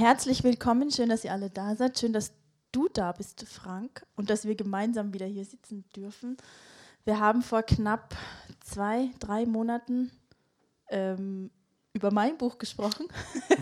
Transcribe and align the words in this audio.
herzlich 0.00 0.42
willkommen. 0.44 0.90
Schön, 0.90 1.10
dass 1.10 1.24
ihr 1.24 1.32
alle 1.32 1.50
da 1.50 1.76
seid. 1.76 1.98
Schön, 1.98 2.14
dass 2.14 2.32
du 2.72 2.88
da 2.88 3.12
bist, 3.12 3.44
Frank, 3.46 4.06
und 4.16 4.30
dass 4.30 4.46
wir 4.46 4.54
gemeinsam 4.54 5.12
wieder 5.12 5.26
hier 5.26 5.44
sitzen 5.44 5.84
dürfen. 5.94 6.38
Wir 7.04 7.20
haben 7.20 7.42
vor 7.42 7.62
knapp 7.62 8.16
zwei, 8.64 9.10
drei 9.18 9.44
Monaten 9.44 10.10
ähm, 10.88 11.50
über 11.92 12.10
mein 12.10 12.38
Buch 12.38 12.56
gesprochen 12.56 13.08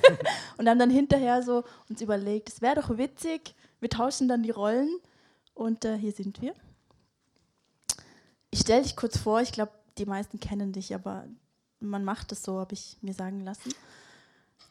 und 0.59 0.69
haben 0.69 0.79
dann 0.79 0.91
hinterher 0.91 1.43
so 1.43 1.65
uns 1.89 2.01
überlegt, 2.01 2.49
es 2.51 2.63
wäre 2.63 2.77
doch 2.77 2.97
witzig, 2.97 3.57
wir 3.81 3.91
tauschen 3.91 4.29
dann 4.29 4.45
die 4.45 4.53
Rollen 4.53 4.97
und 5.55 5.85
äh, 5.85 5.99
hier 5.99 6.13
sind 6.13 6.41
wir. 6.41 6.55
Ich 8.51 8.61
stelle 8.61 8.83
dich 8.83 8.95
kurz 8.95 9.19
vor, 9.19 9.41
ich 9.41 9.51
glaube, 9.51 9.73
die 9.99 10.07
meisten 10.07 10.39
kennen 10.39 10.73
dich, 10.73 10.95
aber 10.95 11.25
man 11.81 12.05
macht 12.05 12.31
es 12.31 12.45
so, 12.45 12.61
habe 12.61 12.75
ich 12.75 12.97
mir 13.01 13.13
sagen 13.13 13.41
lassen. 13.41 13.73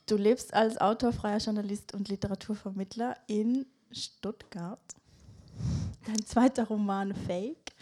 Du 0.08 0.16
lebst 0.16 0.54
als 0.54 0.80
Autor, 0.80 1.12
freier 1.12 1.40
Journalist 1.40 1.94
und 1.94 2.08
Literaturvermittler 2.08 3.18
in 3.28 3.66
Stuttgart. 3.92 4.80
Dein 6.06 6.26
zweiter 6.26 6.64
Roman 6.64 7.14
Fake 7.14 7.74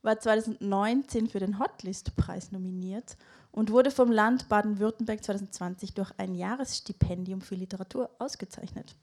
war 0.00 0.18
2019 0.18 1.28
für 1.28 1.40
den 1.40 1.58
Hotlist-Preis 1.58 2.52
nominiert 2.52 3.18
und 3.50 3.70
wurde 3.70 3.90
vom 3.90 4.10
Land 4.10 4.48
Baden-Württemberg 4.48 5.22
2020 5.22 5.92
durch 5.92 6.10
ein 6.16 6.34
Jahresstipendium 6.34 7.42
für 7.42 7.54
Literatur 7.54 8.08
ausgezeichnet. 8.18 8.96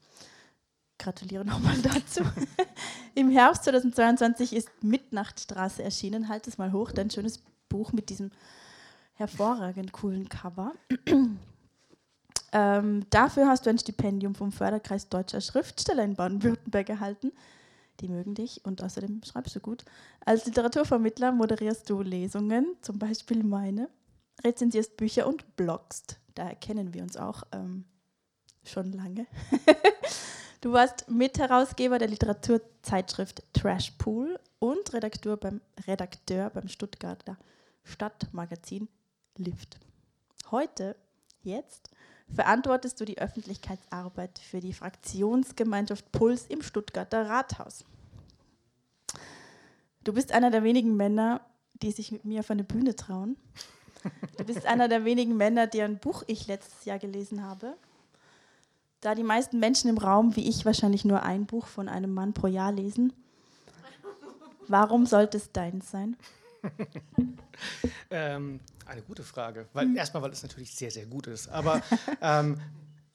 Gratuliere 0.98 1.44
nochmal 1.44 1.78
dazu. 1.78 2.24
Im 3.14 3.30
Herbst 3.30 3.62
2022 3.62 4.54
ist 4.54 4.70
Mitnachtstraße 4.82 5.84
erschienen. 5.84 6.28
Halt 6.28 6.48
es 6.48 6.58
mal 6.58 6.72
hoch, 6.72 6.90
dein 6.90 7.10
schönes 7.10 7.40
Buch 7.68 7.92
mit 7.92 8.10
diesem 8.10 8.32
hervorragend 9.14 9.92
coolen 9.92 10.28
Cover. 10.28 10.72
Ähm, 12.52 13.06
dafür 13.10 13.46
hast 13.46 13.66
du 13.66 13.70
ein 13.70 13.78
Stipendium 13.78 14.34
vom 14.34 14.52
Förderkreis 14.52 15.08
Deutscher 15.08 15.40
Schriftsteller 15.40 16.02
in 16.02 16.14
Baden-Württemberg 16.14 16.88
erhalten. 16.88 17.32
Die 18.00 18.08
mögen 18.08 18.34
dich 18.34 18.64
und 18.64 18.82
außerdem 18.82 19.22
schreibst 19.24 19.54
du 19.54 19.60
gut. 19.60 19.84
Als 20.24 20.46
Literaturvermittler 20.46 21.32
moderierst 21.32 21.88
du 21.88 22.00
Lesungen, 22.02 22.76
zum 22.80 22.98
Beispiel 22.98 23.42
meine, 23.42 23.88
rezensierst 24.42 24.96
Bücher 24.96 25.26
und 25.26 25.56
bloggst. 25.56 26.18
Daher 26.34 26.54
kennen 26.54 26.94
wir 26.94 27.02
uns 27.02 27.16
auch 27.16 27.42
ähm, 27.52 27.84
schon 28.64 28.92
lange. 28.92 29.26
du 30.60 30.72
warst 30.72 31.08
Mitherausgeber 31.10 31.98
der 31.98 32.08
Literaturzeitschrift 32.08 33.42
Trash 33.52 33.92
Pool 33.92 34.38
und 34.58 34.92
Redakteur 34.92 35.36
beim, 35.36 35.60
Redakteur 35.86 36.50
beim 36.50 36.68
Stuttgarter 36.68 37.36
Stadtmagazin 37.84 38.88
Lift. 39.36 39.78
Heute, 40.50 40.96
jetzt, 41.42 41.90
verantwortest 42.34 43.00
du 43.00 43.04
die 43.04 43.18
Öffentlichkeitsarbeit 43.18 44.38
für 44.38 44.60
die 44.60 44.72
Fraktionsgemeinschaft 44.72 46.10
Puls 46.12 46.46
im 46.46 46.62
Stuttgarter 46.62 47.28
Rathaus. 47.28 47.84
Du 50.04 50.12
bist 50.12 50.32
einer 50.32 50.50
der 50.50 50.62
wenigen 50.62 50.96
Männer, 50.96 51.40
die 51.82 51.92
sich 51.92 52.12
mit 52.12 52.24
mir 52.24 52.40
auf 52.40 52.50
eine 52.50 52.64
Bühne 52.64 52.96
trauen. 52.96 53.36
Du 54.38 54.44
bist 54.44 54.64
einer 54.64 54.88
der 54.88 55.04
wenigen 55.04 55.36
Männer, 55.36 55.66
deren 55.66 55.98
Buch 55.98 56.22
ich 56.26 56.46
letztes 56.46 56.84
Jahr 56.86 56.98
gelesen 56.98 57.42
habe. 57.42 57.76
Da 59.00 59.14
die 59.14 59.22
meisten 59.22 59.58
Menschen 59.58 59.90
im 59.90 59.98
Raum, 59.98 60.36
wie 60.36 60.48
ich, 60.48 60.64
wahrscheinlich 60.64 61.04
nur 61.04 61.22
ein 61.22 61.46
Buch 61.46 61.66
von 61.66 61.88
einem 61.88 62.12
Mann 62.12 62.32
pro 62.32 62.46
Jahr 62.46 62.72
lesen, 62.72 63.12
warum 64.68 65.06
sollte 65.06 65.36
es 65.36 65.52
deins 65.52 65.90
sein? 65.90 66.16
ähm, 68.10 68.60
eine 68.86 69.02
gute 69.02 69.22
Frage. 69.22 69.68
Weil, 69.72 69.86
mhm. 69.86 69.96
Erstmal, 69.96 70.22
weil 70.22 70.32
es 70.32 70.42
natürlich 70.42 70.74
sehr, 70.74 70.90
sehr 70.90 71.06
gut 71.06 71.26
ist. 71.26 71.48
Aber 71.48 71.82
ähm, 72.20 72.60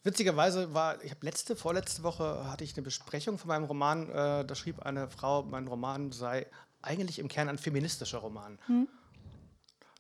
witzigerweise 0.04 0.74
war, 0.74 1.04
ich 1.04 1.12
habe 1.12 1.26
letzte, 1.26 1.56
vorletzte 1.56 2.04
Woche 2.04 2.50
hatte 2.50 2.64
ich 2.64 2.76
eine 2.76 2.84
Besprechung 2.84 3.38
von 3.38 3.48
meinem 3.48 3.66
Roman. 3.66 4.10
Äh, 4.10 4.46
da 4.46 4.56
schrieb 4.56 4.82
eine 4.82 5.10
Frau, 5.10 5.44
mein 5.44 5.68
Roman 5.68 6.12
sei 6.12 6.48
eigentlich 6.82 7.20
im 7.20 7.28
Kern 7.28 7.50
ein 7.50 7.58
feministischer 7.58 8.20
Roman. 8.20 8.60
Mhm. 8.68 8.88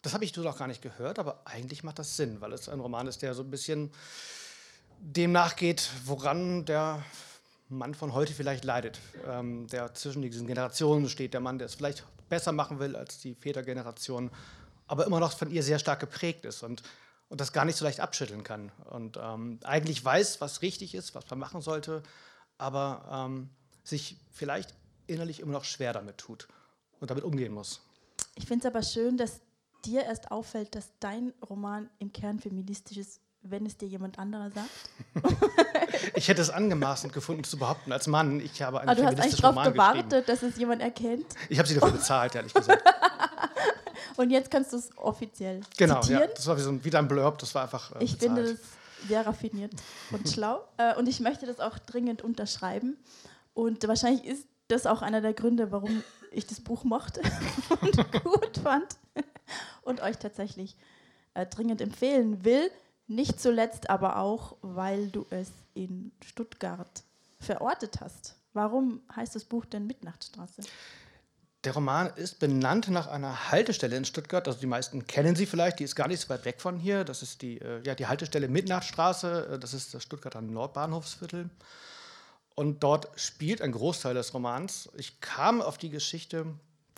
Das 0.02 0.14
habe 0.14 0.24
ich 0.24 0.34
so 0.34 0.44
noch 0.44 0.58
gar 0.60 0.68
nicht 0.68 0.84
gehört, 0.84 1.18
aber 1.18 1.42
eigentlich 1.46 1.84
macht 1.84 1.98
das 1.98 2.16
Sinn, 2.16 2.40
weil 2.40 2.54
es 2.54 2.70
ein 2.70 2.80
Roman 2.80 3.08
ist, 3.08 3.24
der 3.24 3.34
so 3.34 3.42
ein 3.42 3.50
bisschen 3.50 3.92
dem 5.00 5.32
nachgeht, 5.32 5.90
woran 6.06 6.66
der 6.66 7.04
Mann 7.70 7.96
von 7.96 8.14
heute 8.14 8.34
vielleicht 8.34 8.64
leidet, 8.64 9.00
ähm, 9.28 9.68
der 9.68 9.94
zwischen 9.96 10.22
diesen 10.22 10.46
Generationen 10.46 11.10
steht, 11.10 11.34
der 11.34 11.42
Mann, 11.42 11.58
der 11.58 11.66
es 11.66 11.76
vielleicht 11.76 12.06
besser 12.30 12.52
machen 12.52 12.80
will 12.80 12.96
als 12.96 13.20
die 13.20 13.36
Vätergeneration, 13.36 14.32
aber 14.88 15.06
immer 15.06 15.20
noch 15.20 15.38
von 15.38 15.52
ihr 15.52 15.64
sehr 15.64 15.80
stark 15.80 16.00
geprägt 16.00 16.46
ist 16.46 16.64
und, 16.64 16.84
und 17.30 17.42
das 17.42 17.54
gar 17.54 17.66
nicht 17.66 17.76
so 17.76 17.86
leicht 17.86 18.00
abschütteln 18.00 18.44
kann. 18.44 18.72
Und 18.90 19.18
ähm, 19.22 19.60
eigentlich 19.64 20.04
weiß, 20.04 20.42
was 20.42 20.62
richtig 20.62 20.96
ist, 20.96 21.16
was 21.16 21.30
man 21.30 21.40
machen 21.40 21.62
sollte, 21.62 22.04
aber 22.58 23.28
ähm, 23.28 23.50
sich 23.84 24.18
vielleicht 24.32 24.74
innerlich 25.08 25.40
immer 25.40 25.54
noch 25.54 25.66
schwer 25.66 25.94
damit 25.94 26.18
tut 26.18 26.48
und 27.00 27.12
damit 27.12 27.24
umgehen 27.24 27.54
muss. 27.54 27.82
Ich 28.36 28.46
finde 28.46 28.68
es 28.68 28.74
aber 28.74 28.84
schön, 28.84 29.18
dass 29.18 29.42
dir 29.86 30.04
erst 30.04 30.32
auffällt, 30.32 30.76
dass 30.76 30.90
dein 31.00 31.34
Roman 31.48 31.90
im 32.00 32.12
Kern 32.12 32.40
feministisch 32.40 32.98
ist, 32.98 33.22
wenn 33.50 33.66
es 33.66 33.78
dir 33.78 33.88
jemand 33.88 34.20
anderer 34.20 34.50
sagt. 34.52 34.70
ich 36.16 36.28
hätte 36.28 36.42
es 36.42 36.50
angemaßend 36.50 37.14
gefunden 37.14 37.44
zu 37.44 37.58
behaupten 37.58 37.92
als 37.92 38.08
Mann. 38.08 38.40
Ich 38.40 38.62
habe 38.62 38.80
einen 38.80 38.90
Aber 38.90 39.02
du 39.02 39.08
hast 39.08 39.20
eigentlich 39.20 39.42
darauf 39.42 39.64
gewartet, 39.64 40.28
dass 40.28 40.44
es 40.44 40.58
jemand 40.58 40.82
erkennt. 40.82 41.28
Ich 41.50 41.58
habe 41.58 41.68
sie 41.68 41.76
dafür 41.76 41.92
bezahlt, 41.92 42.36
ehrlich 42.36 42.54
gesagt. 42.54 42.84
Und 44.18 44.30
jetzt 44.30 44.50
kannst 44.50 44.72
du 44.72 44.78
es 44.78 44.98
offiziell 44.98 45.62
genau, 45.78 46.00
zitieren. 46.00 46.22
Genau, 46.22 46.30
ja, 46.30 46.36
das 46.36 46.48
war 46.48 46.58
wie 46.58 46.62
so 46.62 46.70
ein, 46.70 46.84
wieder 46.84 47.00
ein 47.00 47.08
Blurb, 47.08 47.38
das 47.40 47.54
war 47.54 47.64
einfach 47.64 47.96
äh, 47.96 48.04
Ich 48.04 48.16
finde 48.16 48.44
das 48.44 48.60
sehr 49.08 49.26
raffiniert 49.26 49.74
und 50.12 50.28
schlau. 50.34 50.64
Äh, 50.78 50.96
und 50.96 51.08
ich 51.08 51.20
möchte 51.20 51.46
das 51.46 51.60
auch 51.60 51.78
dringend 51.80 52.22
unterschreiben. 52.22 52.98
Und 53.54 53.88
wahrscheinlich 53.88 54.26
ist 54.26 54.48
das 54.68 54.86
auch 54.86 55.02
einer 55.02 55.22
der 55.22 55.34
Gründe, 55.34 55.72
warum 55.72 56.04
ich 56.32 56.48
das 56.48 56.60
Buch 56.62 56.84
mochte 56.84 57.22
und 57.82 58.24
gut 58.24 58.58
fand 58.64 58.88
und 59.84 60.02
euch 60.02 60.18
tatsächlich 60.18 60.76
äh, 61.34 61.46
dringend 61.46 61.82
empfehlen 61.82 62.44
will. 62.44 62.70
Nicht 63.08 63.40
zuletzt 63.40 63.90
aber 63.90 64.18
auch, 64.18 64.58
weil 64.62 65.10
du 65.10 65.26
es 65.30 65.52
in 65.74 66.12
Stuttgart 66.24 67.04
verortet 67.40 68.02
hast. 68.02 68.36
Warum 68.54 69.02
heißt 69.16 69.36
das 69.36 69.44
Buch 69.44 69.66
denn 69.66 69.86
Mitnachtstraße? 69.86 70.64
Der 71.66 71.74
Roman 71.74 72.08
ist 72.16 72.40
benannt 72.40 72.90
nach 72.90 73.08
einer 73.08 73.52
Haltestelle 73.52 73.98
in 73.98 74.06
Stuttgart. 74.06 74.48
Also 74.48 74.60
die 74.60 74.68
meisten 74.68 75.08
kennen 75.08 75.36
sie 75.36 75.46
vielleicht, 75.46 75.80
die 75.80 75.84
ist 75.84 75.96
gar 75.96 76.08
nicht 76.08 76.22
so 76.22 76.30
weit 76.30 76.46
weg 76.46 76.62
von 76.62 76.78
hier. 76.78 77.04
Das 77.04 77.22
ist 77.22 77.42
die, 77.42 77.60
äh, 77.60 77.82
ja, 77.84 77.96
die 77.96 78.08
Haltestelle 78.08 78.48
Mitnachtstraße, 78.48 79.54
äh, 79.54 79.60
das 79.60 79.74
ist 79.74 79.94
das 79.94 80.04
Stuttgarter 80.04 80.42
Nordbahnhofsviertel. 80.42 81.50
Und 82.56 82.84
dort 82.84 83.10
spielt 83.20 83.62
ein 83.62 83.72
Großteil 83.72 84.14
des 84.14 84.34
Romans. 84.34 84.90
Ich 84.96 85.20
kam 85.22 85.62
auf 85.62 85.78
die 85.78 85.90
Geschichte 85.90 86.46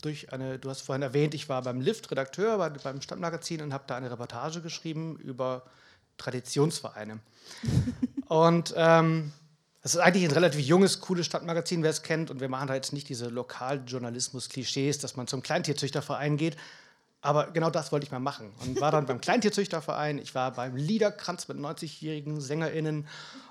durch 0.02 0.32
eine, 0.32 0.58
du 0.58 0.70
hast 0.70 0.82
vorhin 0.82 1.02
erwähnt, 1.02 1.34
ich 1.34 1.48
war 1.48 1.62
beim 1.62 1.80
Lift 1.80 2.10
Redakteur 2.10 2.58
bei, 2.58 2.68
beim 2.70 3.00
Stadtmagazin 3.00 3.62
und 3.62 3.72
habe 3.72 3.84
da 3.86 3.96
eine 3.96 4.10
Reportage 4.10 4.60
geschrieben 4.60 5.16
über 5.16 5.64
Traditionsvereine. 6.18 7.20
und 8.28 8.74
ähm, 8.76 9.32
das 9.82 9.94
ist 9.94 10.00
eigentlich 10.00 10.24
ein 10.24 10.32
relativ 10.32 10.60
junges, 10.60 11.00
cooles 11.00 11.26
Stadtmagazin, 11.26 11.82
wer 11.82 11.90
es 11.90 12.02
kennt. 12.02 12.30
Und 12.30 12.40
wir 12.40 12.48
machen 12.48 12.68
da 12.68 12.74
jetzt 12.74 12.92
nicht 12.92 13.08
diese 13.08 13.28
Lokaljournalismus-Klischees, 13.28 14.98
dass 14.98 15.16
man 15.16 15.26
zum 15.26 15.42
Kleintierzüchterverein 15.42 16.36
geht. 16.36 16.56
Aber 17.20 17.50
genau 17.52 17.70
das 17.70 17.90
wollte 17.90 18.04
ich 18.04 18.12
mal 18.12 18.18
machen. 18.18 18.52
Und 18.60 18.80
war 18.80 18.92
dann 18.92 19.06
beim 19.06 19.20
Kleintierzüchterverein, 19.20 20.18
ich 20.18 20.34
war 20.34 20.52
beim 20.52 20.76
Liederkranz 20.76 21.48
mit 21.48 21.56
90-jährigen 21.56 22.40
SängerInnen 22.40 23.08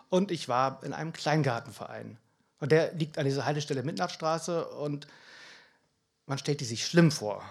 und 0.10 0.32
ich 0.32 0.48
war 0.48 0.84
in 0.84 0.94
einem 0.94 1.12
Kleingartenverein. 1.12 2.18
Und 2.60 2.72
der 2.72 2.94
liegt 2.94 3.18
an 3.18 3.26
dieser 3.26 3.46
Haltestelle 3.46 3.84
Mitnachtstraße 3.84 4.68
und 4.68 5.08
man 6.26 6.38
stellt 6.38 6.62
die 6.62 6.66
sich 6.66 6.86
schlimm 6.86 7.12
vor. 7.12 7.44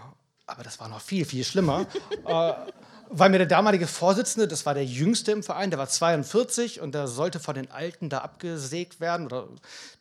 Aber 0.47 0.63
das 0.63 0.81
war 0.81 0.89
noch 0.89 1.01
viel, 1.01 1.25
viel 1.25 1.45
schlimmer. 1.45 1.87
äh, 2.27 2.53
weil 3.11 3.31
mir 3.31 3.39
der 3.39 3.47
damalige 3.47 3.87
Vorsitzende, 3.87 4.49
das 4.49 4.67
war 4.67 4.75
der 4.75 4.85
Jüngste 4.85 5.33
im 5.33 5.43
Verein, 5.43 5.71
der 5.71 5.79
war 5.79 5.89
42 5.89 6.81
und 6.81 6.95
der 6.95 7.09
sollte 7.09 7.41
von 7.41 7.55
den 7.55 7.71
Alten 7.71 8.09
da 8.09 8.19
abgesägt 8.19 9.01
werden. 9.01 9.27
Oder 9.27 9.49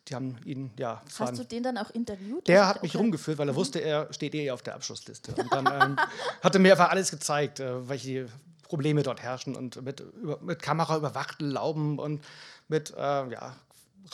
die 0.08 0.14
haben 0.14 0.38
ihn, 0.44 0.70
ja. 0.78 1.02
Hast 1.18 1.38
du 1.38 1.44
den 1.44 1.62
dann 1.62 1.78
auch 1.78 1.90
interviewt? 1.90 2.46
Der 2.48 2.66
hat 2.66 2.82
mich 2.82 2.94
okay. 2.94 2.98
rumgeführt, 2.98 3.38
weil 3.38 3.48
er 3.48 3.52
mhm. 3.52 3.56
wusste, 3.56 3.80
er 3.80 4.12
steht 4.12 4.34
eh 4.34 4.50
auf 4.50 4.62
der 4.62 4.74
Abschlussliste. 4.74 5.34
Und 5.34 5.52
dann 5.52 5.66
ähm, 5.66 5.96
hat 6.42 6.54
er 6.54 6.60
mir 6.60 6.72
einfach 6.72 6.90
alles 6.90 7.10
gezeigt, 7.10 7.60
äh, 7.60 7.88
welche 7.88 8.28
Probleme 8.62 9.02
dort 9.02 9.22
herrschen 9.22 9.54
und 9.54 9.82
mit, 9.82 10.00
über, 10.00 10.38
mit 10.40 10.60
Kamera 10.60 10.96
überwachten 10.96 11.50
Lauben 11.50 11.98
und 11.98 12.24
mit 12.68 12.90
äh, 12.90 12.96
ja, 12.96 13.56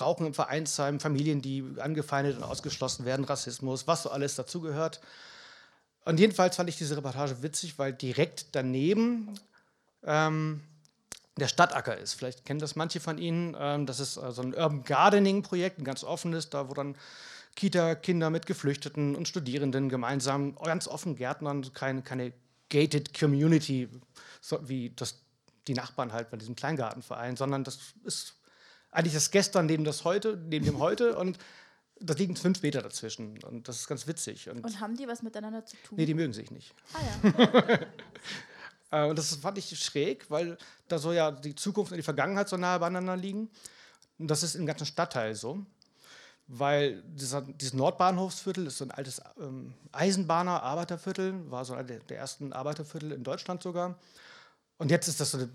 Rauchen 0.00 0.26
im 0.26 0.34
Vereinsheim, 0.34 1.00
Familien, 1.00 1.42
die 1.42 1.64
angefeindet 1.78 2.36
und 2.36 2.44
ausgeschlossen 2.44 3.04
werden, 3.04 3.24
Rassismus, 3.24 3.86
was 3.86 4.02
so 4.02 4.10
alles 4.10 4.36
dazugehört. 4.36 5.00
Und 6.04 6.18
jedenfalls 6.18 6.56
fand 6.56 6.68
ich 6.68 6.76
diese 6.76 6.96
Reportage 6.96 7.42
witzig, 7.42 7.78
weil 7.78 7.92
direkt 7.92 8.46
daneben 8.52 9.30
ähm, 10.04 10.60
der 11.36 11.48
Stadtacker 11.48 11.96
ist. 11.96 12.14
Vielleicht 12.14 12.44
kennen 12.44 12.60
das 12.60 12.76
manche 12.76 13.00
von 13.00 13.18
Ihnen. 13.18 13.56
Ähm, 13.58 13.86
das 13.86 14.00
ist 14.00 14.16
äh, 14.16 14.32
so 14.32 14.42
ein 14.42 14.54
Urban 14.54 14.84
Gardening-Projekt, 14.84 15.78
ein 15.78 15.84
ganz 15.84 16.04
offenes, 16.04 16.50
da 16.50 16.68
wo 16.68 16.74
dann 16.74 16.96
Kita-Kinder 17.54 18.30
mit 18.30 18.46
Geflüchteten 18.46 19.14
und 19.14 19.28
Studierenden 19.28 19.88
gemeinsam 19.88 20.56
ganz 20.56 20.88
offen 20.88 21.16
gärtnern, 21.16 21.72
keine, 21.74 22.02
keine 22.02 22.32
gated 22.70 23.18
Community, 23.18 23.88
so 24.40 24.58
wie 24.68 24.90
das 24.90 25.20
die 25.68 25.74
Nachbarn 25.74 26.12
halt 26.12 26.30
bei 26.30 26.36
diesem 26.36 26.56
Kleingartenverein, 26.56 27.36
sondern 27.36 27.62
das 27.62 27.78
ist 28.04 28.34
eigentlich 28.90 29.14
das 29.14 29.30
Gestern 29.30 29.66
neben 29.66 29.84
das 29.84 30.04
Heute, 30.04 30.36
neben 30.48 30.64
dem 30.64 30.78
Heute 30.78 31.16
und 31.16 31.38
da 32.02 32.14
liegen 32.14 32.36
fünf 32.36 32.62
Meter 32.62 32.82
dazwischen 32.82 33.42
und 33.44 33.68
das 33.68 33.80
ist 33.80 33.88
ganz 33.88 34.06
witzig. 34.06 34.48
Und, 34.48 34.64
und 34.64 34.80
haben 34.80 34.96
die 34.96 35.06
was 35.08 35.22
miteinander 35.22 35.64
zu 35.64 35.76
tun? 35.78 35.98
Nee, 35.98 36.06
die 36.06 36.14
mögen 36.14 36.32
sich 36.32 36.50
nicht. 36.50 36.74
Ah 36.94 37.00
ja. 37.24 37.78
Äh, 38.94 39.08
und 39.08 39.18
das 39.18 39.34
fand 39.36 39.56
ich 39.56 39.78
schräg, 39.82 40.30
weil 40.30 40.58
da 40.86 40.98
so 40.98 41.14
ja 41.14 41.30
die 41.30 41.54
Zukunft 41.54 41.92
und 41.92 41.96
die 41.96 42.02
Vergangenheit 42.02 42.50
so 42.50 42.58
nahe 42.58 42.78
beieinander 42.78 43.16
liegen. 43.16 43.48
Und 44.18 44.30
das 44.30 44.42
ist 44.42 44.54
im 44.54 44.66
ganzen 44.66 44.84
Stadtteil 44.84 45.34
so 45.34 45.64
weil 46.54 47.02
dieser, 47.02 47.40
dieses 47.40 47.72
Nordbahnhofsviertel 47.72 48.66
ist 48.66 48.78
so 48.78 48.84
ein 48.84 48.90
altes 48.90 49.22
ähm, 49.40 49.72
Eisenbahner 49.92 50.62
Arbeiterviertel, 50.62 51.50
war 51.50 51.64
so 51.64 51.72
einer 51.72 51.84
der, 51.84 52.00
der, 52.00 52.18
ersten 52.18 52.52
Arbeiterviertel 52.52 53.12
in 53.12 53.24
Deutschland 53.24 53.62
sogar. 53.62 53.98
Und 54.76 54.90
jetzt 54.90 55.08
ist 55.08 55.20
das 55.20 55.30
so 55.30 55.38
eine 55.38 55.48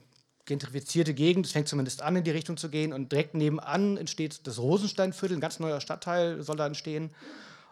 gentrifizierte 0.48 1.14
Gegend, 1.14 1.46
es 1.46 1.52
fängt 1.52 1.68
zumindest 1.68 2.02
an, 2.02 2.16
in 2.16 2.24
die 2.24 2.32
Richtung 2.32 2.58
zu 2.58 2.70
gehen. 2.70 2.94
Und 2.94 3.12
direkt 3.12 3.36
nebenan 3.36 3.98
entsteht 3.98 4.48
das 4.48 4.58
Rosensteinviertel, 4.58 5.38
ein 5.38 5.42
ganz 5.42 5.60
neuer 5.60 5.82
Stadtteil 5.82 6.42
soll 6.42 6.56
da 6.56 6.66
entstehen. 6.66 7.12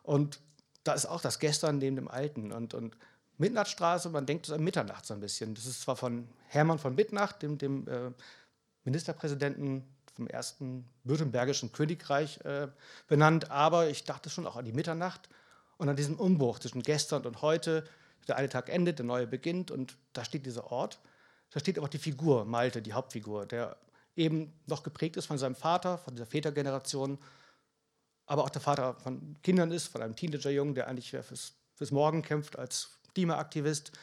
Und 0.04 0.40
da 0.84 0.94
ist 0.94 1.08
auch 1.08 1.22
das 1.22 1.40
Gestern 1.40 1.80
neben 1.80 1.96
dem 1.96 2.08
Alten. 2.08 2.52
Und, 2.52 2.74
und 2.74 2.96
Mitternachtstraße, 3.38 4.10
man 4.10 4.26
denkt 4.26 4.52
an 4.52 4.64
Mitternacht 4.64 5.06
so 5.06 5.14
ein 5.14 5.22
bisschen. 5.22 5.56
Das 5.56 5.66
ist 5.66 5.82
zwar 5.82 5.96
von 5.96 6.28
Hermann 6.48 6.78
von 6.78 6.96
Mitternacht, 6.96 7.42
dem, 7.42 7.58
dem 7.58 7.88
äh, 7.88 8.12
Ministerpräsidenten 8.84 9.84
vom 10.14 10.28
ersten 10.28 10.86
württembergischen 11.04 11.72
Königreich 11.72 12.40
äh, 12.46 12.68
benannt, 13.08 13.52
aber 13.52 13.90
ich 13.90 14.04
dachte 14.04 14.30
schon 14.30 14.46
auch 14.46 14.56
an 14.56 14.66
die 14.66 14.72
Mitternacht 14.72 15.28
und 15.78 15.90
an 15.90 15.96
diesen 15.96 16.16
Umbruch 16.16 16.60
zwischen 16.60 16.84
gestern 16.84 17.26
und 17.26 17.42
heute. 17.42 17.84
Der 18.28 18.38
eine 18.38 18.50
Tag 18.50 18.70
endet, 18.70 19.00
der 19.00 19.06
neue 19.06 19.28
beginnt 19.28 19.72
und 19.72 19.98
da 20.14 20.26
steht 20.26 20.46
dieser 20.46 20.72
Ort. 20.72 21.00
Da 21.56 21.62
steht 21.62 21.78
aber 21.78 21.86
auch 21.86 21.90
die 21.90 22.00
Figur, 22.00 22.44
Malte, 22.44 22.82
die 22.82 22.92
Hauptfigur, 22.92 23.46
der 23.46 23.78
eben 24.18 24.52
noch 24.66 24.84
geprägt 24.84 25.16
ist 25.16 25.28
von 25.28 25.38
seinem 25.38 25.56
Vater, 25.56 25.98
von 25.98 26.14
dieser 26.14 26.26
Vätergeneration, 26.26 27.18
aber 28.26 28.44
auch 28.44 28.50
der 28.50 28.60
Vater 28.60 28.96
von 28.96 29.38
Kindern 29.42 29.72
ist, 29.72 29.88
von 29.88 30.02
einem 30.02 30.18
Teenagerjungen, 30.18 30.76
der 30.76 30.90
eigentlich 30.90 31.12
fürs, 31.12 31.54
fürs 31.74 31.92
Morgen 31.92 32.24
kämpft 32.24 32.60
als 32.60 33.00
Klimaaktivist. 33.14 33.94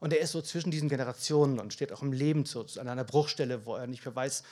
Und 0.00 0.14
er 0.14 0.20
ist 0.20 0.32
so 0.32 0.40
zwischen 0.40 0.70
diesen 0.70 0.88
Generationen 0.88 1.60
und 1.60 1.74
steht 1.74 1.92
auch 1.92 2.00
im 2.00 2.14
Leben 2.14 2.46
zu, 2.46 2.64
an 2.80 2.88
einer 2.88 3.04
Bruchstelle, 3.04 3.66
wo 3.66 3.76
er 3.76 3.86
nicht 3.86 4.02
mehr 4.06 4.16
weiß, 4.16 4.42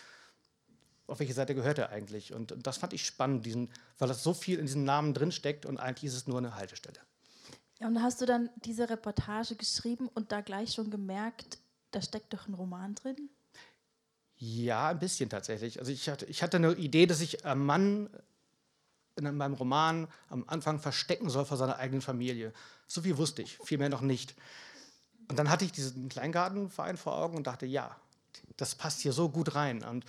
auf 1.07 1.21
welche 1.21 1.33
Seite 1.33 1.55
gehört 1.55 1.79
er 1.79 1.89
eigentlich? 1.89 2.35
Und, 2.35 2.53
und 2.53 2.67
das 2.67 2.77
fand 2.77 2.93
ich 2.93 3.07
spannend, 3.07 3.47
diesen, 3.47 3.71
weil 3.97 4.09
das 4.09 4.23
so 4.23 4.35
viel 4.35 4.59
in 4.59 4.67
diesem 4.67 4.85
Namen 4.85 5.15
drinsteckt 5.15 5.65
und 5.65 5.79
eigentlich 5.79 6.13
ist 6.13 6.17
es 6.17 6.27
nur 6.27 6.37
eine 6.37 6.55
Haltestelle. 6.55 7.01
Ja, 7.81 7.87
und 7.87 8.03
hast 8.03 8.21
du 8.21 8.27
dann 8.27 8.51
diese 8.57 8.91
Reportage 8.91 9.57
geschrieben 9.57 10.11
und 10.13 10.33
da 10.33 10.43
gleich 10.43 10.75
schon 10.75 10.91
gemerkt, 10.91 11.62
da 11.95 12.03
steckt 12.03 12.33
doch 12.33 12.49
ein 12.49 12.55
Roman 12.55 12.95
drin? 12.95 13.31
Ja, 14.37 14.89
ein 14.89 14.99
bisschen 14.99 15.31
tatsächlich. 15.31 15.79
Also 15.79 15.93
ich 15.93 16.09
hatte, 16.09 16.27
ich 16.27 16.43
hatte 16.43 16.57
eine 16.57 16.73
Idee, 16.73 17.07
dass 17.07 17.21
ich 17.21 17.45
einen 17.45 17.65
Mann 17.65 18.11
in 19.17 19.37
meinem 19.37 19.55
Roman 19.55 20.09
am 20.31 20.45
Anfang 20.49 20.81
verstecken 20.81 21.31
soll 21.31 21.45
vor 21.45 21.57
seiner 21.57 21.77
eigenen 21.77 22.01
Familie. 22.01 22.53
So 22.89 23.03
viel 23.03 23.19
wusste 23.19 23.43
ich, 23.43 23.59
viel 23.59 23.79
mehr 23.79 23.91
noch 23.91 24.01
nicht. 24.01 24.35
Und 25.29 25.39
dann 25.39 25.49
hatte 25.49 25.65
ich 25.65 25.73
diesen 25.73 26.09
Kleingartenverein 26.09 26.97
vor 26.97 27.17
Augen 27.17 27.37
und 27.37 27.47
dachte, 27.47 27.67
ja, 27.67 27.97
das 28.57 28.75
passt 28.75 29.01
hier 29.01 29.13
so 29.13 29.29
gut 29.29 29.55
rein. 29.55 29.85
Und 29.85 30.05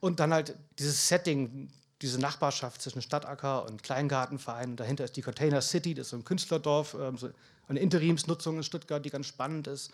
und 0.00 0.20
dann 0.20 0.32
halt 0.32 0.54
dieses 0.78 1.08
Setting, 1.08 1.68
diese 2.02 2.20
Nachbarschaft 2.20 2.82
zwischen 2.82 3.02
Stadtacker 3.02 3.66
und 3.66 3.82
Kleingartenverein. 3.82 4.76
dahinter 4.76 5.04
ist 5.04 5.16
die 5.16 5.22
Container 5.22 5.62
City, 5.62 5.94
das 5.94 6.06
ist 6.06 6.10
so 6.10 6.16
ein 6.16 6.24
Künstlerdorf, 6.24 6.94
ähm, 6.94 7.16
so 7.16 7.30
eine 7.68 7.80
Interimsnutzung 7.80 8.58
in 8.58 8.62
Stuttgart, 8.62 9.04
die 9.04 9.10
ganz 9.10 9.26
spannend 9.26 9.66
ist. 9.66 9.90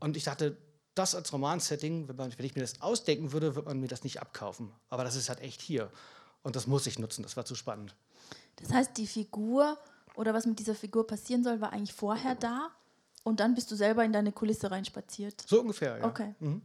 Und 0.00 0.16
ich 0.16 0.24
dachte, 0.24 0.56
das 0.94 1.14
als 1.14 1.32
Romansetting, 1.32 2.08
wenn, 2.08 2.18
wenn 2.18 2.44
ich 2.44 2.54
mir 2.54 2.62
das 2.62 2.80
ausdenken 2.80 3.32
würde, 3.32 3.54
würde 3.54 3.68
man 3.68 3.80
mir 3.80 3.88
das 3.88 4.02
nicht 4.02 4.20
abkaufen. 4.20 4.72
Aber 4.88 5.04
das 5.04 5.14
ist 5.14 5.28
halt 5.28 5.40
echt 5.40 5.60
hier. 5.60 5.90
Und 6.42 6.56
das 6.56 6.66
muss 6.66 6.86
ich 6.86 6.98
nutzen, 6.98 7.22
das 7.22 7.36
war 7.36 7.44
zu 7.44 7.54
spannend. 7.54 7.94
Das 8.56 8.72
heißt, 8.72 8.96
die 8.96 9.06
Figur 9.06 9.78
oder 10.14 10.32
was 10.32 10.46
mit 10.46 10.58
dieser 10.58 10.74
Figur 10.74 11.06
passieren 11.06 11.44
soll, 11.44 11.60
war 11.60 11.72
eigentlich 11.72 11.92
vorher 11.92 12.34
da 12.34 12.70
und 13.24 13.40
dann 13.40 13.54
bist 13.54 13.70
du 13.70 13.76
selber 13.76 14.04
in 14.04 14.12
deine 14.12 14.32
Kulisse 14.32 14.70
reinspaziert. 14.70 15.44
So 15.46 15.60
ungefähr, 15.60 15.98
ja. 15.98 16.06
Okay. 16.06 16.34
Mhm. 16.40 16.62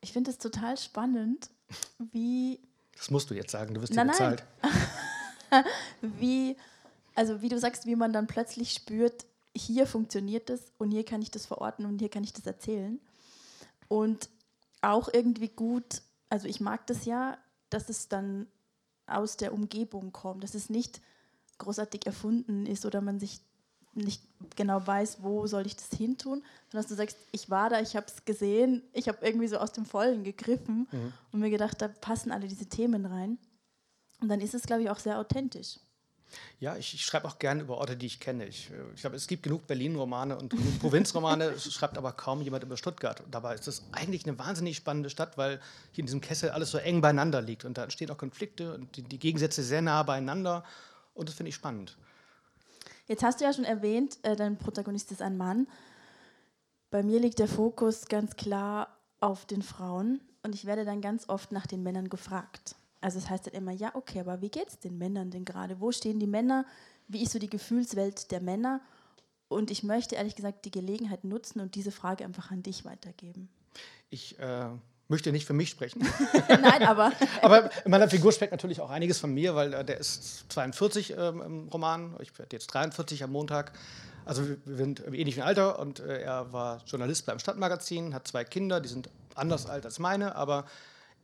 Ich 0.00 0.12
finde 0.12 0.30
es 0.30 0.38
total 0.38 0.76
spannend, 0.76 1.50
wie. 2.12 2.60
Das 2.96 3.10
musst 3.10 3.30
du 3.30 3.34
jetzt 3.34 3.50
sagen, 3.50 3.74
du 3.74 3.80
wirst 3.80 3.94
nein, 3.94 4.08
bezahlt. 4.08 4.44
wie, 6.00 6.56
also 7.14 7.40
wie 7.42 7.48
du 7.48 7.58
sagst, 7.58 7.86
wie 7.86 7.96
man 7.96 8.12
dann 8.12 8.26
plötzlich 8.26 8.72
spürt, 8.72 9.24
hier 9.56 9.86
funktioniert 9.86 10.50
das 10.50 10.60
und 10.78 10.90
hier 10.90 11.04
kann 11.04 11.22
ich 11.22 11.30
das 11.30 11.46
verorten 11.46 11.86
und 11.86 11.98
hier 11.98 12.08
kann 12.08 12.24
ich 12.24 12.32
das 12.32 12.46
erzählen. 12.46 13.00
Und 13.88 14.28
auch 14.82 15.08
irgendwie 15.12 15.48
gut, 15.48 16.02
also 16.28 16.46
ich 16.46 16.60
mag 16.60 16.86
das 16.86 17.04
ja, 17.04 17.38
dass 17.70 17.88
es 17.88 18.08
dann 18.08 18.46
aus 19.06 19.36
der 19.36 19.52
Umgebung 19.52 20.12
kommt, 20.12 20.44
dass 20.44 20.54
es 20.54 20.70
nicht 20.70 21.00
großartig 21.58 22.06
erfunden 22.06 22.66
ist 22.66 22.84
oder 22.84 23.00
man 23.00 23.18
sich 23.18 23.40
nicht 23.94 24.22
genau 24.56 24.86
weiß, 24.86 25.22
wo 25.22 25.46
soll 25.46 25.66
ich 25.66 25.74
das 25.74 25.88
hin 25.96 26.18
tun, 26.18 26.42
sondern 26.70 26.82
dass 26.82 26.86
du 26.86 26.94
sagst, 26.94 27.16
ich 27.32 27.48
war 27.48 27.70
da, 27.70 27.80
ich 27.80 27.96
habe 27.96 28.06
es 28.06 28.24
gesehen, 28.24 28.82
ich 28.92 29.08
habe 29.08 29.24
irgendwie 29.26 29.48
so 29.48 29.56
aus 29.56 29.72
dem 29.72 29.86
Vollen 29.86 30.22
gegriffen 30.22 30.86
mhm. 30.90 31.12
und 31.32 31.40
mir 31.40 31.50
gedacht, 31.50 31.80
da 31.80 31.88
passen 31.88 32.30
alle 32.30 32.46
diese 32.46 32.66
Themen 32.66 33.06
rein. 33.06 33.38
Und 34.20 34.28
dann 34.28 34.40
ist 34.40 34.54
es, 34.54 34.62
glaube 34.62 34.82
ich, 34.82 34.90
auch 34.90 34.98
sehr 34.98 35.18
authentisch. 35.18 35.78
Ja, 36.58 36.76
ich, 36.76 36.94
ich 36.94 37.04
schreibe 37.04 37.28
auch 37.28 37.38
gerne 37.38 37.62
über 37.62 37.78
Orte, 37.78 37.96
die 37.96 38.06
ich 38.06 38.20
kenne. 38.20 38.46
Ich, 38.46 38.70
ich 38.94 39.00
glaube, 39.00 39.16
es 39.16 39.26
gibt 39.26 39.42
genug 39.42 39.66
Berlin-Romane 39.66 40.36
und 40.36 40.54
Provinzromane, 40.80 41.44
es 41.46 41.72
schreibt 41.72 41.98
aber 41.98 42.12
kaum 42.12 42.42
jemand 42.42 42.64
über 42.64 42.76
Stuttgart. 42.76 43.20
Und 43.20 43.34
dabei 43.34 43.54
ist 43.54 43.68
es 43.68 43.84
eigentlich 43.92 44.26
eine 44.26 44.38
wahnsinnig 44.38 44.76
spannende 44.76 45.10
Stadt, 45.10 45.36
weil 45.38 45.60
hier 45.92 46.02
in 46.02 46.06
diesem 46.06 46.20
Kessel 46.20 46.50
alles 46.50 46.70
so 46.70 46.78
eng 46.78 47.00
beieinander 47.00 47.42
liegt. 47.42 47.64
Und 47.64 47.78
da 47.78 47.84
entstehen 47.84 48.10
auch 48.10 48.18
Konflikte 48.18 48.74
und 48.74 48.96
die, 48.96 49.02
die 49.02 49.18
Gegensätze 49.18 49.62
sehr 49.62 49.82
nah 49.82 50.02
beieinander. 50.02 50.64
Und 51.14 51.28
das 51.28 51.36
finde 51.36 51.48
ich 51.48 51.54
spannend. 51.54 51.96
Jetzt 53.06 53.22
hast 53.22 53.40
du 53.40 53.44
ja 53.44 53.52
schon 53.52 53.64
erwähnt, 53.64 54.18
äh, 54.22 54.36
dein 54.36 54.56
Protagonist 54.56 55.12
ist 55.12 55.22
ein 55.22 55.36
Mann. 55.36 55.68
Bei 56.90 57.02
mir 57.02 57.20
liegt 57.20 57.38
der 57.38 57.48
Fokus 57.48 58.06
ganz 58.06 58.36
klar 58.36 58.96
auf 59.20 59.44
den 59.44 59.62
Frauen 59.62 60.20
und 60.42 60.54
ich 60.54 60.64
werde 60.64 60.84
dann 60.84 61.00
ganz 61.00 61.28
oft 61.28 61.52
nach 61.52 61.66
den 61.66 61.82
Männern 61.82 62.08
gefragt. 62.08 62.75
Also 63.00 63.18
es 63.18 63.24
das 63.24 63.30
heißt 63.30 63.46
dann 63.46 63.54
immer, 63.54 63.72
ja, 63.72 63.94
okay, 63.94 64.20
aber 64.20 64.40
wie 64.40 64.48
geht 64.48 64.68
es 64.68 64.78
den 64.78 64.98
Männern 64.98 65.30
denn 65.30 65.44
gerade? 65.44 65.80
Wo 65.80 65.92
stehen 65.92 66.18
die 66.18 66.26
Männer? 66.26 66.64
Wie 67.08 67.22
ist 67.22 67.32
so 67.32 67.38
die 67.38 67.50
Gefühlswelt 67.50 68.30
der 68.30 68.40
Männer? 68.40 68.80
Und 69.48 69.70
ich 69.70 69.82
möchte 69.82 70.16
ehrlich 70.16 70.34
gesagt 70.34 70.64
die 70.64 70.70
Gelegenheit 70.70 71.24
nutzen 71.24 71.60
und 71.60 71.74
diese 71.74 71.92
Frage 71.92 72.24
einfach 72.24 72.50
an 72.50 72.62
dich 72.62 72.84
weitergeben. 72.84 73.48
Ich 74.10 74.38
äh, 74.38 74.68
möchte 75.08 75.30
nicht 75.30 75.46
für 75.46 75.52
mich 75.52 75.70
sprechen. 75.70 76.06
Nein, 76.48 76.82
aber. 76.82 77.12
aber 77.42 77.70
in 77.84 77.90
meiner 77.90 78.08
Figur 78.08 78.32
steckt 78.32 78.52
natürlich 78.52 78.80
auch 78.80 78.90
einiges 78.90 79.18
von 79.18 79.32
mir, 79.32 79.54
weil 79.54 79.72
äh, 79.72 79.84
der 79.84 79.98
ist 79.98 80.50
42 80.50 81.14
ähm, 81.16 81.40
im 81.42 81.68
Roman. 81.68 82.16
Ich 82.20 82.36
werde 82.38 82.56
jetzt 82.56 82.68
43 82.68 83.22
am 83.22 83.30
Montag. 83.30 83.72
Also 84.24 84.48
wir, 84.48 84.56
wir 84.64 84.76
sind 84.76 85.00
im 85.00 85.14
ähnlichen 85.14 85.42
Alter 85.42 85.78
und 85.78 86.00
äh, 86.00 86.22
er 86.22 86.52
war 86.52 86.82
Journalist 86.86 87.26
beim 87.26 87.38
Stadtmagazin, 87.38 88.14
hat 88.14 88.26
zwei 88.26 88.44
Kinder, 88.44 88.80
die 88.80 88.88
sind 88.88 89.08
anders 89.36 89.66
alt 89.66 89.84
als 89.84 90.00
meine, 90.00 90.34
aber 90.34 90.64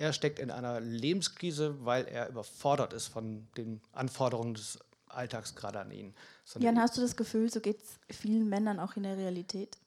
er 0.02 0.12
steckt 0.12 0.38
in 0.38 0.50
einer 0.50 0.80
Lebenskrise, 0.80 1.85
weil 1.85 2.06
er 2.06 2.28
überfordert 2.28 2.92
ist 2.92 3.09
von 3.09 3.47
den 3.56 3.80
Anforderungen 3.92 4.54
des 4.54 4.78
Alltags 5.06 5.54
gerade 5.54 5.80
an 5.80 5.90
ihn. 5.90 6.14
Jan, 6.59 6.78
hast 6.78 6.97
du 6.97 7.00
das 7.00 7.16
Gefühl, 7.16 7.50
so 7.50 7.61
geht 7.61 7.78
es 7.82 8.16
vielen 8.16 8.49
Männern 8.49 8.80
auch 8.80 8.97
in 8.97 9.04
der 9.04 9.16
Realität? 9.16 9.78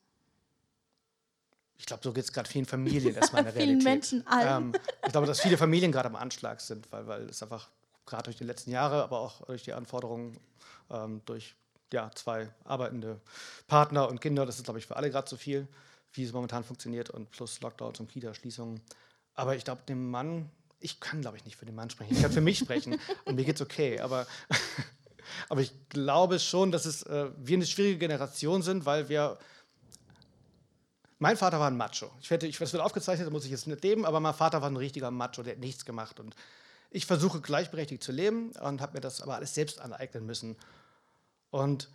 ich 1.78 1.86
glaube, 1.86 2.02
so 2.04 2.14
geht 2.14 2.24
es 2.24 2.32
gerade 2.32 2.50
vielen 2.50 2.66
Familien 2.66 3.16
erstmal 3.16 3.42
in 3.42 3.46
der 3.46 3.56
Realität. 3.56 3.82
vielen 3.82 3.94
Menschen 3.94 4.28
allen. 4.28 4.74
Ähm, 4.74 4.82
ich 5.06 5.12
glaube, 5.12 5.28
dass 5.28 5.42
viele 5.42 5.58
Familien 5.58 5.92
gerade 5.92 6.08
am 6.08 6.16
Anschlag 6.16 6.62
sind, 6.62 6.92
weil, 6.92 7.06
weil 7.08 7.30
es 7.30 7.44
einfach 7.44 7.70
gerade 8.06 8.24
durch 8.24 8.38
die 8.38 8.44
letzten 8.44 8.72
Jahre, 8.72 9.04
aber 9.04 9.20
auch 9.20 9.46
durch 9.46 9.64
die 9.64 9.74
Anforderungen 9.74 10.40
ähm, 10.90 11.22
durch 11.26 11.56
ja, 11.92 12.10
zwei 12.16 12.50
arbeitende 12.64 13.20
Partner 13.68 14.08
und 14.08 14.22
Kinder, 14.22 14.46
das 14.46 14.58
ist, 14.58 14.64
glaube 14.64 14.80
ich, 14.80 14.86
für 14.86 14.96
alle 14.96 15.10
gerade 15.10 15.28
zu 15.28 15.38
viel, 15.38 15.68
wie 16.14 16.24
es 16.24 16.34
momentan 16.34 16.64
funktioniert 16.64 17.10
und 17.10 17.30
plus 17.32 17.62
Lockdowns 17.62 18.00
und 18.00 18.10
Kita-Schließungen. 18.10 18.82
Aber 19.36 19.56
ich 19.56 19.64
glaube, 19.64 19.82
dem 19.88 20.10
Mann, 20.10 20.50
ich 20.80 21.00
kann, 21.00 21.22
glaube 21.22 21.38
ich, 21.38 21.46
nicht 21.46 21.58
für 21.58 21.66
den 21.66 21.76
Mann 21.76 21.90
sprechen. 21.90 22.16
Ich 22.16 22.22
kann 22.22 22.32
für 22.32 22.42
mich 22.42 22.58
sprechen 22.60 23.00
und 23.26 23.36
mir 23.36 23.44
geht 23.44 23.56
es 23.56 23.62
okay. 23.62 24.00
Aber, 24.00 24.26
aber 25.50 25.62
ich 25.62 25.74
glaube 25.90 26.40
schon, 26.40 26.72
dass 26.72 26.86
es, 26.86 27.04
äh, 27.04 27.30
wir 27.38 27.58
eine 27.58 27.66
schwierige 27.66 28.00
Generation 28.00 28.62
sind, 28.62 28.86
weil 28.86 29.10
wir 29.10 29.38
mein 31.18 31.38
Vater 31.38 31.60
war 31.60 31.68
ein 31.68 31.78
Macho. 31.78 32.12
Ich 32.22 32.30
werde, 32.30 32.46
ich, 32.46 32.58
das 32.58 32.74
wird 32.74 32.84
aufgezeichnet, 32.84 33.28
da 33.28 33.32
muss 33.32 33.46
ich 33.46 33.52
jetzt 33.52 33.68
nicht 33.68 33.84
leben, 33.84 34.06
aber 34.06 34.20
mein 34.20 34.34
Vater 34.34 34.62
war 34.62 34.70
ein 34.70 34.76
richtiger 34.76 35.12
Macho, 35.12 35.44
der 35.44 35.54
hat 35.54 35.60
nichts 35.60 35.86
gemacht. 35.86 36.20
Und 36.20 36.36
ich 36.92 37.06
versuche 37.06 37.42
gleichberechtigt 37.42 38.04
zu 38.04 38.12
leben 38.12 38.52
und 38.62 38.82
habe 38.82 38.94
mir 38.94 39.02
das 39.02 39.22
aber 39.22 39.36
alles 39.36 39.54
selbst 39.54 39.80
aneignen 39.80 40.26
müssen. 40.26 40.58
Und 41.52 41.90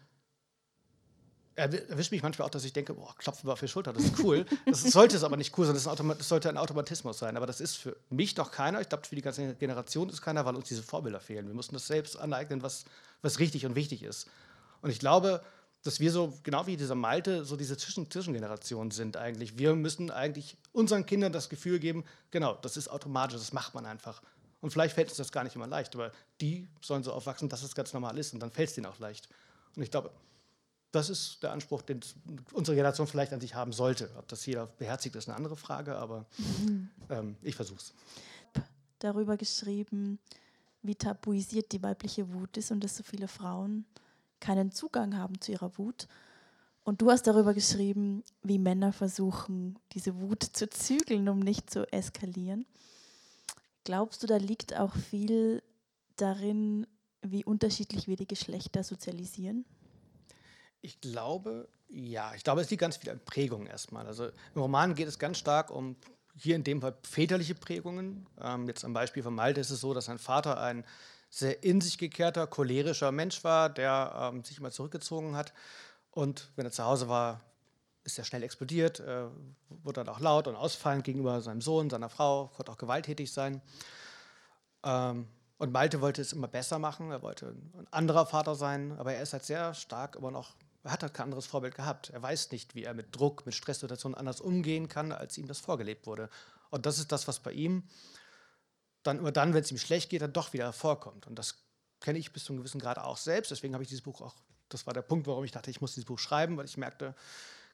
er 1.57 1.91
erwischt 1.91 2.13
mich 2.13 2.23
manchmal 2.23 2.47
auch, 2.47 2.51
dass 2.51 2.65
ich 2.65 2.73
denke, 2.73 2.95
boah, 2.95 3.15
klopfen 3.17 3.49
wir 3.49 3.53
auf 3.53 3.61
die 3.61 3.69
Schulter, 3.69 3.93
das 3.93 4.05
ist 4.05 4.19
cool. 4.21 4.47
Das 4.67 4.83
sollte 4.83 5.17
es 5.17 5.25
aber 5.25 5.37
nicht 5.37 5.57
cool 5.59 5.67
sein, 5.67 5.75
das, 5.75 5.85
das, 5.85 6.29
sollte 6.29 6.49
ein 6.49 6.57
Automatismus 6.57 7.19
sein. 7.19 7.37
Aber 7.37 7.47
das 7.47 7.61
ist 7.61 7.77
für 7.77 7.97
mich 8.09 8.37
noch 8.37 8.51
keiner, 8.51 8.81
ich 8.81 8.89
glaube, 8.89 9.07
für 9.07 9.17
die 9.17 9.23
ganze 9.23 9.55
Generation 9.55 10.09
ist 10.09 10.23
keiner, 10.23 10.45
weil 10.45 10.55
uns 10.55 10.69
diese 10.69 10.83
Vorbilder 10.83 11.21
fehlen. 11.21 11.47
Wir 11.47 11.55
müssen 11.55 11.75
das 11.75 11.87
selbst 11.87 12.17
aneignen, 12.19 12.63
was, 12.63 12.85
was 13.23 13.39
richtig 13.39 13.67
und 13.67 13.75
wichtig 13.75 14.03
ist. 14.03 14.29
Und 14.83 14.91
ich 14.91 14.99
glaube, 14.99 15.43
dass 15.83 16.01
wir 16.01 16.13
so, 16.13 16.39
genau 16.43 16.67
wie 16.67 16.77
dieser 16.77 16.95
Malte, 16.95 17.45
so 17.45 17.57
diese 17.57 17.77
Zwischen 17.77 18.11
Zwischengeneration 18.11 18.91
sind 18.91 19.17
eigentlich. 19.17 19.59
Wir 19.59 19.75
müssen 19.75 20.11
eigentlich 20.11 20.57
unseren 20.73 21.07
Kindern 21.07 21.33
das 21.33 21.49
Gefühl 21.49 21.79
geben, 21.79 22.05
genau, 22.31 22.55
das 22.55 22.77
ist 22.77 22.89
automatisch, 22.89 23.39
das 23.39 23.53
macht 23.53 23.75
man 23.75 23.87
einfach. 23.87 24.23
Und 24.61 24.71
vielleicht 24.73 24.95
fällt 24.95 25.11
es 25.11 25.17
das 25.17 25.33
gar 25.33 25.43
nicht 25.43 25.57
immer 25.57 25.67
leicht, 25.67 25.95
aber 25.95 26.13
die 26.41 26.69
sollen 26.83 27.03
so 27.03 27.13
aufwachsen, 27.13 27.49
dass 27.49 27.63
es 27.63 27.75
ganz 27.75 27.95
normal 27.95 28.19
ist 28.19 28.35
und 28.35 28.41
dann 28.41 28.51
fällt 28.51 28.69
es 28.69 28.75
denen 28.75 28.87
auch 28.87 28.99
leicht. 28.99 29.29
Und 29.75 29.83
ich 29.83 29.91
glaube, 29.91 30.11
das 30.93 31.11
ist 31.11 31.43
der 31.43 31.53
Anspruch, 31.53 31.83
den 31.83 32.01
unsere 32.53 32.75
Generation 32.75 33.07
vielleicht 33.07 33.33
an 33.33 33.41
sich 33.41 33.55
haben 33.55 33.73
sollte. 33.73 34.11
Ob 34.19 34.27
das 34.29 34.45
jeder 34.47 34.67
beherzigt, 34.67 35.17
ist 35.17 35.29
eine 35.29 35.37
andere 35.37 35.57
Frage, 35.57 35.97
aber 35.97 36.27
mhm. 36.39 36.89
ähm, 37.09 37.37
ich 37.43 37.55
versuche 37.55 37.79
es. 37.79 37.95
Darüber 38.99 39.37
geschrieben, 39.37 40.19
wie 40.83 40.95
tabuisiert 40.95 41.73
die 41.73 41.83
weibliche 41.83 42.33
Wut 42.33 42.57
ist 42.57 42.71
und 42.71 42.83
dass 42.83 42.97
so 42.97 43.03
viele 43.03 43.29
Frauen 43.29 43.87
keinen 44.41 44.73
Zugang 44.73 45.17
haben 45.17 45.41
zu 45.41 45.53
ihrer 45.53 45.77
Wut. 45.79 46.09
Und 46.83 47.03
du 47.03 47.11
hast 47.11 47.27
darüber 47.27 47.55
geschrieben, 47.55 48.25
wie 48.43 48.59
Männer 48.59 48.93
versuchen, 48.93 49.79
diese 49.93 50.19
Wut 50.19 50.43
zu 50.43 50.69
zügeln, 50.69 51.29
um 51.29 51.39
nicht 51.39 51.71
zu 51.71 51.91
eskalieren. 51.93 52.67
Glaubst 53.85 54.23
du, 54.23 54.27
da 54.27 54.39
liegt 54.39 54.77
auch 54.77 54.95
viel 54.95 55.63
darin, 56.17 56.87
wie 57.23 57.45
unterschiedlich 57.45 58.09
wir 58.09 58.17
die 58.17 58.27
Geschlechter 58.27 58.83
sozialisieren? 58.83 59.65
Ich 60.83 61.01
glaube, 61.01 61.69
ja. 61.89 62.33
Ich 62.35 62.45
glaube, 62.45 62.61
es 62.61 62.71
liegt 62.71 62.81
ganz 62.81 62.97
viel 62.97 63.11
an 63.11 63.21
Prägungen 63.25 63.67
erstmal. 63.67 64.07
Also 64.07 64.27
im 64.27 64.61
Roman 64.61 64.95
geht 64.95 65.09
es 65.09 65.19
ganz 65.19 65.39
stark 65.39 65.71
um, 65.71 65.97
hier 66.37 66.57
in 66.57 66.65
dem 66.65 66.81
Fall, 66.81 66.97
väterliche 67.03 67.55
Prägungen. 67.55 68.27
Ähm, 68.41 68.67
jetzt 68.69 68.85
am 68.85 68.93
Beispiel 68.93 69.23
von 69.23 69.35
Malte 69.35 69.61
ist 69.61 69.71
es 69.71 69.81
so, 69.81 69.95
dass 69.95 70.07
sein 70.07 70.19
Vater 70.19 70.61
ein 70.61 70.85
sehr 71.29 71.63
in 71.63 71.81
sich 71.81 71.97
gekehrter, 71.99 72.47
cholerischer 72.47 73.13
Mensch 73.13 73.45
war, 73.45 73.71
der 73.71 74.31
ähm, 74.33 74.45
sich 74.45 74.59
immer 74.59 74.71
zurückgezogen 74.71 75.37
hat. 75.37 75.53
Und 76.11 76.51
wenn 76.57 76.67
er 76.67 76.73
zu 76.73 76.85
Hause 76.85 77.09
war, 77.09 77.41
ist 78.03 78.19
er 78.19 78.25
schnell 78.25 78.43
explodiert, 78.43 79.01
äh, 79.01 79.27
wurde 79.69 80.05
dann 80.05 80.09
auch 80.09 80.21
laut 80.21 80.49
und 80.49 80.57
ausfallend 80.57 81.05
gegenüber 81.05 81.41
seinem 81.41 81.61
Sohn, 81.61 81.91
seiner 81.91 82.09
Frau, 82.09 82.49
konnte 82.49 82.73
auch 82.73 82.79
gewalttätig 82.79 83.33
sein. 83.33 83.63
Ähm, 84.83 85.29
und 85.59 85.73
Malte 85.73 86.01
wollte 86.01 86.23
es 86.23 86.33
immer 86.33 86.49
besser 86.49 86.79
machen, 86.79 87.11
er 87.11 87.23
wollte 87.23 87.55
ein 87.75 87.87
anderer 87.91 88.25
Vater 88.27 88.55
sein, 88.55 88.99
aber 88.99 89.13
er 89.13 89.23
ist 89.23 89.35
halt 89.35 89.45
sehr 89.45 89.75
stark 89.75 90.17
immer 90.17 90.31
noch, 90.31 90.57
er 90.83 90.93
hat 90.93 91.03
halt 91.03 91.15
kein 91.15 91.25
anderes 91.25 91.47
Vorbild 91.47 91.75
gehabt. 91.75 92.11
Er 92.11 92.23
weiß 92.23 92.53
nicht, 92.53 92.75
wie 92.75 92.85
er 92.85 92.95
mit 92.95 93.15
Druck, 93.15 93.45
mit 93.45 93.55
Stresssituationen 93.55 94.17
anders 94.17 94.41
umgehen 94.41 94.89
kann, 94.89 95.13
als 95.13 95.37
ihm 95.37 95.47
das 95.47 95.61
vorgelebt 95.61 96.07
wurde. 96.07 96.31
Und 96.71 96.87
das 96.87 96.99
ist 96.99 97.13
das, 97.13 97.29
was 97.29 97.41
bei 97.41 97.53
ihm 97.53 97.85
dann 99.03 99.19
immer 99.19 99.33
dann, 99.33 99.55
wenn 99.55 99.63
es 99.63 99.71
ihm 99.71 99.79
schlecht 99.79 100.11
geht, 100.11 100.23
dann 100.23 100.33
doch 100.33 100.53
wieder 100.53 100.65
hervorkommt. 100.65 101.27
Und 101.27 101.39
das 101.39 101.57
kenne 102.01 102.19
ich 102.19 102.33
bis 102.33 102.45
zu 102.45 102.53
einem 102.53 102.61
gewissen 102.61 102.81
Grad 102.81 102.99
auch 102.99 103.17
selbst. 103.17 103.51
Deswegen 103.51 103.75
habe 103.75 103.83
ich 103.83 103.89
dieses 103.89 104.03
Buch 104.03 104.21
auch, 104.21 104.35
das 104.69 104.87
war 104.87 104.95
der 104.95 105.03
Punkt, 105.03 105.27
warum 105.27 105.45
ich 105.45 105.53
dachte, 105.53 105.71
ich 105.71 105.81
muss 105.81 105.95
dieses 105.95 106.07
Buch 106.07 106.19
schreiben, 106.19 106.57
weil 106.57 106.65
ich 106.65 106.77
merkte, 106.77 107.15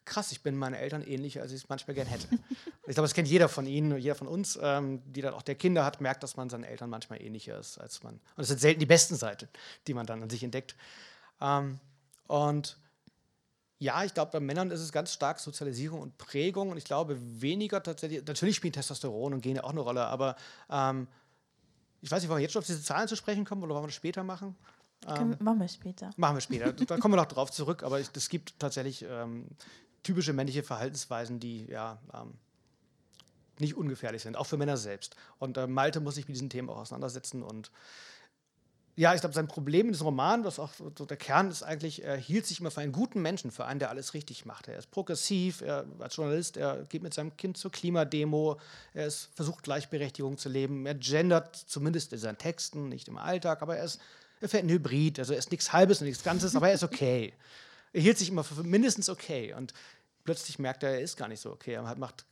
krass, 0.05 0.31
ich 0.33 0.43
bin 0.43 0.57
meinen 0.57 0.75
Eltern 0.75 1.03
ähnlicher, 1.03 1.43
als 1.43 1.53
ich 1.53 1.63
es 1.63 1.69
manchmal 1.69 1.95
gern 1.95 2.07
hätte. 2.07 2.29
ich 2.87 2.95
glaube, 2.95 3.03
das 3.03 3.15
kennt 3.15 3.29
jeder 3.29 3.49
von 3.49 3.67
Ihnen, 3.67 3.97
jeder 3.99 4.15
von 4.15 4.29
uns, 4.29 4.59
ähm, 4.61 5.03
die 5.13 5.21
dann 5.21 5.35
auch 5.35 5.43
der 5.43 5.57
Kinder 5.57 5.85
hat, 5.85 6.01
merkt, 6.01 6.23
dass 6.23 6.37
man 6.37 6.49
seinen 6.49 6.65
Eltern 6.65 6.91
manchmal 6.91 7.21
ähnlicher 7.21 7.59
ist, 7.59 7.79
als 7.79 8.03
man. 8.03 8.15
Und 8.15 8.23
das 8.37 8.49
sind 8.49 8.61
selten 8.61 8.81
die 8.81 8.87
besten 8.87 9.17
Seiten, 9.17 9.49
die 9.87 9.95
man 9.95 10.07
dann 10.07 10.23
an 10.23 10.31
sich 10.31 10.43
entdeckt. 10.43 10.77
Ähm, 11.41 11.81
und 12.29 12.79
ja, 13.79 14.05
ich 14.05 14.15
glaube, 14.15 14.33
bei 14.33 14.41
Männern 14.41 14.71
ist 14.71 14.81
es 14.81 14.93
ganz 14.93 15.13
stark 15.13 15.39
Sozialisierung 15.39 16.01
und 16.01 16.17
Prägung 16.17 16.71
und 16.71 16.79
ich 16.79 16.85
glaube 16.85 17.19
weniger 17.21 17.83
tatsächlich, 17.83 18.25
natürlich 18.27 18.57
spielen 18.57 18.73
Testosteron 18.73 19.35
und 19.35 19.41
Gene 19.43 19.63
auch 19.63 19.71
eine 19.71 19.81
Rolle, 19.81 20.07
aber 20.07 20.37
ähm, 20.71 21.07
ich 22.01 22.11
weiß 22.11 22.23
nicht, 22.23 22.31
wollen 22.31 22.39
wir 22.39 22.43
jetzt 22.43 22.53
schon 22.53 22.61
auf 22.61 22.67
diese 22.67 22.83
Zahlen 22.83 23.09
zu 23.09 23.17
sprechen 23.17 23.45
kommen 23.45 23.63
oder 23.63 23.75
wollen 23.75 23.85
wir 23.85 23.89
das 23.89 23.97
später 23.97 24.23
machen? 24.23 24.57
Ähm, 25.07 25.37
machen 25.41 25.61
wir 25.61 25.69
später. 25.69 26.11
Machen 26.17 26.37
wir 26.37 26.41
später. 26.41 26.73
da 26.73 26.97
kommen 26.97 27.15
wir 27.15 27.19
noch 27.19 27.27
drauf 27.27 27.51
zurück, 27.51 27.83
aber 27.83 28.01
es 28.01 28.29
gibt 28.29 28.59
tatsächlich 28.59 29.05
ähm, 29.09 29.47
typische 30.03 30.33
männliche 30.33 30.63
Verhaltensweisen, 30.63 31.39
die 31.39 31.67
ja 31.67 31.99
ähm, 32.15 32.35
nicht 33.59 33.77
ungefährlich 33.77 34.23
sind, 34.23 34.37
auch 34.37 34.47
für 34.47 34.57
Männer 34.57 34.77
selbst. 34.77 35.17
Und 35.39 35.59
äh, 35.59 35.67
Malte 35.67 36.01
muss 36.01 36.15
sich 36.15 36.29
mit 36.29 36.35
diesen 36.35 36.51
Themen 36.51 36.71
auch 36.71 36.79
auseinandersetzen 36.79 37.43
und 37.43 37.71
ja, 38.99 39.15
ich 39.15 39.21
glaube, 39.21 39.35
sein 39.35 39.47
Problem 39.47 39.87
in 39.87 39.93
diesem 39.93 40.07
Roman, 40.07 40.45
was 40.45 40.59
auch 40.59 40.71
so 40.97 41.05
der 41.05 41.19
Kern 41.19 41.51
ist 41.51 41.63
eigentlich, 41.63 42.03
er 42.03 42.17
hielt 42.17 42.47
sich 42.47 42.61
immer 42.61 42.71
für 42.71 42.81
einen 42.81 42.93
guten 42.93 43.21
Menschen, 43.21 43.51
für 43.51 43.67
einen, 43.67 43.79
der 43.79 43.91
alles 43.91 44.15
richtig 44.15 44.47
macht. 44.47 44.69
Er 44.69 44.79
ist 44.79 44.91
progressiv, 44.91 45.61
er, 45.61 45.85
als 45.99 46.17
Journalist, 46.17 46.57
er 46.57 46.87
geht 46.87 47.03
mit 47.03 47.13
seinem 47.13 47.37
Kind 47.37 47.59
zur 47.59 47.71
Klimademo, 47.71 48.59
er 48.95 49.07
ist, 49.07 49.29
versucht 49.35 49.65
Gleichberechtigung 49.65 50.39
zu 50.39 50.49
leben, 50.49 50.87
er 50.87 50.95
gendert 50.95 51.57
zumindest 51.57 52.15
in 52.15 52.19
seinen 52.19 52.39
Texten, 52.39 52.89
nicht 52.89 53.09
im 53.09 53.19
Alltag, 53.19 53.61
aber 53.61 53.77
er, 53.77 53.85
ist, 53.85 54.01
er 54.41 54.49
fährt 54.49 54.65
ein 54.65 54.71
Hybrid, 54.71 55.19
also 55.19 55.35
er 55.35 55.39
ist 55.41 55.51
nichts 55.51 55.75
Halbes 55.75 56.01
und 56.01 56.07
nichts 56.07 56.25
Ganzes, 56.25 56.57
aber 56.57 56.69
er 56.69 56.75
ist 56.75 56.85
okay. 56.85 57.35
er 57.93 58.01
hielt 58.01 58.17
sich 58.17 58.31
immer 58.31 58.45
für 58.45 58.63
mindestens 58.63 59.11
okay 59.11 59.53
und 59.53 59.75
plötzlich 60.25 60.59
merkt 60.59 60.83
er, 60.83 60.93
er 60.93 61.01
ist 61.03 61.19
gar 61.19 61.29
nicht 61.29 61.41
so 61.41 61.53
okay. 61.53 61.75
Er 61.75 61.97
macht 61.97 62.25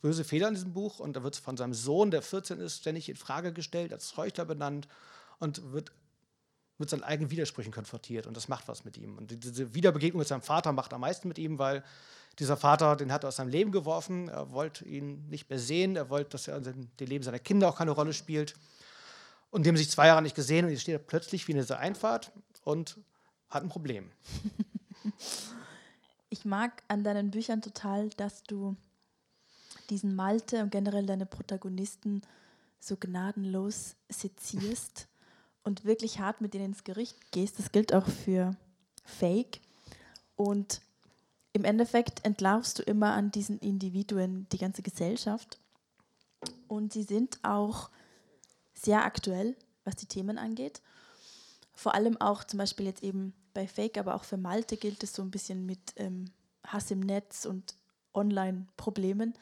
böse 0.00 0.22
Fehler 0.22 0.46
in 0.46 0.54
diesem 0.54 0.72
Buch 0.72 1.00
und 1.00 1.16
da 1.16 1.24
wird 1.24 1.34
von 1.34 1.56
seinem 1.56 1.74
Sohn, 1.74 2.12
der 2.12 2.22
14 2.22 2.60
ist, 2.60 2.78
ständig 2.78 3.08
in 3.08 3.16
Frage 3.16 3.52
gestellt, 3.52 3.92
als 3.92 4.16
Heuchler 4.16 4.44
benannt 4.44 4.86
und 5.40 5.72
wird 5.72 5.90
mit 6.82 6.90
seinen 6.90 7.02
eigenen 7.04 7.30
Widersprüchen 7.30 7.72
konfrontiert 7.72 8.26
und 8.26 8.36
das 8.36 8.48
macht 8.48 8.68
was 8.68 8.84
mit 8.84 8.98
ihm. 8.98 9.16
Und 9.16 9.44
diese 9.44 9.74
Wiederbegegnung 9.74 10.18
mit 10.18 10.28
seinem 10.28 10.42
Vater 10.42 10.72
macht 10.72 10.92
am 10.92 11.00
meisten 11.00 11.28
mit 11.28 11.38
ihm, 11.38 11.58
weil 11.58 11.82
dieser 12.38 12.56
Vater, 12.56 12.96
den 12.96 13.12
hat 13.12 13.24
er 13.24 13.28
aus 13.28 13.36
seinem 13.36 13.48
Leben 13.48 13.72
geworfen, 13.72 14.28
er 14.28 14.52
wollte 14.52 14.84
ihn 14.84 15.28
nicht 15.28 15.48
mehr 15.48 15.58
sehen, 15.58 15.96
er 15.96 16.10
wollte, 16.10 16.30
dass 16.30 16.48
er 16.48 16.58
in 16.58 16.90
dem 16.98 17.08
Leben 17.08 17.24
seiner 17.24 17.38
Kinder 17.38 17.68
auch 17.68 17.76
keine 17.76 17.92
Rolle 17.92 18.12
spielt. 18.12 18.54
Und 19.50 19.66
haben 19.66 19.76
sich 19.76 19.90
zwei 19.90 20.06
Jahre 20.06 20.22
nicht 20.22 20.34
gesehen 20.34 20.64
und 20.64 20.70
jetzt 20.70 20.82
steht 20.82 20.94
er 20.94 20.98
plötzlich 20.98 21.46
wie 21.46 21.52
in 21.52 21.58
dieser 21.58 21.78
Einfahrt 21.78 22.32
und 22.64 22.98
hat 23.48 23.62
ein 23.62 23.68
Problem. 23.68 24.10
Ich 26.32 26.46
mag 26.46 26.82
an 26.88 27.04
deinen 27.04 27.30
Büchern 27.30 27.60
total, 27.60 28.08
dass 28.16 28.42
du 28.42 28.74
diesen 29.90 30.16
Malte 30.16 30.62
und 30.62 30.70
generell 30.70 31.04
deine 31.04 31.26
Protagonisten 31.26 32.22
so 32.80 32.96
gnadenlos 32.96 33.96
sezierst 34.08 35.08
und 35.64 35.84
wirklich 35.84 36.18
hart 36.18 36.40
mit 36.40 36.54
denen 36.54 36.66
ins 36.66 36.84
Gericht 36.84 37.30
gehst. 37.30 37.58
Das 37.58 37.72
gilt 37.72 37.92
auch 37.92 38.06
für 38.06 38.56
Fake. 39.04 39.60
Und 40.36 40.80
im 41.52 41.64
Endeffekt 41.64 42.24
entlarvst 42.24 42.78
du 42.78 42.82
immer 42.82 43.12
an 43.12 43.30
diesen 43.30 43.58
Individuen 43.58 44.46
die 44.52 44.58
ganze 44.58 44.82
Gesellschaft. 44.82 45.58
Und 46.68 46.92
sie 46.92 47.02
sind 47.02 47.38
auch 47.42 47.90
sehr 48.74 49.04
aktuell, 49.04 49.56
was 49.84 49.96
die 49.96 50.06
Themen 50.06 50.38
angeht. 50.38 50.80
Vor 51.74 51.94
allem 51.94 52.20
auch 52.20 52.44
zum 52.44 52.58
Beispiel 52.58 52.86
jetzt 52.86 53.02
eben 53.02 53.32
bei 53.54 53.66
Fake, 53.66 53.98
aber 53.98 54.14
auch 54.14 54.24
für 54.24 54.36
Malte 54.36 54.76
gilt 54.76 55.02
es 55.02 55.14
so 55.14 55.22
ein 55.22 55.30
bisschen 55.30 55.66
mit 55.66 55.80
ähm, 55.96 56.30
Hass 56.66 56.90
im 56.90 57.00
Netz 57.00 57.44
und 57.44 57.74
Online-Problemen. 58.14 59.34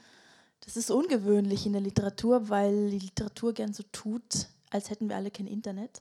Das 0.60 0.76
ist 0.76 0.90
ungewöhnlich 0.90 1.66
in 1.66 1.72
der 1.72 1.80
Literatur, 1.80 2.48
weil 2.48 2.90
die 2.90 2.98
Literatur 2.98 3.52
gern 3.52 3.72
so 3.72 3.82
tut, 3.92 4.48
als 4.70 4.90
hätten 4.90 5.08
wir 5.08 5.16
alle 5.16 5.30
kein 5.30 5.46
Internet. 5.46 6.00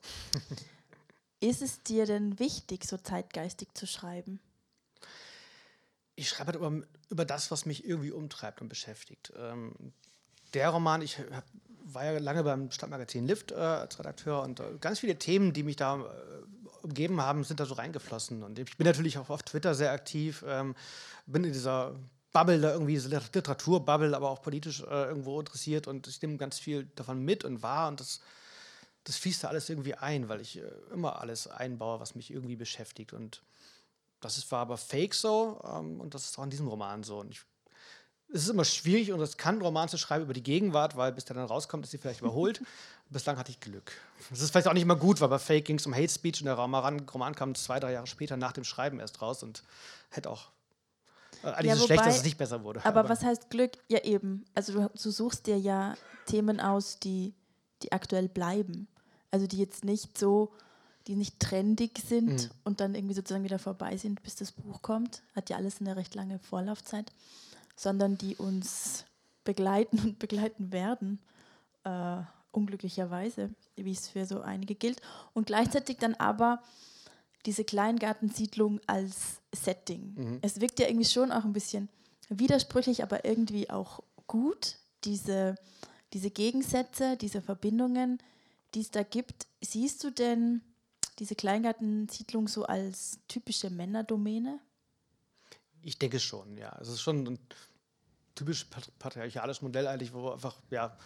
Ist 1.41 1.61
es 1.61 1.83
dir 1.83 2.05
denn 2.05 2.39
wichtig, 2.39 2.85
so 2.85 2.97
zeitgeistig 2.97 3.69
zu 3.73 3.87
schreiben? 3.87 4.39
Ich 6.15 6.27
schreibe 6.27 6.47
halt 6.47 6.57
über, 6.57 6.85
über 7.09 7.25
das, 7.25 7.49
was 7.49 7.65
mich 7.65 7.85
irgendwie 7.85 8.11
umtreibt 8.11 8.61
und 8.61 8.67
beschäftigt. 8.67 9.31
Ähm, 9.37 9.93
der 10.53 10.69
Roman, 10.69 11.01
ich 11.01 11.17
hab, 11.17 11.45
war 11.85 12.05
ja 12.05 12.19
lange 12.19 12.43
beim 12.43 12.71
Stadtmagazin 12.71 13.25
Lift 13.25 13.51
äh, 13.51 13.55
als 13.55 13.97
Redakteur 13.99 14.41
und 14.43 14.59
äh, 14.59 14.77
ganz 14.81 14.99
viele 14.99 15.17
Themen, 15.17 15.53
die 15.53 15.63
mich 15.63 15.77
da 15.77 15.95
äh, 15.95 16.83
umgeben 16.83 17.21
haben, 17.21 17.45
sind 17.45 17.61
da 17.61 17.65
so 17.65 17.75
reingeflossen. 17.75 18.43
Und 18.43 18.59
ich 18.59 18.77
bin 18.77 18.85
natürlich 18.85 19.17
auch 19.17 19.29
auf 19.29 19.43
Twitter 19.43 19.75
sehr 19.75 19.93
aktiv, 19.93 20.43
ähm, 20.45 20.75
bin 21.25 21.45
in 21.45 21.53
dieser 21.53 21.95
Bubble 22.31 22.59
da 22.59 22.73
irgendwie, 22.73 22.93
diese 22.93 23.09
Literaturbubble, 23.09 24.15
aber 24.15 24.29
auch 24.29 24.41
politisch 24.41 24.81
äh, 24.81 25.05
irgendwo 25.05 25.39
interessiert 25.39 25.87
und 25.87 26.07
ich 26.07 26.21
nehme 26.21 26.37
ganz 26.37 26.59
viel 26.59 26.85
davon 26.95 27.23
mit 27.23 27.43
und 27.43 27.63
wahr 27.63 27.87
und 27.87 27.99
das 27.99 28.19
das 29.09 29.17
fließt 29.17 29.43
da 29.43 29.47
alles 29.47 29.67
irgendwie 29.69 29.95
ein, 29.95 30.29
weil 30.29 30.39
ich 30.39 30.59
äh, 30.59 30.69
immer 30.93 31.19
alles 31.19 31.47
einbaue, 31.47 31.99
was 31.99 32.13
mich 32.13 32.29
irgendwie 32.29 32.55
beschäftigt. 32.55 33.11
Und 33.11 33.41
das 34.19 34.37
ist, 34.37 34.51
war 34.51 34.59
aber 34.59 34.77
fake 34.77 35.15
so 35.15 35.59
ähm, 35.65 35.99
und 35.99 36.13
das 36.13 36.25
ist 36.25 36.37
auch 36.37 36.43
in 36.43 36.51
diesem 36.51 36.67
Roman 36.67 37.01
so. 37.01 37.19
Und 37.19 37.31
ich, 37.31 37.41
es 38.31 38.43
ist 38.43 38.49
immer 38.49 38.65
schwierig 38.65 39.11
und 39.11 39.19
es 39.19 39.35
kann 39.35 39.55
einen 39.55 39.63
Roman 39.63 39.89
zu 39.89 39.97
schreiben 39.97 40.25
über 40.25 40.33
die 40.33 40.43
Gegenwart, 40.43 40.95
weil 40.95 41.11
bis 41.11 41.25
der 41.25 41.35
dann 41.35 41.47
rauskommt, 41.47 41.85
ist 41.85 41.89
sie 41.89 41.97
vielleicht 41.97 42.21
überholt. 42.21 42.61
Bislang 43.09 43.37
hatte 43.39 43.49
ich 43.49 43.59
Glück. 43.59 43.91
Das 44.29 44.41
ist 44.41 44.51
vielleicht 44.51 44.67
auch 44.67 44.73
nicht 44.73 44.85
mal 44.85 44.93
gut, 44.93 45.19
weil 45.21 45.29
bei 45.29 45.39
Fake 45.39 45.65
ging 45.65 45.79
es 45.79 45.87
um 45.87 45.95
Hate 45.95 46.09
Speech 46.09 46.41
und 46.41 46.45
der 46.45 46.53
Roman, 46.53 46.99
Roman 47.11 47.33
kam 47.33 47.55
zwei, 47.55 47.79
drei 47.79 47.93
Jahre 47.93 48.05
später 48.05 48.37
nach 48.37 48.51
dem 48.51 48.63
Schreiben 48.63 48.99
erst 48.99 49.23
raus 49.23 49.41
und 49.41 49.63
hätte 50.11 50.29
auch 50.29 50.51
äh, 51.41 51.47
eigentlich 51.47 51.65
ja, 51.65 51.73
ist 51.73 51.79
es 51.79 51.85
schlecht, 51.87 52.05
dass 52.05 52.17
es 52.17 52.23
nicht 52.23 52.37
besser 52.37 52.63
wurde. 52.63 52.85
Aber, 52.85 52.99
aber, 52.99 53.09
was 53.09 53.23
heißt 53.23 53.49
Glück? 53.49 53.71
Ja, 53.87 54.03
eben. 54.03 54.45
Also 54.53 54.73
du, 54.73 54.91
du, 54.93 55.09
suchst 55.09 55.47
dir 55.47 55.57
ja 55.57 55.95
Themen 56.27 56.59
aus, 56.59 56.99
die 56.99 57.33
die 57.81 57.91
aktuell 57.91 58.27
bleiben. 58.27 58.87
Also 59.31 59.47
die 59.47 59.57
jetzt 59.57 59.83
nicht 59.83 60.17
so, 60.17 60.51
die 61.07 61.15
nicht 61.15 61.39
trendig 61.39 61.99
sind 61.99 62.43
mhm. 62.43 62.49
und 62.63 62.79
dann 62.79 62.95
irgendwie 62.95 63.15
sozusagen 63.15 63.43
wieder 63.43 63.59
vorbei 63.59 63.97
sind, 63.97 64.21
bis 64.23 64.35
das 64.35 64.51
Buch 64.51 64.81
kommt. 64.81 65.21
Hat 65.35 65.49
ja 65.49 65.57
alles 65.57 65.81
eine 65.81 65.95
recht 65.95 66.15
lange 66.15 66.39
Vorlaufzeit, 66.39 67.11
sondern 67.75 68.17
die 68.17 68.35
uns 68.35 69.05
begleiten 69.43 69.99
und 69.99 70.19
begleiten 70.19 70.71
werden. 70.71 71.19
Äh, 71.83 72.21
unglücklicherweise, 72.51 73.51
wie 73.75 73.91
es 73.91 74.07
für 74.07 74.25
so 74.25 74.41
einige 74.41 74.75
gilt. 74.75 75.01
Und 75.33 75.47
gleichzeitig 75.47 75.97
dann 75.97 76.15
aber 76.15 76.61
diese 77.45 77.63
Kleingartensiedlung 77.63 78.79
als 78.87 79.41
Setting. 79.53 80.13
Mhm. 80.15 80.39
Es 80.41 80.59
wirkt 80.59 80.79
ja 80.79 80.87
irgendwie 80.87 81.07
schon 81.07 81.31
auch 81.31 81.45
ein 81.45 81.53
bisschen 81.53 81.89
widersprüchlich, 82.29 83.03
aber 83.03 83.25
irgendwie 83.25 83.69
auch 83.69 84.01
gut, 84.27 84.75
diese, 85.03 85.55
diese 86.13 86.29
Gegensätze, 86.29 87.17
diese 87.17 87.41
Verbindungen, 87.41 88.19
die 88.73 88.81
es 88.81 88.91
da 88.91 89.03
gibt. 89.03 89.47
Siehst 89.61 90.03
du 90.03 90.11
denn 90.11 90.61
diese 91.19 91.35
Kleingartensiedlung 91.35 92.47
so 92.47 92.65
als 92.65 93.19
typische 93.27 93.69
Männerdomäne? 93.69 94.59
Ich 95.81 95.97
denke 95.97 96.19
schon, 96.19 96.57
ja. 96.57 96.77
Es 96.81 96.89
ist 96.89 97.01
schon 97.01 97.25
ein 97.25 97.39
typisch 98.35 98.65
patriarchales 98.99 99.61
Modell 99.61 99.87
eigentlich, 99.87 100.13
wo 100.13 100.31
einfach, 100.31 100.55
ja, 100.69 100.97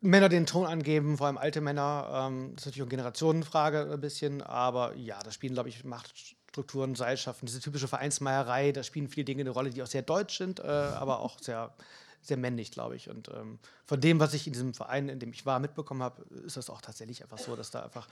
Männer 0.00 0.28
den 0.28 0.46
Ton 0.46 0.66
angeben, 0.66 1.18
vor 1.18 1.26
allem 1.26 1.38
alte 1.38 1.60
Männer. 1.60 2.28
Ähm, 2.28 2.52
das 2.54 2.62
ist 2.62 2.66
natürlich 2.66 2.82
eine 2.82 2.90
Generationenfrage 2.90 3.90
ein 3.92 4.00
bisschen, 4.00 4.42
aber 4.42 4.94
ja, 4.94 5.18
da 5.20 5.32
spielen, 5.32 5.54
glaube 5.54 5.68
ich, 5.68 5.84
Machtstrukturen, 5.84 6.94
Seilschaften, 6.94 7.46
diese 7.46 7.60
typische 7.60 7.88
Vereinsmeierei, 7.88 8.70
da 8.70 8.84
spielen 8.84 9.08
viele 9.08 9.24
Dinge 9.24 9.40
eine 9.40 9.50
Rolle, 9.50 9.70
die 9.70 9.82
auch 9.82 9.88
sehr 9.88 10.02
deutsch 10.02 10.38
sind, 10.38 10.60
äh, 10.60 10.62
aber 10.62 11.20
auch 11.20 11.40
sehr, 11.40 11.74
sehr 12.22 12.36
männlich, 12.36 12.70
glaube 12.70 12.96
ich. 12.96 13.08
Und 13.08 13.28
ähm, 13.28 13.58
von 13.84 14.00
dem, 14.00 14.20
was 14.20 14.34
ich 14.34 14.46
in 14.46 14.52
diesem 14.52 14.74
Verein, 14.74 15.08
in 15.08 15.18
dem 15.18 15.32
ich 15.32 15.46
war, 15.46 15.58
mitbekommen 15.58 16.02
habe, 16.02 16.22
ist 16.44 16.56
das 16.56 16.70
auch 16.70 16.80
tatsächlich 16.80 17.22
einfach 17.22 17.38
so, 17.38 17.56
dass 17.56 17.70
da 17.70 17.82
einfach 17.82 18.08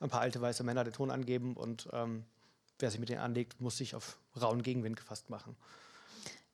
ein 0.00 0.10
paar 0.10 0.20
alte 0.20 0.40
weiße 0.40 0.64
Männer 0.64 0.84
den 0.84 0.92
Ton 0.92 1.10
angeben 1.10 1.56
und 1.56 1.88
ähm, 1.92 2.24
wer 2.78 2.90
sich 2.90 3.00
mit 3.00 3.08
denen 3.08 3.20
anlegt, 3.20 3.60
muss 3.60 3.78
sich 3.78 3.94
auf 3.94 4.18
rauen 4.40 4.62
Gegenwind 4.62 4.96
gefasst 4.96 5.30
machen. 5.30 5.56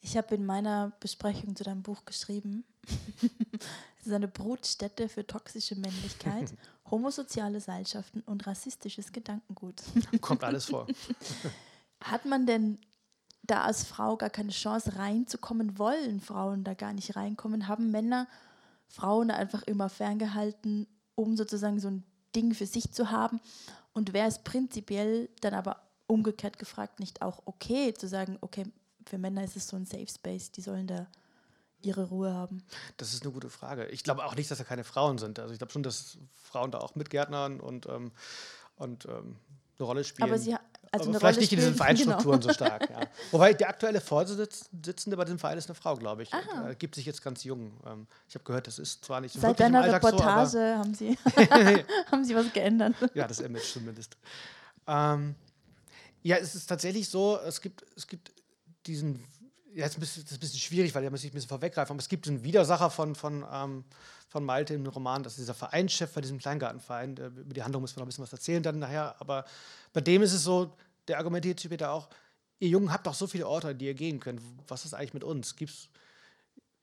Ich 0.03 0.17
habe 0.17 0.35
in 0.35 0.47
meiner 0.47 0.93
Besprechung 1.01 1.55
zu 1.55 1.65
deinem 1.65 1.83
Buch 1.83 2.05
geschrieben, 2.05 2.65
es 4.01 4.07
ist 4.07 4.13
eine 4.13 4.29
Brutstätte 4.29 5.09
für 5.09 5.27
toxische 5.27 5.77
Männlichkeit, 5.77 6.55
homosoziale 6.91 7.61
Seilschaften 7.61 8.23
und 8.23 8.47
rassistisches 8.47 9.13
Gedankengut. 9.13 9.83
Kommt 10.21 10.43
alles 10.43 10.67
vor. 10.67 10.87
Hat 12.01 12.25
man 12.25 12.47
denn 12.47 12.79
da 13.51 13.63
als 13.63 13.85
Frau 13.85 14.17
gar 14.17 14.31
keine 14.31 14.51
Chance 14.51 14.97
reinzukommen? 14.97 15.79
Wollen 15.79 16.21
Frauen 16.21 16.65
da 16.65 16.75
gar 16.75 16.93
nicht 16.93 17.17
reinkommen? 17.17 17.69
Haben 17.69 17.91
Männer 17.91 18.29
Frauen 18.89 19.31
einfach 19.31 19.63
immer 19.63 19.89
ferngehalten, 19.89 20.87
um 21.15 21.37
sozusagen 21.37 21.81
so 21.81 21.89
ein 21.89 22.05
Ding 22.35 22.55
für 22.55 22.67
sich 22.67 22.93
zu 22.93 23.11
haben? 23.11 23.41
Und 23.93 24.13
wäre 24.13 24.29
es 24.29 24.43
prinzipiell 24.43 25.29
dann 25.41 25.55
aber 25.55 25.83
umgekehrt 26.07 26.59
gefragt 26.59 27.01
nicht 27.01 27.23
auch 27.23 27.43
okay 27.45 27.95
zu 27.95 28.09
sagen, 28.09 28.39
okay, 28.41 28.65
für 29.07 29.19
Männer 29.19 29.45
ist 29.45 29.57
es 29.57 29.69
so 29.69 29.77
ein 29.77 29.87
Safe 29.87 30.09
Space, 30.09 30.51
die 30.51 30.61
sollen 30.61 30.87
da 30.87 31.07
ihre 31.83 32.05
Ruhe 32.05 32.33
haben? 32.33 32.63
Das 32.97 33.15
ist 33.15 33.23
eine 33.23 33.33
gute 33.33 33.51
Frage. 33.51 33.87
Ich 33.87 34.05
glaube 34.05 34.25
auch 34.25 34.35
nicht, 34.35 34.51
dass 34.51 34.59
da 34.59 34.65
keine 34.65 34.85
Frauen 34.85 35.19
sind. 35.19 35.39
Also 35.39 35.53
ich 35.53 35.59
glaube 35.59 35.73
schon, 35.73 35.83
dass 35.83 36.19
Frauen 36.37 36.71
da 36.71 36.79
auch 36.79 36.95
mitgärtnern 36.95 37.61
und, 37.61 37.87
ähm, 37.87 38.13
und 38.77 39.07
ähm, 39.07 39.37
eine 39.79 39.87
Rolle 39.87 40.05
spielen. 40.05 40.29
Aber 40.29 40.39
sie 40.39 40.57
also 40.93 41.11
Aber 41.11 41.21
vielleicht 41.21 41.37
Rolle 41.37 41.41
nicht 41.41 41.53
in 41.53 41.59
diesen 41.59 41.75
Vereinsstrukturen 41.75 42.41
genau. 42.41 42.53
so 42.53 42.55
stark. 42.55 42.91
Ja. 42.91 43.01
Wobei 43.31 43.55
die 43.55 43.65
aktuelle 43.65 44.01
Vorsitzende 44.01 45.17
bei 45.17 45.25
diesem 45.25 45.39
Verein 45.39 45.57
ist 45.57 45.69
eine 45.69 45.77
Frau, 45.77 45.95
glaube 45.97 46.25
ich. 46.25 46.33
Und, 46.33 46.71
äh, 46.71 46.75
gibt 46.75 46.97
sich 46.97 47.07
jetzt 47.07 47.23
ganz 47.23 47.45
jung. 47.45 47.73
Ähm, 47.87 48.09
ich 48.29 48.35
habe 48.35 48.45
gehört, 48.45 48.67
das 48.67 48.79
ist 48.81 49.05
zwar 49.05 49.21
nicht 49.21 49.33
so 49.33 49.41
Seit 49.41 49.61
deiner 49.61 49.85
Reportage 49.85 50.51
so, 50.51 50.59
haben, 50.59 50.95
sie 50.95 51.17
haben 52.11 52.25
Sie 52.25 52.35
was 52.35 52.53
geändert. 52.53 52.95
Ja, 53.15 53.29
das 53.29 53.39
Image 53.39 53.73
zumindest. 53.73 54.17
Ähm, 54.89 55.37
ja, 56.23 56.37
es 56.37 56.55
ist 56.55 56.67
tatsächlich 56.67 57.09
so, 57.09 57.39
es 57.47 57.61
gibt, 57.61 57.85
es 57.97 58.07
gibt 58.07 58.33
diesen, 58.87 59.25
ja, 59.75 59.89
das 59.89 59.97
ist 59.97 60.33
ein 60.33 60.39
bisschen 60.39 60.59
schwierig, 60.59 60.95
weil 60.95 61.05
er 61.05 61.11
muss 61.11 61.21
sich 61.21 61.31
ein 61.31 61.35
bisschen 61.35 61.49
vorweggreifen, 61.49 61.93
aber 61.93 62.01
es 62.01 62.09
gibt 62.09 62.27
einen 62.29 62.43
Widersacher 62.43 62.91
von, 62.91 63.15
von, 63.15 63.45
ähm, 63.53 63.85
von 64.29 64.45
Malte 64.45 64.75
im 64.75 64.87
Roman, 64.87 65.23
das 65.23 65.35
ist 65.35 65.41
dieser 65.41 65.55
Vereinschef 65.55 66.13
bei 66.13 66.21
diesem 66.21 66.39
Kleingartenverein. 66.39 67.17
Über 67.17 67.55
die 67.55 67.63
Handlung 67.63 67.83
müssen 67.83 67.97
wir 67.97 68.01
noch 68.01 68.07
ein 68.07 68.09
bisschen 68.09 68.25
was 68.25 68.33
erzählen 68.33 68.63
dann 68.63 68.79
nachher, 68.79 69.21
aber 69.21 69.45
bei 69.93 70.01
dem 70.01 70.23
ist 70.23 70.33
es 70.33 70.43
so, 70.43 70.77
der 71.09 71.19
argumentiert 71.19 71.61
später 71.61 71.93
auch, 71.93 72.09
ihr 72.59 72.69
Jungen 72.69 72.93
habt 72.93 73.07
doch 73.07 73.15
so 73.15 73.27
viele 73.27 73.49
Orte, 73.49 73.75
die 73.75 73.87
ihr 73.87 73.95
gehen 73.95 74.21
könnt. 74.21 74.41
Was 74.69 74.85
ist 74.85 74.95
eigentlich 74.95 75.15
mit 75.15 75.25
uns? 75.25 75.57
Gibt's, 75.57 75.89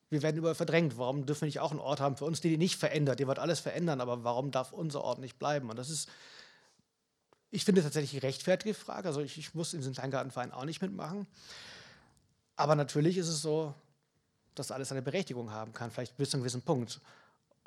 wir 0.10 0.22
werden 0.22 0.38
überall 0.38 0.56
verdrängt. 0.56 0.98
Warum 0.98 1.26
dürfen 1.26 1.42
wir 1.42 1.48
nicht 1.48 1.60
auch 1.60 1.72
einen 1.72 1.80
Ort 1.80 2.00
haben 2.00 2.18
für 2.18 2.26
uns, 2.26 2.42
der 2.42 2.52
die 2.52 2.58
nicht 2.58 2.78
verändert? 2.78 3.20
Ihr 3.20 3.28
wollt 3.28 3.40
alles 3.40 3.60
verändern, 3.60 4.02
aber 4.02 4.24
warum 4.24 4.52
darf 4.52 4.72
unser 4.72 5.04
Ort 5.04 5.20
nicht 5.20 5.38
bleiben? 5.38 5.70
Und 5.70 5.78
das 5.78 5.90
ist 5.90 6.10
ich 7.50 7.64
finde 7.64 7.82
tatsächlich 7.82 8.14
eine 8.14 8.24
rechtfertige 8.24 8.74
Frage. 8.74 9.08
Also 9.08 9.22
ich, 9.22 9.38
ich 9.38 9.54
muss 9.54 9.74
in 9.74 9.80
diesem 9.80 9.94
Kleingartenverein 9.94 10.52
auch 10.52 10.66
nicht 10.66 10.82
mitmachen. 10.82 11.28
Aber 12.58 12.76
natürlich 12.76 13.18
ist 13.18 13.30
es 13.30 13.42
so, 13.42 13.74
dass 14.56 14.72
alles 14.72 14.92
eine 14.92 15.02
Berechtigung 15.02 15.52
haben 15.52 15.74
kann, 15.74 15.92
vielleicht 15.92 16.18
bis 16.18 16.32
zu 16.32 16.38
einem 16.38 16.44
gewissen 16.44 16.64
Punkt. 16.64 17.00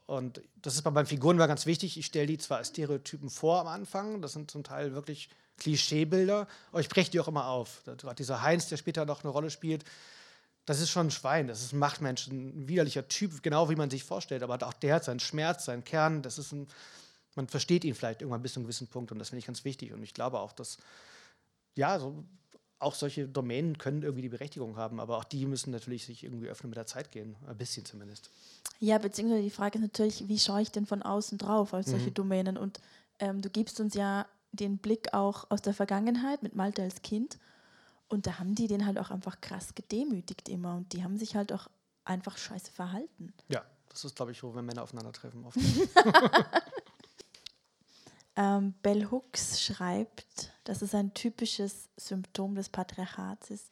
Und 0.06 0.42
das 0.60 0.74
ist 0.74 0.82
bei 0.82 0.90
meinen 0.90 1.06
Figuren 1.06 1.36
immer 1.36 1.48
ganz 1.48 1.64
wichtig. 1.64 1.96
Ich 1.96 2.06
stelle 2.06 2.26
die 2.26 2.36
zwar 2.36 2.58
als 2.58 2.68
Stereotypen 2.68 3.30
vor 3.30 3.60
am 3.60 3.68
Anfang, 3.68 4.20
das 4.20 4.32
sind 4.32 4.50
zum 4.50 4.64
Teil 4.64 4.92
wirklich 4.92 5.30
Klischeebilder, 5.56 6.46
aber 6.70 6.80
ich 6.80 6.88
breche 6.88 7.10
die 7.10 7.20
auch 7.20 7.28
immer 7.28 7.46
auf. 7.46 7.82
Gerade 7.84 8.16
dieser 8.16 8.42
Heinz, 8.42 8.68
der 8.68 8.76
später 8.76 9.06
noch 9.06 9.24
eine 9.24 9.32
Rolle 9.32 9.50
spielt, 9.50 9.84
das 10.66 10.80
ist 10.80 10.90
schon 10.90 11.06
ein 11.06 11.10
Schwein, 11.10 11.46
das 11.46 11.62
ist 11.62 11.72
ein 11.72 11.78
Machtmensch, 11.78 12.26
ein 12.26 12.68
widerlicher 12.68 13.08
Typ, 13.08 13.42
genau 13.42 13.70
wie 13.70 13.76
man 13.76 13.88
sich 13.88 14.04
vorstellt. 14.04 14.42
Aber 14.42 14.58
auch 14.66 14.72
der 14.74 14.96
hat 14.96 15.04
seinen 15.04 15.20
Schmerz, 15.20 15.64
seinen 15.64 15.84
Kern, 15.84 16.22
das 16.22 16.38
ist 16.38 16.52
ein 16.52 16.66
man 17.36 17.48
versteht 17.48 17.84
ihn 17.84 17.94
vielleicht 17.94 18.22
irgendwann 18.22 18.42
bis 18.42 18.54
zu 18.54 18.60
einem 18.60 18.66
gewissen 18.66 18.88
Punkt 18.88 19.12
und 19.12 19.18
das 19.18 19.30
finde 19.30 19.40
ich 19.40 19.46
ganz 19.46 19.64
wichtig. 19.64 19.92
Und 19.92 20.02
ich 20.02 20.14
glaube 20.14 20.40
auch, 20.40 20.52
dass 20.52 20.78
ja, 21.76 21.98
so, 21.98 22.24
auch 22.80 22.94
solche 22.94 23.28
Domänen 23.28 23.78
können 23.78 24.02
irgendwie 24.02 24.22
die 24.22 24.28
Berechtigung 24.30 24.76
haben, 24.76 25.00
aber 25.00 25.18
auch 25.18 25.24
die 25.24 25.46
müssen 25.46 25.70
natürlich 25.70 26.06
sich 26.06 26.24
irgendwie 26.24 26.48
öffnen 26.48 26.70
mit 26.70 26.76
der 26.78 26.86
Zeit 26.86 27.12
gehen, 27.12 27.36
ein 27.46 27.56
bisschen 27.56 27.84
zumindest. 27.84 28.30
Ja, 28.78 28.98
beziehungsweise 28.98 29.42
die 29.42 29.50
Frage 29.50 29.78
ist 29.78 29.82
natürlich, 29.82 30.28
wie 30.28 30.38
schaue 30.38 30.62
ich 30.62 30.70
denn 30.70 30.86
von 30.86 31.02
außen 31.02 31.38
drauf 31.38 31.74
auf 31.74 31.84
solche 31.84 32.08
mhm. 32.08 32.14
Domänen? 32.14 32.56
Und 32.56 32.80
ähm, 33.18 33.42
du 33.42 33.50
gibst 33.50 33.80
uns 33.80 33.94
ja 33.94 34.26
den 34.52 34.78
Blick 34.78 35.12
auch 35.12 35.50
aus 35.50 35.62
der 35.62 35.74
Vergangenheit 35.74 36.42
mit 36.42 36.56
Malte 36.56 36.82
als 36.82 37.02
Kind. 37.02 37.38
Und 38.08 38.26
da 38.26 38.38
haben 38.38 38.54
die 38.54 38.66
den 38.66 38.86
halt 38.86 38.98
auch 38.98 39.10
einfach 39.10 39.40
krass 39.40 39.74
gedemütigt 39.74 40.48
immer. 40.48 40.76
Und 40.76 40.92
die 40.94 41.04
haben 41.04 41.18
sich 41.18 41.36
halt 41.36 41.52
auch 41.52 41.68
einfach 42.04 42.38
scheiße 42.38 42.72
verhalten. 42.72 43.34
Ja, 43.48 43.62
das 43.90 44.04
ist, 44.04 44.16
glaube 44.16 44.32
ich, 44.32 44.42
wo, 44.42 44.54
wenn 44.54 44.64
Männer 44.64 44.82
aufeinandertreffen. 44.82 45.44
Ähm, 48.40 48.72
Bell 48.82 49.10
Hooks 49.10 49.62
schreibt, 49.62 50.54
dass 50.64 50.80
es 50.80 50.94
ein 50.94 51.12
typisches 51.12 51.90
Symptom 51.98 52.54
des 52.54 52.70
Patriarchats 52.70 53.50
ist, 53.50 53.66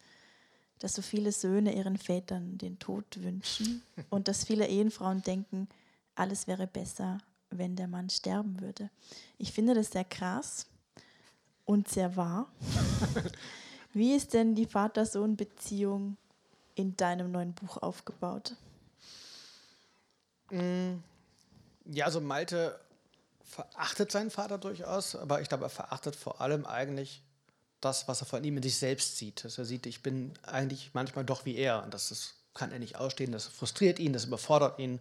dass 0.79 0.93
so 0.93 1.01
viele 1.01 1.33
Söhne 1.33 1.75
ihren 1.75 1.97
Vätern 1.97 2.59
den 2.59 2.79
Tod 2.79 3.23
wünschen 3.23 3.83
und 4.11 4.29
dass 4.29 4.45
viele 4.45 4.67
Ehefrauen 4.69 5.23
denken, 5.23 5.69
alles 6.17 6.47
wäre 6.47 6.67
besser, 6.67 7.17
wenn 7.49 7.77
der 7.77 7.89
Mann 7.89 8.11
sterben 8.11 8.61
würde. 8.61 8.91
Ich 9.39 9.53
finde 9.53 9.73
das 9.73 9.93
sehr 9.93 10.05
krass 10.05 10.67
und 11.65 11.89
sehr 11.89 12.15
wahr. 12.17 12.53
Wie 13.95 14.15
ist 14.15 14.35
denn 14.35 14.55
die 14.55 14.67
Vater-Sohn-Beziehung 14.67 16.19
in 16.75 16.95
deinem 16.95 17.33
neuen 17.33 17.55
Buch 17.55 17.79
aufgebaut? 17.79 18.55
Mm, 20.51 20.97
ja, 21.87 22.05
also 22.05 22.21
Malte 22.21 22.79
verachtet 23.49 24.13
seinen 24.13 24.31
Vater 24.31 24.59
durchaus, 24.59 25.17
aber 25.17 25.41
ich 25.41 25.49
glaube, 25.49 25.65
er 25.65 25.71
verachtet 25.71 26.15
vor 26.15 26.41
allem 26.41 26.67
eigentlich 26.67 27.23
das, 27.81 28.07
was 28.09 28.21
er 28.21 28.27
von 28.27 28.45
ihm 28.45 28.57
in 28.57 28.63
sich 28.63 28.77
selbst 28.77 29.17
sieht. 29.17 29.45
Dass 29.45 29.59
er 29.59 29.65
sieht, 29.65 29.87
ich 29.87 30.03
bin 30.03 30.35
eigentlich 30.43 30.91
manchmal 30.93 31.25
doch 31.25 31.45
wie 31.45 31.57
er 31.57 31.83
und 31.83 31.95
das 31.95 32.11
ist, 32.11 32.35
kann 32.55 32.73
er 32.73 32.79
nicht 32.79 32.97
ausstehen, 32.97 33.33
das 33.33 33.47
frustriert 33.47 33.99
ihn, 33.99 34.13
das 34.13 34.27
überfordert 34.27 34.79
ihn. 34.79 35.01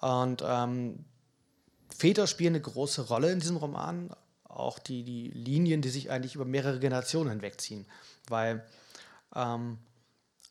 Und 0.00 0.42
ähm, 0.44 1.04
Väter 1.96 2.26
spielen 2.26 2.54
eine 2.54 2.62
große 2.62 3.02
Rolle 3.08 3.30
in 3.30 3.40
diesem 3.40 3.56
Roman, 3.56 4.10
auch 4.44 4.78
die, 4.78 5.04
die 5.04 5.28
Linien, 5.28 5.82
die 5.82 5.90
sich 5.90 6.10
eigentlich 6.10 6.34
über 6.34 6.44
mehrere 6.44 6.80
Generationen 6.80 7.30
hinwegziehen, 7.30 7.86
weil 8.28 8.66
ähm, 9.34 9.78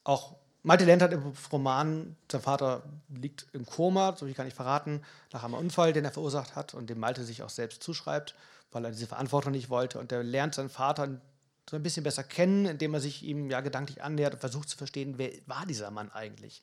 auch 0.04 0.36
Malte 0.62 0.84
lernt 0.84 1.02
hat 1.02 1.14
im 1.14 1.34
Roman, 1.52 2.18
sein 2.30 2.42
Vater 2.42 2.84
liegt 3.10 3.48
im 3.54 3.66
Koma, 3.66 4.16
so 4.18 4.26
viel 4.26 4.36
kann 4.36 4.48
ich 4.48 4.54
verraten, 4.54 5.02
nach 5.32 5.44
einem 5.44 5.54
Unfall, 5.54 5.94
den 5.94 6.04
er 6.04 6.12
verursacht 6.12 6.56
hat 6.56 6.74
und 6.74 6.90
dem 6.90 7.00
Malte 7.00 7.24
sich 7.24 7.44
auch 7.44 7.50
selbst 7.50 7.82
zuschreibt, 7.82 8.36
weil 8.72 8.84
er 8.84 8.92
diese 8.92 9.08
Verantwortung 9.08 9.54
nicht 9.54 9.70
wollte. 9.70 10.00
Und 10.00 10.12
er 10.12 10.22
lernt 10.22 10.56
seinen 10.56 10.70
Vater 10.70 11.22
so 11.70 11.76
ein 11.76 11.84
bisschen 11.84 12.04
besser 12.04 12.24
kennen, 12.24 12.66
indem 12.66 12.94
er 12.94 13.00
sich 13.00 13.24
ihm 13.24 13.50
ja 13.50 13.62
gedanklich 13.62 14.04
annähert 14.04 14.34
und 14.34 14.40
versucht 14.40 14.68
zu 14.68 14.78
verstehen, 14.78 15.18
wer 15.18 15.32
war 15.46 15.66
dieser 15.66 15.92
Mann 15.92 16.12
eigentlich. 16.12 16.62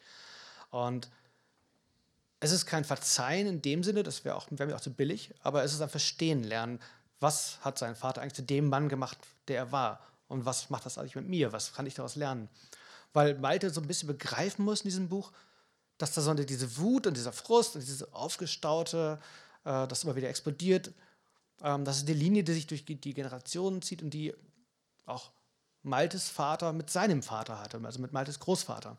Und 0.71 1.09
es 2.41 2.53
ist 2.53 2.67
kein 2.67 2.85
Verzeihen 2.85 3.47
in 3.47 3.63
dem 3.63 3.83
Sinne, 3.83 4.03
das 4.03 4.25
wäre 4.27 4.43
wär 4.51 4.67
mir 4.67 4.77
auch 4.77 4.81
zu 4.81 4.93
billig, 4.93 5.33
aber 5.43 5.65
es 5.65 5.73
ist 5.73 5.81
ein 5.81 5.89
Verstehen 5.89 6.45
lernen, 6.45 6.81
was 7.19 7.59
hat 7.63 7.79
sein 7.79 7.97
Vater 7.97 8.21
eigentlich 8.21 8.35
zu 8.35 8.43
dem 8.43 8.69
Mann 8.69 8.91
gemacht, 8.91 9.17
der 9.49 9.57
er 9.57 9.73
war 9.73 10.01
und 10.29 10.45
was 10.45 10.69
macht 10.69 10.85
das 10.85 10.99
eigentlich 10.99 11.17
mit 11.17 11.29
mir, 11.29 11.53
was 11.53 11.73
kann 11.73 11.87
ich 11.87 11.95
daraus 11.95 12.17
lernen 12.17 12.51
weil 13.17 13.35
Malte 13.39 13.71
so 13.71 13.81
ein 13.81 13.87
bisschen 13.87 14.09
begreifen 14.09 14.63
muss 14.63 14.83
in 14.83 14.89
diesem 14.89 15.09
Buch, 15.09 15.33
dass 15.97 16.13
da 16.13 16.21
so 16.21 16.35
diese 16.35 16.77
Wut 16.77 17.07
und 17.07 17.17
dieser 17.17 17.33
Frust 17.33 17.75
und 17.75 17.81
diese 17.81 18.13
aufgestaute, 18.13 19.19
äh, 19.65 19.89
das 19.89 20.05
immer 20.05 20.17
wieder 20.17 20.29
explodiert, 20.29 20.93
ähm, 21.63 21.87
das 21.87 21.97
ist 21.97 22.09
die 22.09 22.13
Linie, 22.13 22.45
die 22.45 22.53
sich 22.53 22.67
durch 22.67 22.85
die 22.85 23.15
Generationen 23.15 23.81
zieht 23.81 24.03
und 24.03 24.11
die 24.11 24.35
auch 25.07 25.31
Maltes 25.83 26.29
Vater 26.29 26.75
mit 26.75 26.91
seinem 26.91 27.23
Vater 27.23 27.59
hatte, 27.59 27.81
also 27.83 28.01
mit 28.01 28.13
Maltes 28.13 28.39
Großvater. 28.39 28.99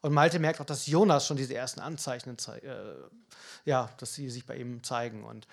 Und 0.00 0.14
Malte 0.14 0.38
merkt 0.38 0.62
auch, 0.62 0.64
dass 0.64 0.86
Jonas 0.86 1.26
schon 1.26 1.36
diese 1.36 1.54
ersten 1.54 1.80
Anzeichen, 1.80 2.38
äh, 2.62 2.94
ja, 3.66 3.90
dass 3.98 4.14
sie 4.14 4.30
sich 4.30 4.46
bei 4.46 4.56
ihm 4.56 4.82
zeigen. 4.82 5.22
Und 5.22 5.46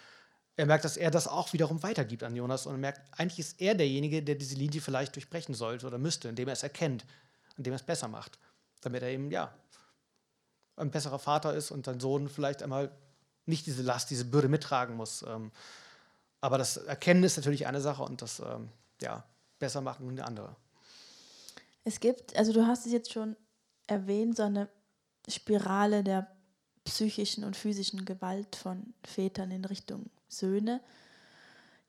er 0.56 0.65
merkt, 0.65 0.86
dass 0.86 0.96
er 0.96 1.12
das 1.12 1.28
auch 1.28 1.52
wiederum 1.52 1.84
weitergibt 1.84 2.24
an 2.24 2.38
Jonas 2.38 2.67
und 2.67 2.76
er 2.76 2.78
merkt, 2.78 3.02
eigentlich 3.20 3.39
ist 3.39 3.60
er 3.60 3.76
derjenige, 3.76 4.24
der 4.24 4.36
diese 4.36 4.56
Linie 4.56 4.80
vielleicht 4.80 5.15
durchbrechen 5.15 5.56
sollte 5.56 5.86
oder 5.86 5.98
müsste, 5.98 6.30
indem 6.30 6.48
er 6.48 6.54
es 6.54 6.63
erkennt, 6.63 7.04
indem 7.58 7.74
er 7.74 7.78
es 7.78 7.84
besser 7.84 8.08
macht, 8.08 8.39
damit 8.82 9.04
er 9.04 9.10
eben, 9.10 9.32
ja, 9.32 9.54
ein 10.76 10.91
besserer 10.91 11.20
Vater 11.20 11.54
ist 11.54 11.72
und 11.72 11.86
sein 11.86 12.00
Sohn 12.00 12.30
vielleicht 12.30 12.62
einmal 12.62 12.91
nicht 13.46 13.65
diese 13.65 13.82
Last, 13.82 14.10
diese 14.10 14.26
Bürde 14.26 14.48
mittragen 14.48 14.96
muss. 14.96 15.24
Ähm, 15.24 15.52
aber 16.39 16.58
das 16.58 16.78
Erkennen 16.78 17.24
ist 17.24 17.38
natürlich 17.38 17.65
eine 17.65 17.82
Sache 17.82 18.04
und 18.04 18.22
das 18.22 18.39
ähm, 18.39 18.70
ja, 19.02 19.24
besser 19.58 19.82
machen 19.82 20.10
eine 20.10 20.24
andere. 20.24 20.56
Es 21.84 22.00
gibt, 22.00 22.36
also 22.36 22.54
du 22.54 22.67
hast 22.67 22.86
es 22.86 22.91
jetzt 22.91 23.12
schon 23.12 23.36
erwähnt, 23.88 24.38
so 24.38 24.43
eine 24.43 24.70
Spirale 25.28 26.04
der 26.04 26.30
psychischen 26.84 27.43
und 27.43 27.56
physischen 27.56 28.06
Gewalt 28.06 28.56
von 28.56 28.93
Vätern 29.04 29.52
in 29.52 29.65
Richtung 29.65 30.10
Söhne. 30.28 30.82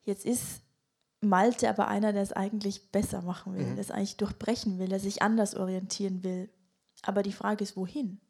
Jetzt 0.02 0.24
ist 0.24 0.62
Malte 1.20 1.68
aber 1.68 1.88
einer, 1.88 2.12
der 2.12 2.22
es 2.22 2.32
eigentlich 2.32 2.92
besser 2.92 3.22
machen 3.22 3.54
will, 3.54 3.66
mhm. 3.66 3.74
der 3.74 3.80
es 3.80 3.90
eigentlich 3.90 4.16
durchbrechen 4.16 4.78
will, 4.78 4.88
der 4.88 5.00
sich 5.00 5.22
anders 5.22 5.54
orientieren 5.54 6.22
will. 6.22 6.48
Aber 7.02 7.22
die 7.22 7.32
Frage 7.32 7.64
ist, 7.64 7.76
wohin? 7.76 8.20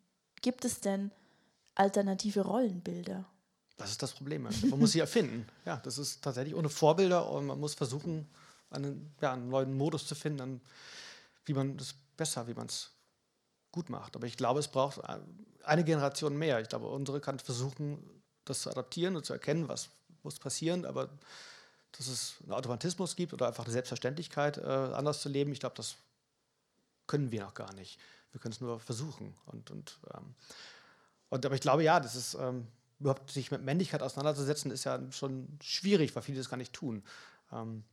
Gibt 0.40 0.64
es 0.64 0.80
denn 0.80 1.10
alternative 1.74 2.40
Rollenbilder? 2.42 3.26
Das 3.76 3.90
ist 3.90 4.02
das 4.02 4.12
Problem. 4.12 4.42
Man 4.42 4.78
muss 4.78 4.92
sie 4.92 5.00
erfinden. 5.00 5.46
Ja, 5.64 5.76
das 5.76 5.98
ist 5.98 6.22
tatsächlich 6.22 6.54
ohne 6.54 6.68
Vorbilder 6.68 7.30
und 7.30 7.46
man 7.46 7.60
muss 7.60 7.74
versuchen, 7.74 8.28
einen, 8.70 9.14
ja, 9.20 9.32
einen 9.32 9.48
neuen 9.48 9.76
Modus 9.76 10.06
zu 10.06 10.14
finden, 10.14 10.60
wie 11.44 11.54
man 11.54 11.76
das 11.76 11.94
besser, 12.16 12.46
wie 12.48 12.54
man 12.54 12.66
es 12.66 12.90
gut 13.70 13.88
macht. 13.88 14.16
Aber 14.16 14.26
ich 14.26 14.36
glaube, 14.36 14.60
es 14.60 14.68
braucht 14.68 15.00
eine 15.64 15.84
Generation 15.84 16.36
mehr. 16.36 16.60
Ich 16.60 16.68
glaube, 16.68 16.86
unsere 16.86 17.20
kann 17.20 17.38
versuchen, 17.38 17.98
das 18.44 18.62
zu 18.62 18.70
adaptieren 18.70 19.16
und 19.16 19.24
zu 19.24 19.32
erkennen, 19.32 19.68
was 19.68 19.90
muss 20.22 20.38
passieren, 20.38 20.84
aber 20.84 21.10
dass 21.92 22.06
es 22.06 22.36
einen 22.42 22.52
Automatismus 22.52 23.16
gibt 23.16 23.32
oder 23.32 23.48
einfach 23.48 23.64
eine 23.64 23.72
Selbstverständlichkeit, 23.72 24.58
äh, 24.58 24.62
anders 24.62 25.20
zu 25.20 25.28
leben, 25.28 25.52
ich 25.52 25.60
glaube, 25.60 25.76
das 25.76 25.96
können 27.06 27.32
wir 27.32 27.42
noch 27.42 27.54
gar 27.54 27.72
nicht. 27.74 27.98
Wir 28.32 28.40
können 28.40 28.52
es 28.52 28.60
nur 28.60 28.78
versuchen. 28.78 29.34
Und, 29.46 29.70
und, 29.70 29.98
ähm, 30.14 30.34
und 31.30 31.46
aber 31.46 31.54
ich 31.54 31.60
glaube, 31.60 31.82
ja, 31.82 31.98
das 31.98 32.14
ist 32.14 32.34
ähm, 32.34 32.66
überhaupt 33.00 33.30
sich 33.30 33.50
mit 33.50 33.62
Männlichkeit 33.62 34.02
auseinanderzusetzen, 34.02 34.70
ist 34.70 34.84
ja 34.84 35.00
schon 35.10 35.48
schwierig, 35.62 36.14
weil 36.14 36.22
viele 36.22 36.38
das 36.38 36.50
gar 36.50 36.56
nicht 36.56 36.72
tun. 36.72 37.02
Ähm, 37.52 37.84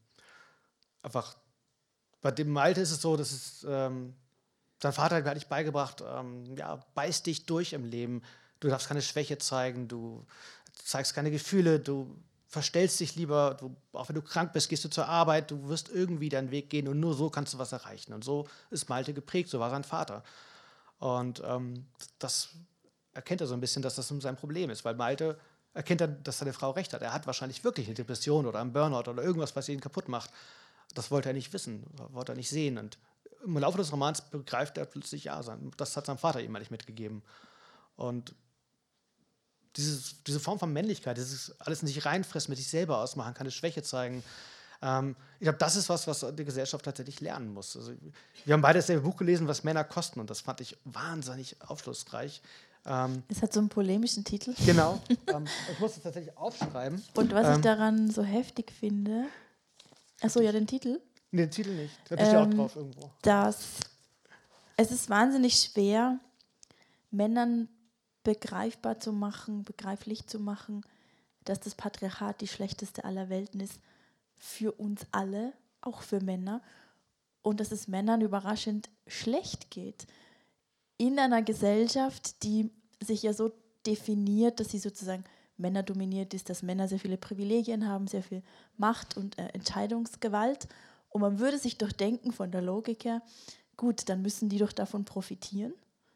einfach 1.01 1.35
bei 2.21 2.31
dem 2.31 2.55
Alter 2.57 2.81
ist 2.81 2.91
es 2.91 3.01
so, 3.01 3.15
dass 3.15 3.31
es 3.31 3.65
ähm, 3.67 4.15
dein 4.79 4.93
Vater 4.93 5.15
hat 5.15 5.23
mir 5.23 5.31
eigentlich 5.31 5.47
beigebracht, 5.47 6.03
ähm, 6.05 6.55
ja, 6.57 6.79
beiß 6.95 7.23
dich 7.23 7.45
durch 7.45 7.73
im 7.73 7.85
Leben. 7.85 8.23
Du 8.59 8.67
darfst 8.67 8.87
keine 8.87 9.01
Schwäche 9.01 9.37
zeigen, 9.37 9.87
du 9.87 10.25
zeigst 10.73 11.13
keine 11.13 11.31
Gefühle, 11.31 11.79
du 11.79 12.15
verstellst 12.55 13.01
dich 13.01 13.17
lieber, 13.17 13.57
du, 13.59 13.75
auch 13.91 14.07
wenn 14.07 14.15
du 14.15 14.21
krank 14.21 14.53
bist, 14.53 14.69
gehst 14.69 14.85
du 14.85 14.89
zur 14.89 15.09
Arbeit, 15.09 15.51
du 15.51 15.67
wirst 15.67 15.89
irgendwie 15.89 16.29
deinen 16.29 16.51
Weg 16.51 16.69
gehen 16.69 16.87
und 16.87 17.01
nur 17.01 17.13
so 17.13 17.29
kannst 17.29 17.53
du 17.53 17.57
was 17.57 17.73
erreichen. 17.73 18.13
Und 18.13 18.23
so 18.23 18.47
ist 18.69 18.87
Malte 18.87 19.13
geprägt, 19.13 19.49
so 19.49 19.59
war 19.59 19.69
sein 19.69 19.83
Vater. 19.83 20.23
Und 20.99 21.43
ähm, 21.45 21.85
das 22.17 22.51
erkennt 23.13 23.41
er 23.41 23.47
so 23.47 23.55
ein 23.55 23.59
bisschen, 23.59 23.81
dass 23.81 23.95
das 23.95 24.07
sein 24.07 24.37
Problem 24.37 24.69
ist, 24.69 24.85
weil 24.85 24.95
Malte 24.95 25.37
erkennt 25.73 25.99
dann, 25.99 26.23
dass 26.23 26.37
seine 26.37 26.53
Frau 26.53 26.71
recht 26.71 26.93
hat. 26.93 27.01
Er 27.01 27.11
hat 27.11 27.27
wahrscheinlich 27.27 27.61
wirklich 27.65 27.87
eine 27.87 27.95
Depression 27.95 28.45
oder 28.45 28.61
einen 28.61 28.71
Burnout 28.71 29.11
oder 29.11 29.21
irgendwas, 29.21 29.53
was 29.57 29.67
ihn 29.67 29.81
kaputt 29.81 30.07
macht. 30.07 30.29
Das 30.93 31.11
wollte 31.11 31.31
er 31.31 31.33
nicht 31.33 31.51
wissen, 31.51 31.83
wollte 32.13 32.31
er 32.31 32.37
nicht 32.37 32.49
sehen. 32.49 32.77
Und 32.77 32.97
im 33.43 33.57
Laufe 33.57 33.79
des 33.79 33.91
Romans 33.91 34.21
begreift 34.21 34.77
er 34.77 34.85
plötzlich, 34.85 35.25
ja, 35.25 35.43
das 35.75 35.97
hat 35.97 36.05
sein 36.05 36.17
Vater 36.17 36.39
ihm 36.39 36.55
eigentlich 36.55 36.71
mitgegeben. 36.71 37.21
Und 37.97 38.33
dieses, 39.77 40.23
diese 40.23 40.39
Form 40.39 40.59
von 40.59 40.71
Männlichkeit, 40.71 41.17
dieses 41.17 41.59
alles 41.59 41.81
in 41.81 41.87
sich 41.87 42.05
reinfressen, 42.05 42.51
mit 42.51 42.57
sich 42.57 42.67
selber 42.67 42.99
ausmachen, 42.99 43.33
keine 43.33 43.51
Schwäche 43.51 43.83
zeigen. 43.83 44.23
Ähm, 44.81 45.15
ich 45.39 45.45
glaube, 45.45 45.57
das 45.57 45.75
ist 45.75 45.89
was, 45.89 46.07
was 46.07 46.25
die 46.35 46.45
Gesellschaft 46.45 46.85
tatsächlich 46.85 47.21
lernen 47.21 47.53
muss. 47.53 47.75
Also, 47.75 47.93
wir 48.45 48.53
haben 48.53 48.61
beide 48.61 48.79
dasselbe 48.79 49.01
Buch 49.01 49.17
gelesen, 49.17 49.47
was 49.47 49.63
Männer 49.63 49.83
kosten, 49.83 50.19
und 50.19 50.29
das 50.29 50.41
fand 50.41 50.61
ich 50.61 50.77
wahnsinnig 50.85 51.57
aufschlussreich. 51.61 52.41
Ähm, 52.85 53.23
es 53.29 53.41
hat 53.41 53.51
so 53.51 53.59
einen 53.59 53.69
polemischen 53.69 54.23
Titel. 54.23 54.53
Genau. 54.65 55.01
ähm, 55.33 55.45
ich 55.71 55.79
muss 55.79 55.97
es 55.97 56.03
tatsächlich 56.03 56.37
aufschreiben. 56.37 57.03
Und 57.15 57.33
was 57.33 57.47
ich 57.47 57.55
ähm, 57.55 57.61
daran 57.61 58.11
so 58.11 58.23
heftig 58.23 58.71
finde, 58.71 59.25
achso, 60.21 60.39
ja, 60.39 60.51
den 60.51 60.67
Titel. 60.67 61.01
Nee, 61.31 61.43
den 61.43 61.51
Titel 61.51 61.71
nicht. 61.71 61.93
Da 62.09 62.15
ist 62.15 62.31
ja 62.31 62.41
auch 62.41 62.45
ähm, 62.45 62.57
drauf 62.57 62.75
irgendwo. 62.75 63.11
Dass 63.23 63.57
es 64.77 64.91
ist 64.91 65.09
wahnsinnig 65.09 65.55
schwer, 65.55 66.19
Männern 67.11 67.69
begreifbar 68.25 68.99
zu 68.99 69.13
machen, 69.13 69.63
begreiflich 69.63 70.27
zu 70.27 70.39
machen, 70.39 70.83
dass 71.45 71.61
das 71.61 71.75
Patriarchat 71.75 72.41
die 72.41 72.47
schlechteste 72.47 73.05
aller 73.05 73.29
Welten 73.29 73.61
ist 73.61 73.79
für 74.35 74.73
uns 74.73 75.05
alle, 75.11 75.53
auch 75.79 76.01
für 76.01 76.19
Männer, 76.19 76.61
und 77.43 77.59
dass 77.59 77.71
es 77.71 77.87
Männern 77.87 78.21
überraschend 78.21 78.89
schlecht 79.07 79.69
geht. 79.69 80.07
In 80.97 81.19
einer 81.19 81.43
Gesellschaft, 81.43 82.43
die 82.43 82.71
sich 82.99 83.21
ja 83.21 83.33
so 83.33 83.51
definiert, 83.85 84.59
dass 84.59 84.69
sie 84.69 84.79
sozusagen 84.79 85.23
männerdominiert 85.57 86.33
ist, 86.33 86.49
dass 86.49 86.63
Männer 86.63 86.87
sehr 86.87 86.99
viele 86.99 87.17
Privilegien 87.17 87.87
haben, 87.87 88.07
sehr 88.07 88.23
viel 88.23 88.41
Macht 88.77 89.15
und 89.15 89.37
äh, 89.37 89.49
Entscheidungsgewalt. 89.49 90.67
Und 91.09 91.21
man 91.21 91.37
würde 91.37 91.59
sich 91.59 91.77
doch 91.77 91.91
denken 91.91 92.31
von 92.31 92.51
der 92.51 92.63
Logik 92.63 93.05
her, 93.05 93.21
gut, 93.77 94.09
dann 94.09 94.23
müssen 94.23 94.49
die 94.49 94.57
doch 94.57 94.71
davon 94.71 95.05
profitieren 95.05 95.73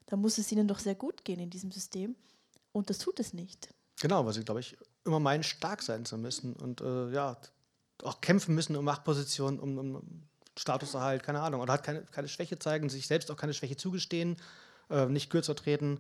dann 0.10 0.20
muss 0.20 0.40
es 0.40 0.52
ihnen 0.52 0.68
doch 0.68 0.80
sehr 0.80 0.96
gut 0.96 1.24
gehen 1.24 1.40
in 1.40 1.52
diesem 1.52 1.72
System. 1.72 2.16
Und 2.72 2.90
das 2.90 2.98
tut 2.98 3.20
es 3.20 3.34
nicht. 3.34 3.70
Genau, 4.02 4.26
weil 4.26 4.34
sie, 4.34 4.44
glaube 4.44 4.60
ich, 4.60 4.76
immer 5.06 5.20
meinen, 5.20 5.44
stark 5.44 5.84
sein 5.84 6.04
zu 6.04 6.18
müssen 6.18 6.54
und 6.54 6.82
äh, 6.82 7.12
ja, 7.12 7.38
auch 8.04 8.20
kämpfen 8.22 8.56
müssen 8.56 8.76
um 8.76 8.86
Machtpositionen, 8.86 9.60
um, 9.60 9.78
um 9.78 10.24
Statuserhalt, 10.58 11.22
keine 11.22 11.42
Ahnung. 11.42 11.62
Oder 11.62 11.74
hat 11.74 11.84
keine, 11.84 12.04
keine 12.04 12.28
Schwäche 12.28 12.58
zeigen, 12.58 12.90
sich 12.90 13.08
selbst 13.08 13.30
auch 13.30 13.36
keine 13.38 13.54
Schwäche 13.54 13.78
zugestehen, 13.78 14.38
äh, 14.90 15.06
nicht 15.06 15.30
kürzer 15.30 15.56
treten. 15.56 16.00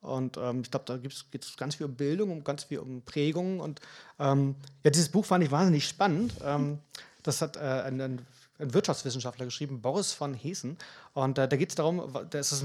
Und 0.00 0.36
ähm, 0.36 0.60
ich 0.60 0.70
glaube, 0.70 0.84
da 0.86 0.98
geht 0.98 1.44
es 1.44 1.56
ganz 1.56 1.76
viel 1.76 1.86
um 1.86 1.94
Bildung, 1.94 2.30
um 2.30 2.44
ganz 2.44 2.64
viel 2.64 2.80
um 2.80 3.02
Prägung. 3.02 3.60
Und 3.60 3.80
ähm, 4.18 4.54
ja, 4.84 4.90
dieses 4.90 5.08
Buch 5.08 5.24
fand 5.24 5.42
ich 5.44 5.50
wahnsinnig 5.50 5.88
spannend. 5.88 6.34
Ähm, 6.44 6.78
das 7.22 7.40
hat 7.40 7.56
äh, 7.56 7.60
ein, 7.60 8.00
ein 8.00 8.26
ein 8.58 8.74
Wirtschaftswissenschaftler 8.74 9.44
geschrieben, 9.44 9.82
Boris 9.82 10.12
von 10.12 10.34
Heesen. 10.34 10.78
Und 11.14 11.38
äh, 11.38 11.48
da 11.48 11.56
geht 11.56 11.70
es 11.70 11.74
darum, 11.74 12.12
der, 12.30 12.40
ist, 12.40 12.64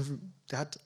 der 0.50 0.58
hat 0.58 0.78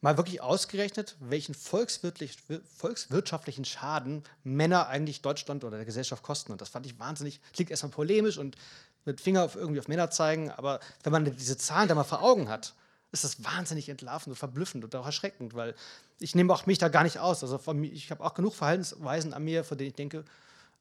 mal 0.00 0.16
wirklich 0.16 0.40
ausgerechnet, 0.40 1.16
welchen 1.20 1.54
volkswirtschaftlichen 1.54 3.64
Schaden 3.64 4.24
Männer 4.44 4.88
eigentlich 4.88 5.22
Deutschland 5.22 5.64
oder 5.64 5.76
der 5.76 5.86
Gesellschaft 5.86 6.22
kosten. 6.22 6.52
Und 6.52 6.60
das 6.60 6.70
fand 6.70 6.86
ich 6.86 6.98
wahnsinnig, 6.98 7.40
klingt 7.52 7.70
erstmal 7.70 7.92
polemisch 7.92 8.38
und 8.38 8.56
mit 9.04 9.20
Finger 9.20 9.44
auf, 9.44 9.56
irgendwie 9.56 9.80
auf 9.80 9.88
Männer 9.88 10.10
zeigen, 10.10 10.50
aber 10.50 10.80
wenn 11.02 11.12
man 11.12 11.36
diese 11.36 11.56
Zahlen 11.56 11.88
da 11.88 11.94
mal 11.94 12.04
vor 12.04 12.22
Augen 12.22 12.48
hat, 12.48 12.74
ist 13.12 13.24
das 13.24 13.42
wahnsinnig 13.42 13.88
entlarvend 13.88 14.28
und 14.28 14.36
verblüffend 14.36 14.84
und 14.84 14.94
auch 14.94 15.06
erschreckend, 15.06 15.54
weil 15.54 15.74
ich 16.20 16.34
nehme 16.34 16.52
auch 16.52 16.66
mich 16.66 16.78
da 16.78 16.88
gar 16.88 17.02
nicht 17.02 17.18
aus. 17.18 17.42
Also 17.42 17.58
von, 17.58 17.82
ich 17.82 18.10
habe 18.10 18.24
auch 18.24 18.34
genug 18.34 18.54
Verhaltensweisen 18.54 19.32
an 19.32 19.42
mir, 19.42 19.64
von 19.64 19.78
denen 19.78 19.90
ich 19.90 19.96
denke, 19.96 20.24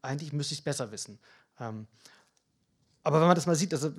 eigentlich 0.02 0.32
müsste 0.32 0.54
ich 0.54 0.60
es 0.60 0.63
besser 0.63 0.91
wissen. 0.91 1.17
Ähm, 1.60 1.88
aber 3.04 3.20
wenn 3.20 3.28
man 3.28 3.36
das 3.36 3.46
mal 3.46 3.56
sieht, 3.56 3.74
also 3.74 3.92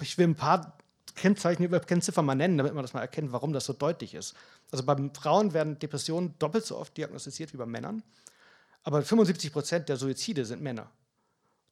ich 0.00 0.18
will 0.18 0.28
ein 0.28 0.34
paar 0.34 0.76
Kennzeichen, 1.14 1.70
Kennziffern 1.86 2.24
mal 2.24 2.34
nennen, 2.34 2.58
damit 2.58 2.74
man 2.74 2.82
das 2.82 2.92
mal 2.92 3.00
erkennt, 3.00 3.32
warum 3.32 3.52
das 3.52 3.66
so 3.66 3.72
deutlich 3.72 4.14
ist. 4.14 4.34
Also 4.70 4.84
bei 4.84 4.96
Frauen 5.14 5.52
werden 5.52 5.78
Depressionen 5.78 6.34
doppelt 6.38 6.66
so 6.66 6.78
oft 6.78 6.96
diagnostiziert 6.96 7.52
wie 7.52 7.56
bei 7.56 7.66
Männern. 7.66 8.02
Aber 8.82 9.02
75 9.02 9.52
Prozent 9.52 9.88
der 9.88 9.96
Suizide 9.96 10.44
sind 10.44 10.62
Männer. 10.62 10.90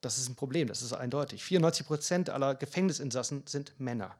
Das 0.00 0.18
ist 0.18 0.28
ein 0.28 0.34
Problem, 0.34 0.68
das 0.68 0.82
ist 0.82 0.92
eindeutig. 0.92 1.44
94 1.44 1.86
Prozent 1.86 2.30
aller 2.30 2.54
Gefängnisinsassen 2.54 3.44
sind 3.46 3.78
Männer. 3.78 4.14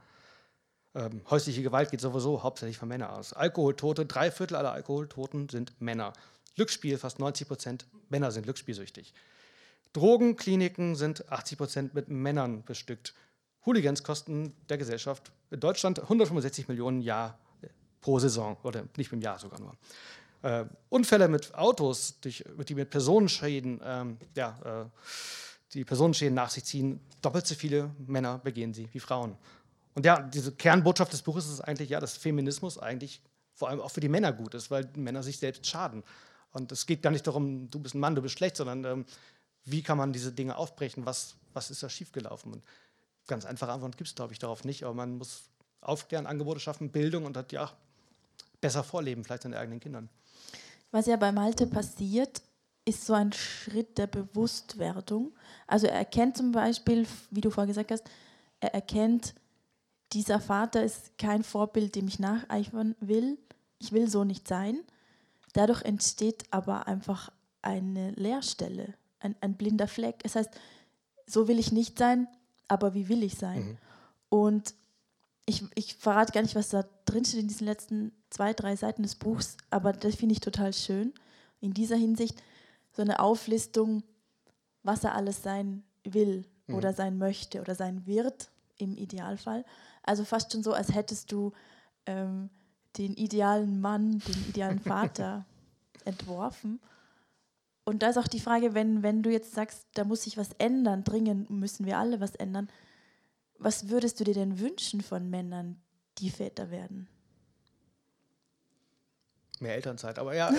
Ähm, 0.95 1.23
häusliche 1.31 1.63
Gewalt 1.63 1.91
geht 1.91 2.01
sowieso 2.01 2.43
hauptsächlich 2.43 2.77
von 2.77 2.89
Männern 2.89 3.11
aus. 3.11 3.33
Alkoholtote, 3.33 4.05
drei 4.07 4.31
Viertel 4.31 4.57
aller 4.57 4.73
Alkoholtoten 4.73 5.49
sind 5.49 5.81
Männer. 5.81 6.13
Glücksspiel, 6.55 6.99
fast 6.99 7.19
90 7.19 7.49
Prozent 7.49 7.87
Männer 8.11 8.31
sind 8.31 8.43
glücksspielsüchtig. 8.43 9.15
Drogenkliniken 9.93 10.95
sind 10.97 11.31
80 11.31 11.59
Prozent 11.59 11.95
mit 11.95 12.09
Männern 12.09 12.65
bestückt. 12.65 13.15
Hooligans 13.67 14.03
kosten 14.03 14.55
der 14.69 14.79
Gesellschaft 14.79 15.33
in 15.51 15.61
Deutschland 15.61 16.01
165 16.01 16.69
Millionen 16.69 17.01
Jahr 17.01 17.39
pro 18.01 18.19
Saison 18.19 18.57
oder 18.63 18.85
nicht 18.97 19.13
im 19.13 19.21
Jahr 19.21 19.39
sogar 19.39 19.61
nur. 19.61 19.77
Äh, 20.43 20.65
Unfälle 20.89 21.29
mit 21.29 21.55
Autos, 21.55 22.19
durch, 22.21 22.45
die 22.69 22.75
mit 22.75 22.91
Personenschäden, 22.91 23.81
ähm, 23.85 24.19
ja, 24.35 24.59
äh, 24.65 24.85
die 25.73 25.85
Personenschäden 25.85 26.35
nach 26.35 26.51
sich 26.51 26.65
ziehen, 26.65 27.01
doppelt 27.23 27.47
so 27.47 27.55
viele 27.55 27.91
Männer 28.07 28.39
begehen 28.39 28.75
sie 28.75 28.89
wie 28.93 29.01
Frauen. 29.01 29.37
Und 29.95 30.05
ja, 30.05 30.21
diese 30.21 30.53
Kernbotschaft 30.53 31.13
des 31.13 31.23
Buches 31.23 31.49
ist 31.49 31.61
eigentlich 31.61 31.91
ja, 31.91 32.01
dass 32.01 32.17
Feminismus 32.17 32.79
eigentlich 32.79 33.23
vor 33.55 33.69
allem 33.69 33.81
auch 33.81 33.91
für 33.91 34.01
die 34.01 34.09
Männer 34.09 34.33
gut 34.33 34.55
ist, 34.55 34.71
weil 34.71 34.89
Männer 34.97 35.23
sich 35.23 35.39
selbst 35.39 35.67
schaden. 35.67 36.03
Und 36.53 36.73
es 36.73 36.87
geht 36.87 37.03
gar 37.03 37.11
nicht 37.11 37.27
darum, 37.27 37.71
du 37.71 37.79
bist 37.79 37.95
ein 37.95 38.01
Mann, 38.01 38.15
du 38.15 38.23
bist 38.23 38.37
schlecht, 38.37 38.57
sondern 38.57 38.85
ähm, 38.85 39.05
wie 39.65 39.83
kann 39.83 39.99
man 39.99 40.13
diese 40.13 40.33
Dinge 40.33 40.57
aufbrechen, 40.57 41.07
was, 41.07 41.35
was 41.53 41.71
ist 41.71 41.83
da 41.83 41.89
schiefgelaufen. 41.89 42.53
Und 42.53 42.63
ganz 43.27 43.45
einfache 43.45 43.73
Antwort 43.73 43.97
gibt 43.97 44.09
es, 44.09 44.15
glaube 44.15 44.33
ich, 44.33 44.39
darauf 44.39 44.65
nicht, 44.65 44.85
aber 44.85 44.95
man 44.95 45.19
muss 45.19 45.45
aufklären, 45.81 46.27
Angebote 46.27 46.61
schaffen, 46.61 46.91
Bildung 46.91 47.25
und 47.25 47.37
hat 47.37 47.53
ja 47.53 47.71
besser 48.61 48.85
vorleben, 48.85 49.25
vielleicht 49.25 49.43
seine 49.43 49.59
eigenen 49.59 49.81
Kindern. 49.81 50.09
Was 50.91 51.07
ja 51.07 51.17
bei 51.17 51.33
Malte 51.33 51.67
passiert, 51.67 52.43
ist 52.85 53.07
so 53.07 53.15
ein 53.15 53.33
Schritt 53.33 53.99
der 53.99 54.07
Bewusstwerdung. 54.07 55.33
Also 55.67 55.87
er 55.87 55.95
erkennt 55.95 56.37
zum 56.37 56.53
Beispiel, 56.53 57.07
wie 57.31 57.41
du 57.41 57.51
vorher 57.51 57.69
gesagt 57.69 57.91
hast, 57.91 58.05
er 58.61 58.75
erkennt, 58.75 59.35
dieser 60.13 60.41
Vater 60.41 60.85
ist 60.85 61.17
kein 61.19 61.43
Vorbild, 61.43 61.95
dem 61.95 62.07
ich 62.07 62.19
nacheifern 62.19 62.95
will. 63.01 63.39
Ich 63.79 63.93
will 63.93 64.09
so 64.09 64.25
nicht 64.25 64.47
sein. 64.47 64.81
Dadurch 65.55 65.83
entsteht 65.83 66.45
aber 66.51 66.87
einfach 66.87 67.31
eine 67.63 68.11
Leerstelle, 68.13 68.95
ein, 69.23 69.37
ein 69.41 69.55
blinder 69.55 69.89
Fleck. 69.89 70.23
Das 70.23 70.37
heißt, 70.37 70.51
so 71.27 71.49
will 71.49 71.59
ich 71.59 71.73
nicht 71.73 71.99
sein, 71.99 72.29
aber 72.69 72.95
wie 72.95 73.09
will 73.09 73.23
ich 73.23 73.37
sein? 73.37 73.65
Mhm. 73.65 73.79
Und 74.29 74.75
ich, 75.47 75.65
ich 75.75 75.95
verrate 75.97 76.33
gar 76.33 76.43
nicht, 76.43 76.55
was 76.55 76.69
da 76.69 76.85
drin 77.05 77.25
steht 77.25 77.41
in 77.41 77.49
diesen 77.49 77.67
letzten 77.67 78.13
zwei, 78.31 78.53
drei 78.53 78.77
Seiten 78.77 79.03
des 79.03 79.15
Buchs, 79.15 79.57
aber 79.71 79.93
das 79.93 80.15
finde 80.15 80.35
ich 80.35 80.41
total 80.41 80.73
schön. 80.73 81.13
In 81.61 81.75
dieser 81.75 81.97
Hinsicht 81.97 82.43
so 82.93 83.03
eine 83.03 83.21
Auflistung, 83.21 84.03
was 84.83 85.05
er 85.05 85.15
alles 85.15 85.43
sein 85.43 85.83
will 86.05 86.45
mhm. 86.67 86.75
oder 86.75 86.93
sein 86.93 87.19
möchte 87.19 87.61
oder 87.61 87.75
sein 87.75 88.07
wird 88.07 88.51
im 88.79 88.97
Idealfall. 88.97 89.65
Also 90.03 90.25
fast 90.25 90.53
schon 90.53 90.63
so, 90.63 90.73
als 90.73 90.95
hättest 90.95 91.31
du 91.33 91.53
ähm, 92.07 92.51
den 92.99 93.15
idealen 93.15 93.81
Mann, 93.81 94.19
den 94.21 94.49
idealen 94.49 94.81
Vater 94.81 95.45
entworfen. 96.05 96.81
Und 97.85 98.03
da 98.03 98.11
ist 98.11 98.19
auch 98.19 98.29
die 98.29 98.41
Frage, 98.41 98.75
wenn, 98.75 99.03
wenn 99.03 99.23
du 99.23 99.31
jetzt 99.31 99.55
sagst, 99.55 99.87
da 99.95 100.05
muss 100.05 100.23
sich 100.23 100.37
was 100.37 100.51
ändern, 100.59 101.03
dringend 101.05 101.51
müssen 101.51 101.85
wir 101.85 101.99
alle 101.99 102.21
was 102.21 102.35
ändern, 102.37 102.69
was 103.59 103.89
würdest 103.89 104.21
du 104.21 104.25
dir 104.25 104.35
denn 104.35 104.61
wünschen 104.61 105.01
von 105.01 105.29
Männern, 105.31 105.81
die 106.19 106.31
Väter 106.31 106.71
werden? 106.71 107.09
Mehr 109.61 109.75
Elternzeit, 109.75 110.19
aber 110.19 110.35
ja. 110.35 110.53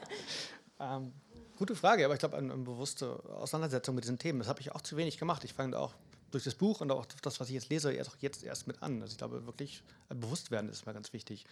ähm, 0.80 1.12
gute 1.56 1.74
Frage, 1.74 2.04
aber 2.04 2.14
ich 2.14 2.20
glaube, 2.20 2.36
eine, 2.36 2.52
eine, 2.52 2.62
bewusste 2.62 3.22
Auseinandersetzung 3.34 3.94
mit 3.94 4.04
diesen 4.04 4.18
Themen, 4.18 4.38
das 4.38 4.48
habe 4.48 4.60
ich 4.60 4.72
auch 4.72 4.80
zu 4.80 4.96
wenig 4.96 5.18
gemacht. 5.18 5.44
Ich 5.44 5.54
fange 5.54 5.78
auch 5.78 5.94
durch 6.30 6.44
das 6.44 6.54
Buch 6.54 6.80
und 6.80 6.90
auch 6.92 7.06
das, 7.22 7.40
was 7.40 7.48
ich 7.48 7.54
jetzt 7.54 7.70
lese, 7.70 7.92
erst, 7.92 8.16
jetzt 8.20 8.44
erst 8.44 8.66
mit 8.66 8.82
an. 8.82 9.02
Also 9.02 9.12
ich 9.12 9.18
glaube, 9.18 9.46
wirklich 9.46 9.82
ein 10.08 10.20
Bewusstwerden 10.20 10.70
ist 10.70 10.86
mal 10.86 10.92
ganz 10.92 11.12
wichtig. 11.12 11.44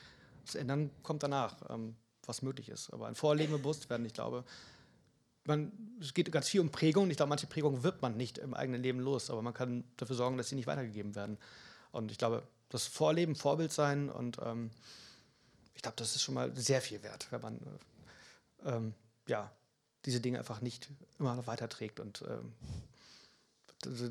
Das 0.47 0.55
Ändern 0.55 0.91
kommt 1.03 1.23
danach, 1.25 1.57
ähm, 1.69 1.97
was 2.27 2.43
möglich 2.43 2.69
ist. 2.69 2.93
Aber 2.93 3.09
ein 3.09 3.17
Vorleben, 3.17 3.53
Bewusstwerden, 3.53 4.07
ich 4.07 4.15
glaube, 4.15 4.45
man, 5.49 5.73
es 6.01 6.15
geht 6.15 6.31
ganz 6.31 6.49
viel 6.49 6.61
um 6.61 6.71
Prägung. 6.71 7.11
Ich 7.11 7.17
glaube, 7.17 7.31
manche 7.31 7.47
Prägungen 7.47 7.83
wird 7.83 8.03
man 8.03 8.17
nicht 8.17 8.39
im 8.39 8.55
eigenen 8.55 8.83
Leben 8.83 9.01
los, 9.01 9.31
aber 9.31 9.43
man 9.43 9.55
kann 9.55 9.85
dafür 9.97 10.17
sorgen, 10.17 10.37
dass 10.37 10.49
sie 10.49 10.57
nicht 10.57 10.67
weitergegeben 10.67 11.15
werden. 11.15 11.39
Und 11.91 12.13
ich 12.13 12.19
glaube, 12.19 12.43
das 12.69 12.87
Vorleben, 12.87 13.35
Vorbild 13.35 13.73
sein 13.73 14.11
und 14.11 14.39
ähm, 14.45 14.71
ich 15.75 15.83
glaube, 15.83 15.97
das 15.97 16.17
ist 16.17 16.23
schon 16.23 16.35
mal 16.35 16.55
sehr 16.55 16.83
viel 16.83 17.03
wert, 17.03 17.29
wenn 17.31 17.41
man 17.41 17.57
äh, 17.57 18.71
ähm, 18.71 18.95
ja, 19.27 19.51
diese 20.05 20.21
Dinge 20.21 20.39
einfach 20.39 20.61
nicht 20.61 20.89
immer 21.19 21.35
noch 21.35 21.47
weiterträgt 21.47 22.01
und 22.01 22.23
ähm, 22.29 22.53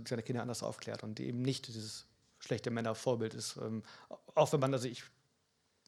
seine 0.05 0.23
Kinder 0.23 0.41
anders 0.41 0.63
aufklärt 0.63 1.03
und 1.03 1.19
eben 1.19 1.41
nicht 1.41 1.67
dieses 1.67 2.05
schlechte 2.39 2.71
Männervorbild 2.71 3.33
ist. 3.33 3.57
Ähm, 3.57 3.83
auch 4.35 4.53
wenn 4.53 4.59
man, 4.59 4.73
also 4.73 4.87
ich 4.87 5.03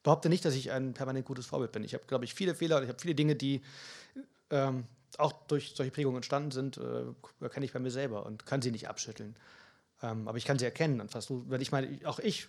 behaupte 0.03 0.29
nicht, 0.29 0.45
dass 0.45 0.55
ich 0.55 0.71
ein 0.71 0.93
permanent 0.93 1.25
gutes 1.25 1.45
Vorbild 1.45 1.71
bin. 1.71 1.83
Ich 1.83 1.93
habe, 1.93 2.05
glaube 2.05 2.25
ich, 2.25 2.33
viele 2.33 2.55
Fehler, 2.55 2.81
ich 2.81 2.89
habe 2.89 2.99
viele 2.99 3.15
Dinge, 3.15 3.35
die 3.35 3.61
ähm, 4.49 4.85
auch 5.17 5.33
durch 5.47 5.73
solche 5.75 5.91
Prägungen 5.91 6.17
entstanden 6.17 6.51
sind, 6.51 6.77
äh, 6.77 7.03
erkenne 7.41 7.65
ich 7.65 7.73
bei 7.73 7.79
mir 7.79 7.91
selber 7.91 8.25
und 8.25 8.45
kann 8.45 8.61
sie 8.61 8.71
nicht 8.71 8.89
abschütteln. 8.89 9.35
Ähm, 10.01 10.27
aber 10.27 10.37
ich 10.37 10.45
kann 10.45 10.59
sie 10.59 10.65
erkennen. 10.65 11.01
Und 11.01 11.11
fast, 11.11 11.29
wenn 11.31 11.61
ich 11.61 11.71
meine, 11.71 11.99
auch 12.05 12.19
ich 12.19 12.47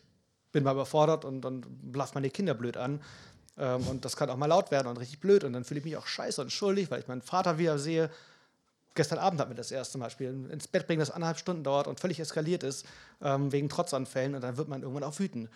bin 0.53 0.64
mal 0.64 0.73
überfordert 0.73 1.25
und 1.25 1.42
dann 1.42 1.62
blaff 1.83 2.14
meine 2.14 2.31
Kinder 2.31 2.55
blöd 2.55 2.77
an. 2.77 3.01
Ähm, 3.59 3.87
und 3.88 4.05
das 4.05 4.16
kann 4.16 4.31
auch 4.31 4.37
mal 4.37 4.46
laut 4.46 4.70
werden 4.70 4.88
und 4.88 4.99
richtig 4.99 5.20
blöd. 5.20 5.44
Und 5.44 5.53
dann 5.53 5.64
fühle 5.64 5.79
ich 5.79 5.85
mich 5.85 5.96
auch 5.96 6.07
scheiße 6.07 6.40
und 6.40 6.51
schuldig, 6.53 6.90
weil 6.90 7.01
ich 7.01 7.09
meinen 7.09 7.23
Vater 7.23 7.59
wieder 7.59 7.79
sehe. 7.79 8.11
Gestern 8.94 9.18
Abend 9.18 9.40
hat 9.40 9.49
mir 9.49 9.55
das 9.55 9.70
erste 9.70 9.99
Mal 9.99 10.11
spielen. 10.11 10.51
Ins 10.51 10.66
Bett 10.66 10.87
bringen, 10.87 11.01
das 11.01 11.11
anderthalb 11.11 11.38
Stunden 11.38 11.62
dauert 11.62 11.87
und 11.87 12.01
völlig 12.01 12.18
eskaliert 12.18 12.62
ist, 12.62 12.87
ähm, 13.23 13.53
wegen 13.53 13.68
Trotzanfällen. 13.68 14.35
Und 14.35 14.40
dann 14.42 14.57
wird 14.57 14.68
man 14.68 14.83
irgendwann 14.83 15.05
auch 15.05 15.18
wütend. 15.18 15.49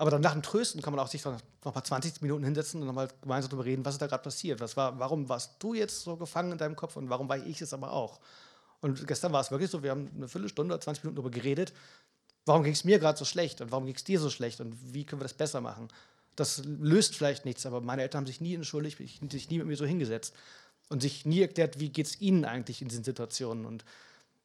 Aber 0.00 0.10
dann 0.10 0.22
nach 0.22 0.32
dem 0.32 0.40
Trösten 0.40 0.80
kann 0.80 0.94
man 0.94 1.04
auch 1.04 1.08
sich 1.08 1.22
noch 1.26 1.42
mal 1.62 1.84
20 1.84 2.22
Minuten 2.22 2.42
hinsetzen 2.42 2.80
und 2.80 2.86
nochmal 2.86 3.10
gemeinsam 3.20 3.50
darüber 3.50 3.66
reden, 3.66 3.84
was 3.84 3.96
ist 3.96 4.00
da 4.00 4.06
gerade 4.06 4.22
passiert. 4.22 4.58
Was 4.58 4.74
war, 4.74 4.98
warum 4.98 5.28
warst 5.28 5.56
du 5.58 5.74
jetzt 5.74 6.04
so 6.04 6.16
gefangen 6.16 6.52
in 6.52 6.56
deinem 6.56 6.74
Kopf 6.74 6.96
und 6.96 7.10
warum 7.10 7.28
war 7.28 7.36
ich 7.36 7.60
es 7.60 7.74
aber 7.74 7.92
auch? 7.92 8.18
Und 8.80 9.06
gestern 9.06 9.30
war 9.34 9.42
es 9.42 9.50
wirklich 9.50 9.68
so, 9.70 9.82
wir 9.82 9.90
haben 9.90 10.10
eine 10.16 10.26
Viertelstunde, 10.26 10.80
20 10.80 11.04
Minuten 11.04 11.16
darüber 11.16 11.30
geredet, 11.30 11.74
warum 12.46 12.62
ging 12.62 12.72
es 12.72 12.82
mir 12.84 12.98
gerade 12.98 13.18
so 13.18 13.26
schlecht 13.26 13.60
und 13.60 13.72
warum 13.72 13.84
ging 13.84 13.94
es 13.94 14.02
dir 14.02 14.18
so 14.18 14.30
schlecht 14.30 14.62
und 14.62 14.74
wie 14.94 15.04
können 15.04 15.20
wir 15.20 15.24
das 15.24 15.34
besser 15.34 15.60
machen? 15.60 15.88
Das 16.34 16.62
löst 16.64 17.14
vielleicht 17.14 17.44
nichts, 17.44 17.66
aber 17.66 17.82
meine 17.82 18.00
Eltern 18.00 18.20
haben 18.20 18.26
sich 18.26 18.40
nie 18.40 18.54
entschuldigt, 18.54 18.96
sich 19.30 19.50
nie 19.50 19.58
mit 19.58 19.66
mir 19.66 19.76
so 19.76 19.84
hingesetzt 19.84 20.34
und 20.88 21.02
sich 21.02 21.26
nie 21.26 21.42
erklärt, 21.42 21.78
wie 21.78 21.90
geht 21.90 22.06
es 22.06 22.22
ihnen 22.22 22.46
eigentlich 22.46 22.80
in 22.80 22.88
diesen 22.88 23.04
Situationen. 23.04 23.66
Und 23.66 23.84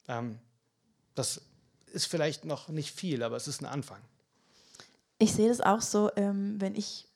ähm, 0.06 0.38
das 1.14 1.40
ist 1.94 2.08
vielleicht 2.08 2.44
noch 2.44 2.68
nicht 2.68 2.94
viel, 2.94 3.22
aber 3.22 3.36
es 3.36 3.48
ist 3.48 3.62
ein 3.62 3.66
Anfang. 3.66 4.02
Ich 5.18 5.32
sehe 5.32 5.48
das 5.48 5.60
auch 5.60 5.80
so, 5.80 6.10
ähm, 6.16 6.60
wenn 6.60 6.74
ich, 6.74 7.08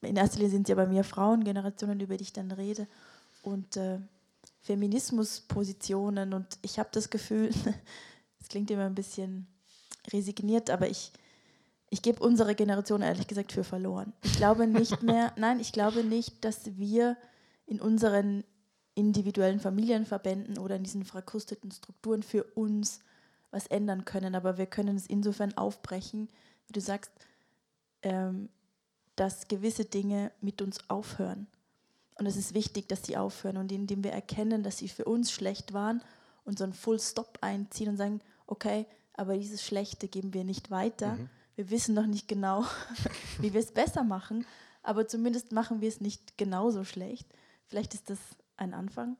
in 0.00 0.16
erster 0.16 0.36
Linie 0.36 0.50
sind 0.50 0.62
es 0.62 0.68
ja 0.68 0.74
bei 0.76 0.86
mir 0.86 1.04
Frauengenerationen, 1.04 2.00
über 2.00 2.16
die 2.16 2.24
ich 2.24 2.32
dann 2.32 2.52
rede, 2.52 2.86
und 3.42 3.76
äh, 3.76 3.98
Feminismuspositionen. 4.60 6.34
Und 6.34 6.58
ich 6.62 6.78
habe 6.78 6.88
das 6.92 7.10
Gefühl, 7.10 7.50
es 8.40 8.48
klingt 8.48 8.70
immer 8.70 8.86
ein 8.86 8.94
bisschen 8.94 9.46
resigniert, 10.12 10.70
aber 10.70 10.88
ich, 10.88 11.12
ich 11.90 12.02
gebe 12.02 12.22
unsere 12.22 12.54
Generation 12.54 13.02
ehrlich 13.02 13.26
gesagt 13.26 13.52
für 13.52 13.64
verloren. 13.64 14.12
Ich 14.22 14.36
glaube 14.36 14.66
nicht 14.66 15.02
mehr, 15.02 15.32
nein, 15.36 15.60
ich 15.60 15.72
glaube 15.72 16.04
nicht, 16.04 16.44
dass 16.44 16.76
wir 16.76 17.16
in 17.66 17.80
unseren 17.80 18.44
individuellen 18.94 19.60
Familienverbänden 19.60 20.58
oder 20.58 20.76
in 20.76 20.82
diesen 20.82 21.04
verkrusteten 21.04 21.70
Strukturen 21.70 22.22
für 22.22 22.42
uns 22.42 23.00
was 23.50 23.66
ändern 23.68 24.04
können. 24.04 24.34
Aber 24.34 24.58
wir 24.58 24.66
können 24.66 24.96
es 24.96 25.06
insofern 25.06 25.56
aufbrechen, 25.56 26.28
wie 26.66 26.72
du 26.72 26.80
sagst, 26.80 27.12
ähm, 28.02 28.48
dass 29.16 29.48
gewisse 29.48 29.84
Dinge 29.84 30.30
mit 30.40 30.62
uns 30.62 30.88
aufhören. 30.88 31.46
Und 32.18 32.26
es 32.26 32.36
ist 32.36 32.54
wichtig, 32.54 32.88
dass 32.88 33.04
sie 33.04 33.16
aufhören. 33.16 33.56
Und 33.56 33.72
indem 33.72 34.04
wir 34.04 34.12
erkennen, 34.12 34.62
dass 34.62 34.78
sie 34.78 34.88
für 34.88 35.04
uns 35.04 35.32
schlecht 35.32 35.72
waren 35.72 36.02
und 36.44 36.58
so 36.58 36.64
einen 36.64 36.72
Full 36.72 37.00
Stop 37.00 37.38
einziehen 37.40 37.88
und 37.88 37.96
sagen, 37.96 38.20
okay, 38.46 38.86
aber 39.14 39.36
dieses 39.36 39.64
Schlechte 39.64 40.08
geben 40.08 40.34
wir 40.34 40.44
nicht 40.44 40.70
weiter. 40.70 41.16
Mhm. 41.16 41.28
Wir 41.56 41.70
wissen 41.70 41.94
noch 41.94 42.06
nicht 42.06 42.28
genau, 42.28 42.64
wie 43.40 43.52
wir 43.52 43.60
es 43.60 43.72
besser 43.72 44.04
machen, 44.04 44.46
aber 44.82 45.08
zumindest 45.08 45.52
machen 45.52 45.80
wir 45.80 45.88
es 45.88 46.00
nicht 46.00 46.38
genauso 46.38 46.84
schlecht. 46.84 47.26
Vielleicht 47.66 47.94
ist 47.94 48.10
das 48.10 48.18
ein 48.56 48.74
Anfang, 48.74 49.16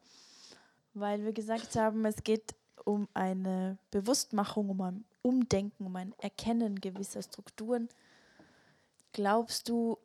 weil 0.95 1.25
wir 1.25 1.33
gesagt 1.33 1.77
haben, 1.77 2.05
es 2.05 2.23
geht 2.23 2.55
um 2.85 3.09
eine 3.13 3.77
Bewusstmachung, 3.91 4.71
um 4.71 4.81
ein 4.81 5.05
Umdenken, 5.23 5.85
um 5.85 5.97
ein 5.97 6.15
Erkennen 6.19 6.81
gewisser 6.81 7.23
Strukturen, 7.23 7.89
Glaubst 9.13 9.69
du, 9.69 9.99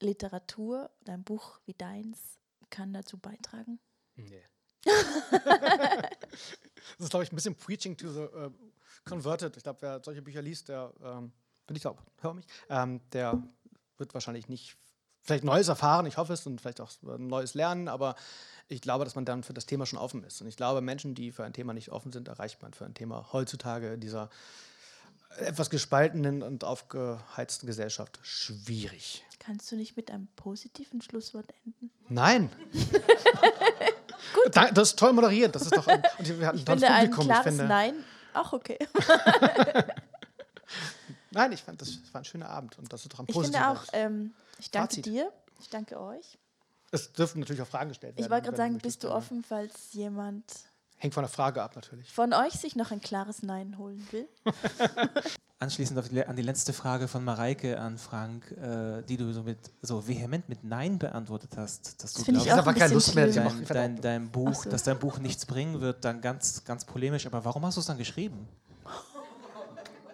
Literatur, 0.00 0.90
dein 1.04 1.24
Buch 1.24 1.60
wie 1.66 1.74
deins, 1.74 2.38
kann 2.70 2.92
dazu 2.92 3.18
beitragen? 3.18 3.78
Nee. 4.16 4.42
das 4.84 5.00
ist, 6.98 7.10
glaube 7.10 7.24
ich, 7.24 7.32
ein 7.32 7.36
bisschen 7.36 7.54
Preaching 7.54 7.96
to 7.96 8.10
the 8.10 8.20
uh, 8.20 8.50
Converted. 9.04 9.56
Ich 9.56 9.62
glaube, 9.62 9.82
wer 9.82 10.02
solche 10.02 10.22
Bücher 10.22 10.42
liest, 10.42 10.68
der, 10.68 10.92
ähm, 11.02 11.32
bin 11.66 11.76
ich 11.76 11.82
glaube, 11.82 12.02
hör 12.20 12.34
mich, 12.34 12.46
ähm, 12.68 13.00
der 13.12 13.42
wird 13.96 14.12
wahrscheinlich 14.14 14.48
nicht 14.48 14.76
vielleicht 15.22 15.44
Neues 15.44 15.68
erfahren, 15.68 16.04
ich 16.06 16.18
hoffe 16.18 16.34
es, 16.34 16.46
und 16.46 16.60
vielleicht 16.60 16.80
auch 16.80 16.90
Neues 17.02 17.54
lernen, 17.54 17.88
aber 17.88 18.14
ich 18.68 18.82
glaube, 18.82 19.04
dass 19.04 19.14
man 19.14 19.24
dann 19.24 19.42
für 19.42 19.54
das 19.54 19.66
Thema 19.66 19.86
schon 19.86 19.98
offen 19.98 20.22
ist. 20.22 20.40
Und 20.40 20.48
ich 20.48 20.56
glaube, 20.56 20.80
Menschen, 20.82 21.14
die 21.14 21.32
für 21.32 21.44
ein 21.44 21.52
Thema 21.52 21.72
nicht 21.72 21.90
offen 21.90 22.12
sind, 22.12 22.28
erreicht 22.28 22.60
man 22.62 22.74
für 22.74 22.84
ein 22.84 22.94
Thema 22.94 23.32
heutzutage 23.32 23.98
dieser 23.98 24.28
etwas 25.38 25.70
gespaltenen 25.70 26.42
und 26.42 26.64
aufgeheizten 26.64 27.66
Gesellschaft 27.66 28.18
schwierig. 28.22 29.24
Kannst 29.38 29.70
du 29.70 29.76
nicht 29.76 29.96
mit 29.96 30.10
einem 30.10 30.28
positiven 30.36 31.00
Schlusswort 31.02 31.52
enden? 31.64 31.90
Nein. 32.08 32.50
Gut. 32.72 34.56
Das 34.56 34.90
ist 34.90 34.98
toll 34.98 35.12
moderiert. 35.12 35.54
Das 35.54 35.62
ist 35.62 35.76
doch 35.76 35.86
ein, 35.86 36.02
und 36.18 36.40
wir 36.40 36.46
hatten 36.46 36.58
ich 36.58 36.64
finde 36.64 36.88
ein 36.88 37.10
klares 37.10 37.42
finde, 37.44 37.64
Nein 37.64 37.94
auch 38.34 38.52
okay. 38.52 38.78
Nein, 41.30 41.52
ich 41.52 41.62
fand, 41.62 41.80
das 41.80 41.98
war 42.12 42.20
ein 42.20 42.24
schöner 42.24 42.48
Abend 42.48 42.78
und 42.78 42.92
das 42.92 43.02
ist 43.02 43.12
doch 43.12 43.20
ein 43.20 43.26
positives 43.26 43.50
Ich 43.50 43.56
finde 43.56 43.68
auch, 43.68 43.84
ähm, 43.92 44.34
ich 44.58 44.70
danke 44.70 44.96
Fazit. 44.96 45.06
dir, 45.06 45.32
ich 45.60 45.68
danke 45.68 46.00
euch. 46.00 46.38
Es 46.90 47.12
dürfen 47.12 47.40
natürlich 47.40 47.62
auch 47.62 47.66
Fragen 47.66 47.88
gestellt 47.88 48.16
werden. 48.16 48.24
Ich 48.24 48.30
wollte 48.30 48.44
gerade 48.44 48.56
sagen, 48.56 48.78
bist 48.78 49.02
du 49.02 49.10
offen, 49.10 49.42
falls 49.42 49.92
jemand 49.92 50.44
Hängt 51.04 51.12
von 51.12 51.22
der 51.22 51.28
Frage 51.28 51.62
ab 51.62 51.76
natürlich. 51.76 52.10
Von 52.10 52.32
euch 52.32 52.54
sich 52.54 52.76
noch 52.76 52.90
ein 52.90 52.98
klares 52.98 53.42
Nein 53.42 53.76
holen 53.76 54.08
will. 54.10 54.26
Anschließend 55.58 56.10
die, 56.10 56.24
an 56.24 56.34
die 56.34 56.40
letzte 56.40 56.72
Frage 56.72 57.08
von 57.08 57.22
Mareike 57.22 57.78
an 57.78 57.98
Frank, 57.98 58.50
äh, 58.52 59.02
die 59.02 59.18
du 59.18 59.30
so, 59.34 59.42
mit, 59.42 59.58
so 59.82 60.08
vehement 60.08 60.48
mit 60.48 60.64
Nein 60.64 60.98
beantwortet 60.98 61.58
hast, 61.58 62.02
dass 62.02 62.14
das 62.14 62.24
du 62.24 62.32
glaubst, 62.32 62.46
ich 62.46 62.52
auch 62.54 62.74
keine 62.74 62.94
Lust 62.94 63.14
mehr, 63.14 63.26
dein, 63.26 63.66
dein, 63.66 64.00
dein 64.00 64.30
Buch, 64.30 64.64
so. 64.64 64.70
dass 64.70 64.84
dein 64.84 64.98
Buch 64.98 65.18
nichts 65.18 65.44
bringen 65.44 65.82
wird, 65.82 66.06
dann 66.06 66.22
ganz, 66.22 66.64
ganz 66.64 66.86
polemisch. 66.86 67.26
Aber 67.26 67.44
warum 67.44 67.66
hast 67.66 67.76
du 67.76 67.80
es 67.80 67.86
dann 67.86 67.98
geschrieben? 67.98 68.48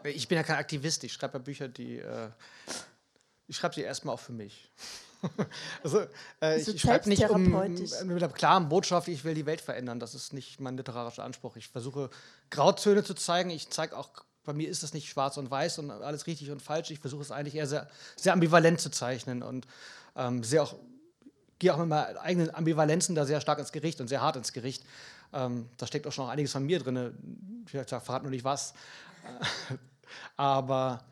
Ich 0.02 0.26
bin 0.26 0.38
ja 0.38 0.42
kein 0.42 0.56
Aktivist. 0.56 1.04
Ich 1.04 1.12
schreibe 1.12 1.34
ja 1.34 1.38
Bücher, 1.38 1.68
die 1.68 1.98
äh, 1.98 2.30
ich 3.46 3.56
schreibe 3.56 3.76
sie 3.76 3.82
erstmal 3.82 4.16
auch 4.16 4.20
für 4.20 4.32
mich. 4.32 4.72
also, 5.82 6.00
äh, 6.40 6.60
ich, 6.60 6.68
ich 6.68 6.80
schreibe 6.80 7.08
nicht 7.08 7.28
um, 7.28 7.50
mit 7.50 8.20
der 8.20 8.28
klaren 8.28 8.68
Botschaft, 8.68 9.08
ich 9.08 9.24
will 9.24 9.34
die 9.34 9.46
Welt 9.46 9.60
verändern. 9.60 10.00
Das 10.00 10.14
ist 10.14 10.32
nicht 10.32 10.60
mein 10.60 10.76
literarischer 10.76 11.24
Anspruch. 11.24 11.56
Ich 11.56 11.68
versuche 11.68 12.10
Grautöne 12.50 13.04
zu 13.04 13.14
zeigen. 13.14 13.50
Ich 13.50 13.70
zeige 13.70 13.96
auch, 13.96 14.10
bei 14.44 14.52
mir 14.52 14.68
ist 14.68 14.82
das 14.82 14.94
nicht 14.94 15.08
schwarz 15.08 15.36
und 15.36 15.50
weiß 15.50 15.78
und 15.78 15.90
alles 15.90 16.26
richtig 16.26 16.50
und 16.50 16.62
falsch. 16.62 16.90
Ich 16.90 17.00
versuche 17.00 17.22
es 17.22 17.30
eigentlich 17.30 17.54
eher 17.54 17.66
sehr, 17.66 17.88
sehr 18.16 18.32
ambivalent 18.32 18.80
zu 18.80 18.90
zeichnen 18.90 19.42
und 19.42 19.66
ähm, 20.16 20.42
sehr 20.42 20.62
auch, 20.62 20.74
gehe 21.58 21.74
auch 21.74 21.78
mit 21.78 21.88
meinen 21.88 22.16
eigenen 22.16 22.54
Ambivalenzen 22.54 23.14
da 23.14 23.26
sehr 23.26 23.40
stark 23.40 23.58
ins 23.58 23.72
Gericht 23.72 24.00
und 24.00 24.08
sehr 24.08 24.22
hart 24.22 24.36
ins 24.36 24.52
Gericht. 24.52 24.84
Ähm, 25.32 25.68
da 25.76 25.86
steckt 25.86 26.06
auch 26.06 26.12
schon 26.12 26.24
noch 26.24 26.32
einiges 26.32 26.52
von 26.52 26.64
mir 26.64 26.78
drin. 26.78 27.62
Ich 27.66 27.72
verrate 27.72 28.22
nur 28.22 28.30
nicht 28.30 28.44
was. 28.44 28.72
Aber 30.36 31.04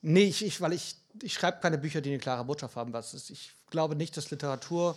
nee, 0.00 0.24
ich, 0.24 0.44
ich 0.44 0.60
weil 0.60 0.72
ich 0.72 0.96
ich 1.22 1.34
schreibe 1.34 1.60
keine 1.60 1.78
Bücher, 1.78 2.00
die 2.00 2.10
eine 2.10 2.18
klare 2.18 2.44
Botschaft 2.44 2.76
haben. 2.76 2.92
Was 2.92 3.14
ist. 3.14 3.30
Ich 3.30 3.52
glaube 3.70 3.96
nicht, 3.96 4.16
dass 4.16 4.30
Literatur, 4.30 4.96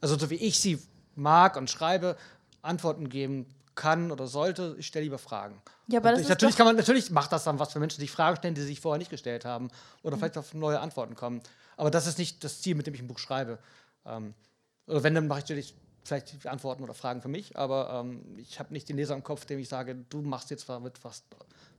also 0.00 0.18
so 0.18 0.30
wie 0.30 0.36
ich 0.36 0.60
sie 0.60 0.80
mag 1.14 1.56
und 1.56 1.70
schreibe, 1.70 2.16
Antworten 2.62 3.08
geben 3.08 3.46
kann 3.74 4.10
oder 4.10 4.26
sollte. 4.26 4.74
Ich 4.78 4.86
stelle 4.86 5.04
lieber 5.04 5.18
Fragen. 5.18 5.62
Ja, 5.86 6.00
aber 6.00 6.12
das 6.12 6.22
ich, 6.22 6.28
natürlich 6.28 6.56
kann 6.56 6.66
man 6.66 6.76
natürlich 6.76 7.10
macht 7.10 7.32
das 7.32 7.44
dann 7.44 7.58
was 7.58 7.72
für 7.72 7.78
Menschen, 7.78 7.96
die 7.96 8.02
sich 8.02 8.10
Fragen 8.10 8.36
stellen, 8.36 8.54
die 8.54 8.60
sie 8.60 8.66
sich 8.68 8.80
vorher 8.80 8.98
nicht 8.98 9.10
gestellt 9.10 9.44
haben 9.44 9.70
oder 10.02 10.16
mhm. 10.16 10.20
vielleicht 10.20 10.38
auf 10.38 10.52
neue 10.54 10.80
Antworten 10.80 11.14
kommen. 11.14 11.40
Aber 11.76 11.90
das 11.90 12.06
ist 12.06 12.18
nicht 12.18 12.42
das 12.42 12.60
Ziel, 12.60 12.74
mit 12.74 12.86
dem 12.86 12.94
ich 12.94 13.00
ein 13.00 13.06
Buch 13.06 13.18
schreibe. 13.18 13.58
Ähm, 14.04 14.34
oder 14.86 15.02
wenn, 15.02 15.14
dann 15.14 15.28
mache 15.28 15.40
ich 15.40 15.44
natürlich 15.44 15.74
vielleicht 16.02 16.46
Antworten 16.46 16.82
oder 16.82 16.94
Fragen 16.94 17.22
für 17.22 17.28
mich, 17.28 17.56
aber 17.56 18.02
ähm, 18.04 18.24
ich 18.38 18.58
habe 18.58 18.72
nicht 18.72 18.88
den 18.88 18.96
Leser 18.96 19.14
im 19.14 19.22
Kopf, 19.22 19.44
dem 19.44 19.58
ich 19.58 19.68
sage, 19.68 19.94
du 20.08 20.22
machst 20.22 20.50
jetzt 20.50 20.68
damit 20.68 21.04
was, 21.04 21.22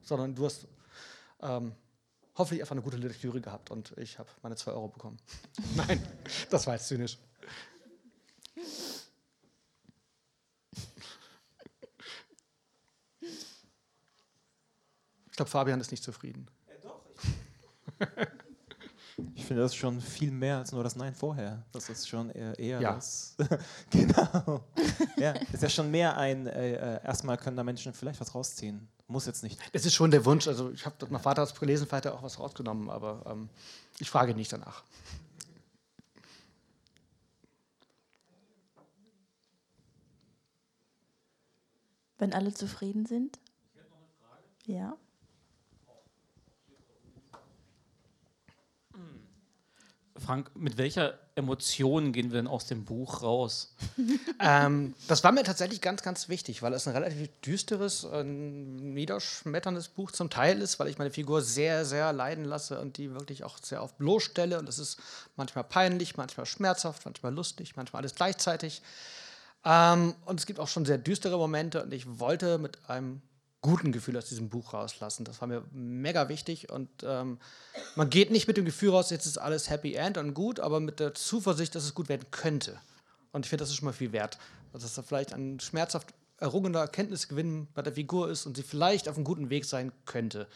sondern 0.04 0.36
du 0.36 0.46
hast 0.46 0.68
ähm, 1.42 1.74
hoffentlich 2.40 2.62
einfach 2.62 2.72
eine 2.72 2.82
gute 2.82 2.98
Lektüre 2.98 3.42
gehabt 3.42 3.70
und 3.70 3.94
ich 3.98 4.18
habe 4.18 4.30
meine 4.42 4.56
2 4.56 4.72
Euro 4.72 4.88
bekommen. 4.88 5.18
Nein, 5.76 6.02
das 6.50 6.66
war 6.66 6.74
jetzt 6.74 6.88
zynisch. 6.88 7.20
Ich 15.30 15.36
glaube, 15.36 15.52
Fabian 15.52 15.80
ist 15.80 15.92
nicht 15.92 16.04
zufrieden. 16.04 16.48
Ja, 16.68 16.76
doch. 16.82 17.02
Ich 19.36 19.46
finde 19.46 19.64
das 19.64 19.76
schon 19.76 20.00
viel 20.00 20.32
mehr 20.32 20.60
als 20.60 20.72
nur 20.72 20.82
das 20.82 20.96
Nein 20.96 21.14
vorher. 21.14 21.66
Das 21.74 21.90
ist 21.90 22.08
schon 22.08 22.30
eher, 22.30 22.58
eher 22.58 22.80
ja. 22.80 22.94
das. 22.94 23.36
genau. 23.90 24.64
ja, 25.18 25.32
ist 25.52 25.62
ja 25.62 25.68
schon 25.68 25.92
mehr 25.92 26.16
ein, 26.16 26.48
äh, 26.48 26.76
äh, 26.76 27.04
erstmal 27.04 27.36
können 27.38 27.58
da 27.58 27.64
Menschen 27.66 27.94
vielleicht 27.94 28.22
was 28.22 28.34
rausziehen. 28.34 28.88
Muss 29.10 29.26
jetzt 29.26 29.42
nicht. 29.42 29.60
Es 29.74 29.88
ist 29.88 29.96
schon 29.96 30.12
der 30.12 30.24
Wunsch. 30.24 30.48
Also, 30.48 30.70
ich 30.70 30.86
habe 30.86 30.96
mein 31.10 31.20
Vater 31.20 31.42
hat 31.42 31.50
es 31.50 31.60
gelesen, 31.60 31.88
vielleicht 31.88 32.06
hat 32.06 32.14
er 32.14 32.20
auch 32.20 32.22
was 32.22 32.38
rausgenommen, 32.38 32.92
aber 32.92 33.24
ähm, 33.26 33.50
ich 33.98 34.08
frage 34.08 34.36
nicht 34.36 34.54
danach. 34.54 34.84
Wenn 42.20 42.34
alle 42.34 42.54
zufrieden 42.54 43.08
sind? 43.08 43.40
Ich 43.74 43.80
hätte 43.80 43.90
noch 43.90 43.98
eine 43.98 44.08
Frage. 44.22 44.44
Ja. 44.66 44.98
Frank, 50.18 50.56
mit 50.56 50.78
welcher 50.78 51.18
Emotion 51.40 52.14
gehen 52.14 52.32
wir 52.32 52.38
denn 52.38 52.48
aus 52.48 52.66
dem 52.66 52.86
Buch 52.86 53.24
raus? 53.24 53.74
ähm, 54.40 54.94
das 55.08 55.24
war 55.24 55.32
mir 55.32 55.44
tatsächlich 55.44 55.82
ganz, 55.82 56.04
ganz 56.04 56.30
wichtig, 56.30 56.62
weil 56.62 56.74
es 56.74 56.88
ein 56.88 56.94
relativ 56.94 57.30
düsteres, 57.42 58.04
äh, 58.04 58.24
niederschmetterndes 58.24 59.90
Buch 59.90 60.12
zum 60.12 60.30
Teil 60.30 60.62
ist, 60.62 60.80
weil 60.80 60.88
ich 60.88 60.98
meine 60.98 61.12
Figur 61.12 61.42
sehr, 61.42 61.86
sehr 61.86 62.14
leiden 62.14 62.46
lasse 62.46 62.80
und 62.80 62.98
die 62.98 63.14
wirklich 63.14 63.44
auch 63.44 63.58
sehr 63.62 63.84
oft 63.84 63.98
bloßstelle. 63.98 64.60
Und 64.60 64.68
das 64.68 64.80
ist 64.80 65.00
manchmal 65.36 65.64
peinlich, 65.64 66.18
manchmal 66.18 66.46
schmerzhaft, 66.46 67.06
manchmal 67.06 67.34
lustig, 67.34 67.76
manchmal 67.76 68.02
alles 68.02 68.16
gleichzeitig. 68.16 68.82
Ähm, 69.66 70.16
und 70.26 70.40
es 70.40 70.46
gibt 70.46 70.60
auch 70.60 70.68
schon 70.68 70.86
sehr 70.86 70.98
düstere 70.98 71.38
Momente 71.38 71.84
und 71.84 71.94
ich 71.94 72.20
wollte 72.20 72.58
mit 72.58 72.90
einem 72.90 73.22
guten 73.62 73.92
Gefühl 73.92 74.18
aus 74.18 74.26
diesem 74.26 74.50
Buch 74.50 74.74
rauslassen. 74.74 75.26
Das 75.26 75.42
war 75.42 75.48
mir 75.48 75.64
mega 75.72 76.30
wichtig 76.30 76.72
und 76.72 76.90
ähm, 77.04 77.40
man 77.96 78.10
geht 78.10 78.32
nicht 78.32 78.48
mit 78.48 78.58
dem 78.58 78.66
Gefühl 78.66 78.92
raus, 78.92 79.10
jetzt 79.10 79.26
ist 79.26 79.38
alles 79.38 79.70
Happy 79.70 79.96
End 79.96 80.18
und 80.18 80.34
gut, 80.34 80.60
aber 80.60 80.80
mit 80.80 81.00
der 81.00 81.14
Zuversicht, 81.14 81.76
dass 81.76 81.84
es 81.84 81.94
gut 81.94 82.10
werden 82.10 82.26
könnte. 82.32 82.80
Und 83.32 83.46
ich 83.46 83.50
finde, 83.50 83.64
das 83.64 83.70
ist 83.70 83.76
schon 83.76 83.86
mal 83.86 83.94
viel 83.94 84.12
wert. 84.12 84.38
Also, 84.74 84.86
dass 84.86 84.96
da 84.96 85.02
vielleicht 85.02 85.34
ein 85.34 85.60
schmerzhaft 85.60 86.14
errungener 86.38 86.80
Erkenntnisgewinn 86.80 87.68
bei 87.74 87.82
der 87.82 87.94
Figur 87.94 88.30
ist 88.30 88.46
und 88.46 88.56
sie 88.56 88.64
vielleicht 88.64 89.10
auf 89.10 89.16
einem 89.16 89.26
guten 89.26 89.50
Weg 89.50 89.66
sein 89.66 89.92
könnte. 90.06 90.48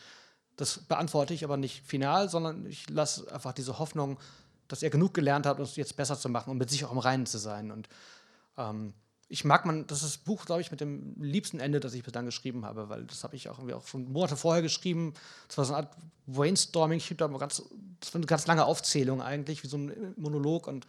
Das 0.55 0.79
beantworte 0.79 1.33
ich 1.33 1.43
aber 1.43 1.57
nicht 1.57 1.85
final, 1.85 2.29
sondern 2.29 2.65
ich 2.65 2.89
lasse 2.89 3.31
einfach 3.31 3.53
diese 3.53 3.79
Hoffnung, 3.79 4.19
dass 4.67 4.83
er 4.83 4.89
genug 4.89 5.13
gelernt 5.13 5.45
hat, 5.45 5.59
es 5.59 5.75
jetzt 5.75 5.97
besser 5.97 6.17
zu 6.17 6.29
machen 6.29 6.51
und 6.51 6.57
mit 6.57 6.69
sich 6.69 6.85
auch 6.85 6.91
im 6.91 6.99
Reinen 6.99 7.25
zu 7.25 7.37
sein. 7.37 7.71
Und 7.71 7.89
ähm, 8.57 8.93
ich 9.29 9.45
mag 9.45 9.65
man, 9.65 9.87
das 9.87 10.03
ist 10.03 10.15
das 10.15 10.17
Buch, 10.17 10.45
glaube 10.45 10.61
ich, 10.61 10.71
mit 10.71 10.81
dem 10.81 11.15
liebsten 11.19 11.59
Ende, 11.59 11.79
das 11.79 11.93
ich 11.93 12.03
bislang 12.03 12.25
geschrieben 12.25 12.65
habe, 12.65 12.89
weil 12.89 13.05
das 13.05 13.23
habe 13.23 13.35
ich 13.35 13.49
auch, 13.49 13.59
auch 13.59 13.87
schon 13.87 14.11
Monate 14.11 14.37
vorher 14.37 14.61
geschrieben. 14.61 15.13
Das 15.47 15.57
war 15.57 15.65
so 15.65 15.73
eine 15.73 15.87
Art 15.87 15.95
Brainstorming. 16.27 16.97
Ich 16.97 17.15
da 17.17 17.27
ganz, 17.27 17.63
das 17.99 18.13
war 18.13 18.19
eine 18.19 18.25
ganz 18.25 18.47
lange 18.47 18.65
Aufzählung 18.65 19.21
eigentlich, 19.21 19.63
wie 19.63 19.67
so 19.67 19.77
ein 19.77 20.13
Monolog 20.17 20.67
und 20.67 20.85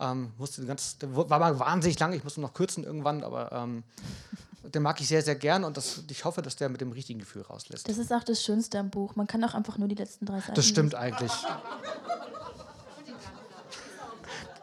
ähm, 0.00 0.32
musste 0.36 0.64
ganz, 0.66 0.98
der 0.98 1.14
war 1.14 1.38
mal 1.38 1.58
wahnsinnig 1.58 1.98
lang. 1.98 2.12
Ich 2.12 2.24
musste 2.24 2.40
noch 2.40 2.54
kürzen 2.54 2.84
irgendwann, 2.84 3.22
aber 3.22 3.52
ähm, 3.52 3.84
den 4.62 4.82
mag 4.82 5.00
ich 5.00 5.08
sehr, 5.08 5.22
sehr 5.22 5.36
gern 5.36 5.64
und 5.64 5.76
das, 5.76 6.02
ich 6.10 6.24
hoffe, 6.24 6.42
dass 6.42 6.56
der 6.56 6.68
mit 6.68 6.80
dem 6.80 6.92
richtigen 6.92 7.20
Gefühl 7.20 7.42
rauslässt. 7.42 7.88
Das 7.88 7.98
ist 7.98 8.12
auch 8.12 8.24
das 8.24 8.42
Schönste 8.42 8.78
am 8.78 8.90
Buch. 8.90 9.16
Man 9.16 9.26
kann 9.26 9.42
auch 9.44 9.54
einfach 9.54 9.78
nur 9.78 9.88
die 9.88 9.94
letzten 9.94 10.26
drei 10.26 10.40
Seiten. 10.40 10.54
Das 10.54 10.66
stimmt 10.66 10.92
lesen. 10.92 11.02
eigentlich. 11.02 11.32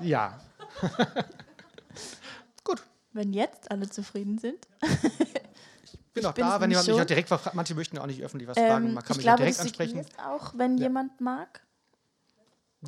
ja. 0.01 0.39
wenn 3.13 3.33
jetzt 3.33 3.71
alle 3.71 3.89
zufrieden 3.89 4.37
sind. 4.37 4.67
ich 5.83 5.99
bin 6.13 6.25
auch 6.25 6.33
da, 6.33 6.59
wenn 6.59 6.69
jemand 6.69 6.87
mich 6.87 7.01
auch 7.01 7.05
direkt 7.05 7.29
fragt. 7.29 7.53
Manche 7.53 7.75
möchten 7.75 7.97
auch 7.97 8.07
nicht 8.07 8.21
öffentlich 8.21 8.47
was 8.47 8.57
ähm, 8.57 8.67
fragen. 8.67 8.93
Man 8.93 9.03
kann 9.03 9.17
mich 9.17 9.25
glaube, 9.25 9.41
ja 9.41 9.45
direkt 9.45 9.59
ansprechen. 9.59 10.05
auch, 10.23 10.53
wenn 10.57 10.77
ja. 10.77 10.83
jemand 10.83 11.21
mag. 11.21 11.61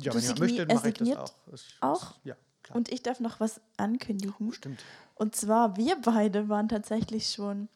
Ja, 0.00 0.12
du 0.12 0.16
wenn 0.16 0.22
jemand 0.22 0.40
möchte, 0.40 0.66
mache 0.66 0.88
ich 0.88 0.94
das 0.94 1.10
auch. 1.10 1.32
auch? 1.80 2.14
Ja, 2.24 2.36
klar. 2.62 2.76
Und 2.76 2.90
ich 2.90 3.02
darf 3.02 3.20
noch 3.20 3.40
was 3.40 3.60
ankündigen. 3.76 4.48
Oh, 4.48 4.52
stimmt. 4.52 4.84
Und 5.14 5.34
zwar, 5.34 5.76
wir 5.76 5.96
beide 6.02 6.48
waren 6.48 6.68
tatsächlich 6.68 7.30
schon 7.30 7.68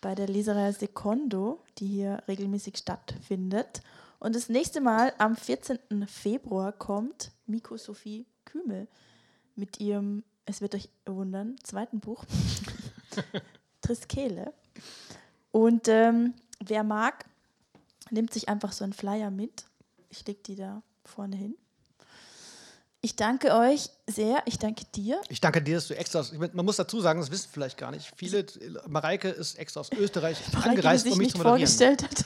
bei 0.00 0.14
der 0.14 0.26
Leserei 0.26 0.72
Secondo, 0.72 1.62
die 1.78 1.86
hier 1.86 2.22
regelmäßig 2.26 2.78
stattfindet. 2.78 3.82
Und 4.18 4.34
das 4.34 4.48
nächste 4.48 4.80
Mal 4.80 5.12
am 5.18 5.36
14. 5.36 6.06
Februar 6.06 6.72
kommt 6.72 7.32
Miko 7.46 7.76
Sophie 7.76 8.26
Kümel 8.44 8.88
mit 9.56 9.80
ihrem 9.80 10.24
es 10.46 10.60
wird 10.60 10.74
euch 10.74 10.88
wundern, 11.06 11.56
zweiten 11.62 12.00
Buch, 12.00 12.24
Triskele. 13.82 14.52
Und 15.52 15.88
ähm, 15.88 16.34
wer 16.64 16.84
mag, 16.84 17.24
nimmt 18.10 18.32
sich 18.32 18.48
einfach 18.48 18.72
so 18.72 18.84
einen 18.84 18.92
Flyer 18.92 19.30
mit. 19.30 19.64
Ich 20.08 20.26
lege 20.26 20.40
die 20.44 20.56
da 20.56 20.82
vorne 21.04 21.36
hin. 21.36 21.56
Ich 23.02 23.16
danke 23.16 23.54
euch 23.54 23.88
sehr. 24.06 24.42
Ich 24.44 24.58
danke 24.58 24.84
dir. 24.94 25.22
Ich 25.30 25.40
danke 25.40 25.62
dir, 25.62 25.76
dass 25.76 25.88
du 25.88 25.96
extra 25.96 26.20
aus. 26.20 26.32
Man 26.32 26.64
muss 26.66 26.76
dazu 26.76 27.00
sagen, 27.00 27.20
das 27.20 27.30
wissen 27.30 27.48
vielleicht 27.50 27.78
gar 27.78 27.90
nicht. 27.90 28.12
Viele, 28.14 28.44
Mareike 28.88 29.30
ist 29.30 29.58
extra 29.58 29.80
aus 29.80 29.90
Österreich 29.90 30.38
Mareike, 30.52 30.70
angereist, 30.70 31.06
um 31.06 31.12
mich 31.12 31.18
nicht 31.18 31.30
zu 31.32 31.38
moderieren. 31.38 31.66
vorgestellt 31.66 32.02
hat. 32.02 32.24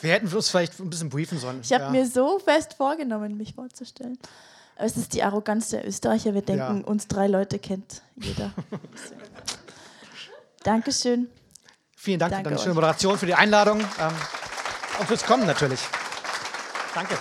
Wir 0.00 0.12
hätten 0.12 0.32
uns 0.34 0.48
vielleicht 0.48 0.78
ein 0.80 0.88
bisschen 0.88 1.10
briefen 1.10 1.38
sollen. 1.38 1.60
Ich 1.62 1.72
habe 1.72 1.84
ja. 1.84 1.90
mir 1.90 2.06
so 2.06 2.38
fest 2.38 2.74
vorgenommen, 2.74 3.36
mich 3.36 3.54
vorzustellen. 3.54 4.18
Es 4.76 4.96
ist 4.96 5.14
die 5.14 5.22
Arroganz 5.22 5.70
der 5.70 5.86
Österreicher. 5.86 6.34
Wir 6.34 6.42
denken, 6.42 6.80
ja. 6.80 6.86
uns 6.86 7.08
drei 7.08 7.26
Leute 7.26 7.58
kennt 7.58 8.02
jeder. 8.16 8.52
Dankeschön. 10.62 11.28
Vielen 11.96 12.18
Dank 12.18 12.32
Danke 12.32 12.44
für 12.44 12.54
deine 12.54 12.62
schöne 12.62 12.74
Moderation, 12.74 13.18
für 13.18 13.26
die 13.26 13.34
Einladung 13.34 13.80
ähm, 13.80 14.12
und 15.00 15.06
fürs 15.06 15.24
Kommen 15.24 15.46
natürlich. 15.46 15.80
Danke. 16.94 17.16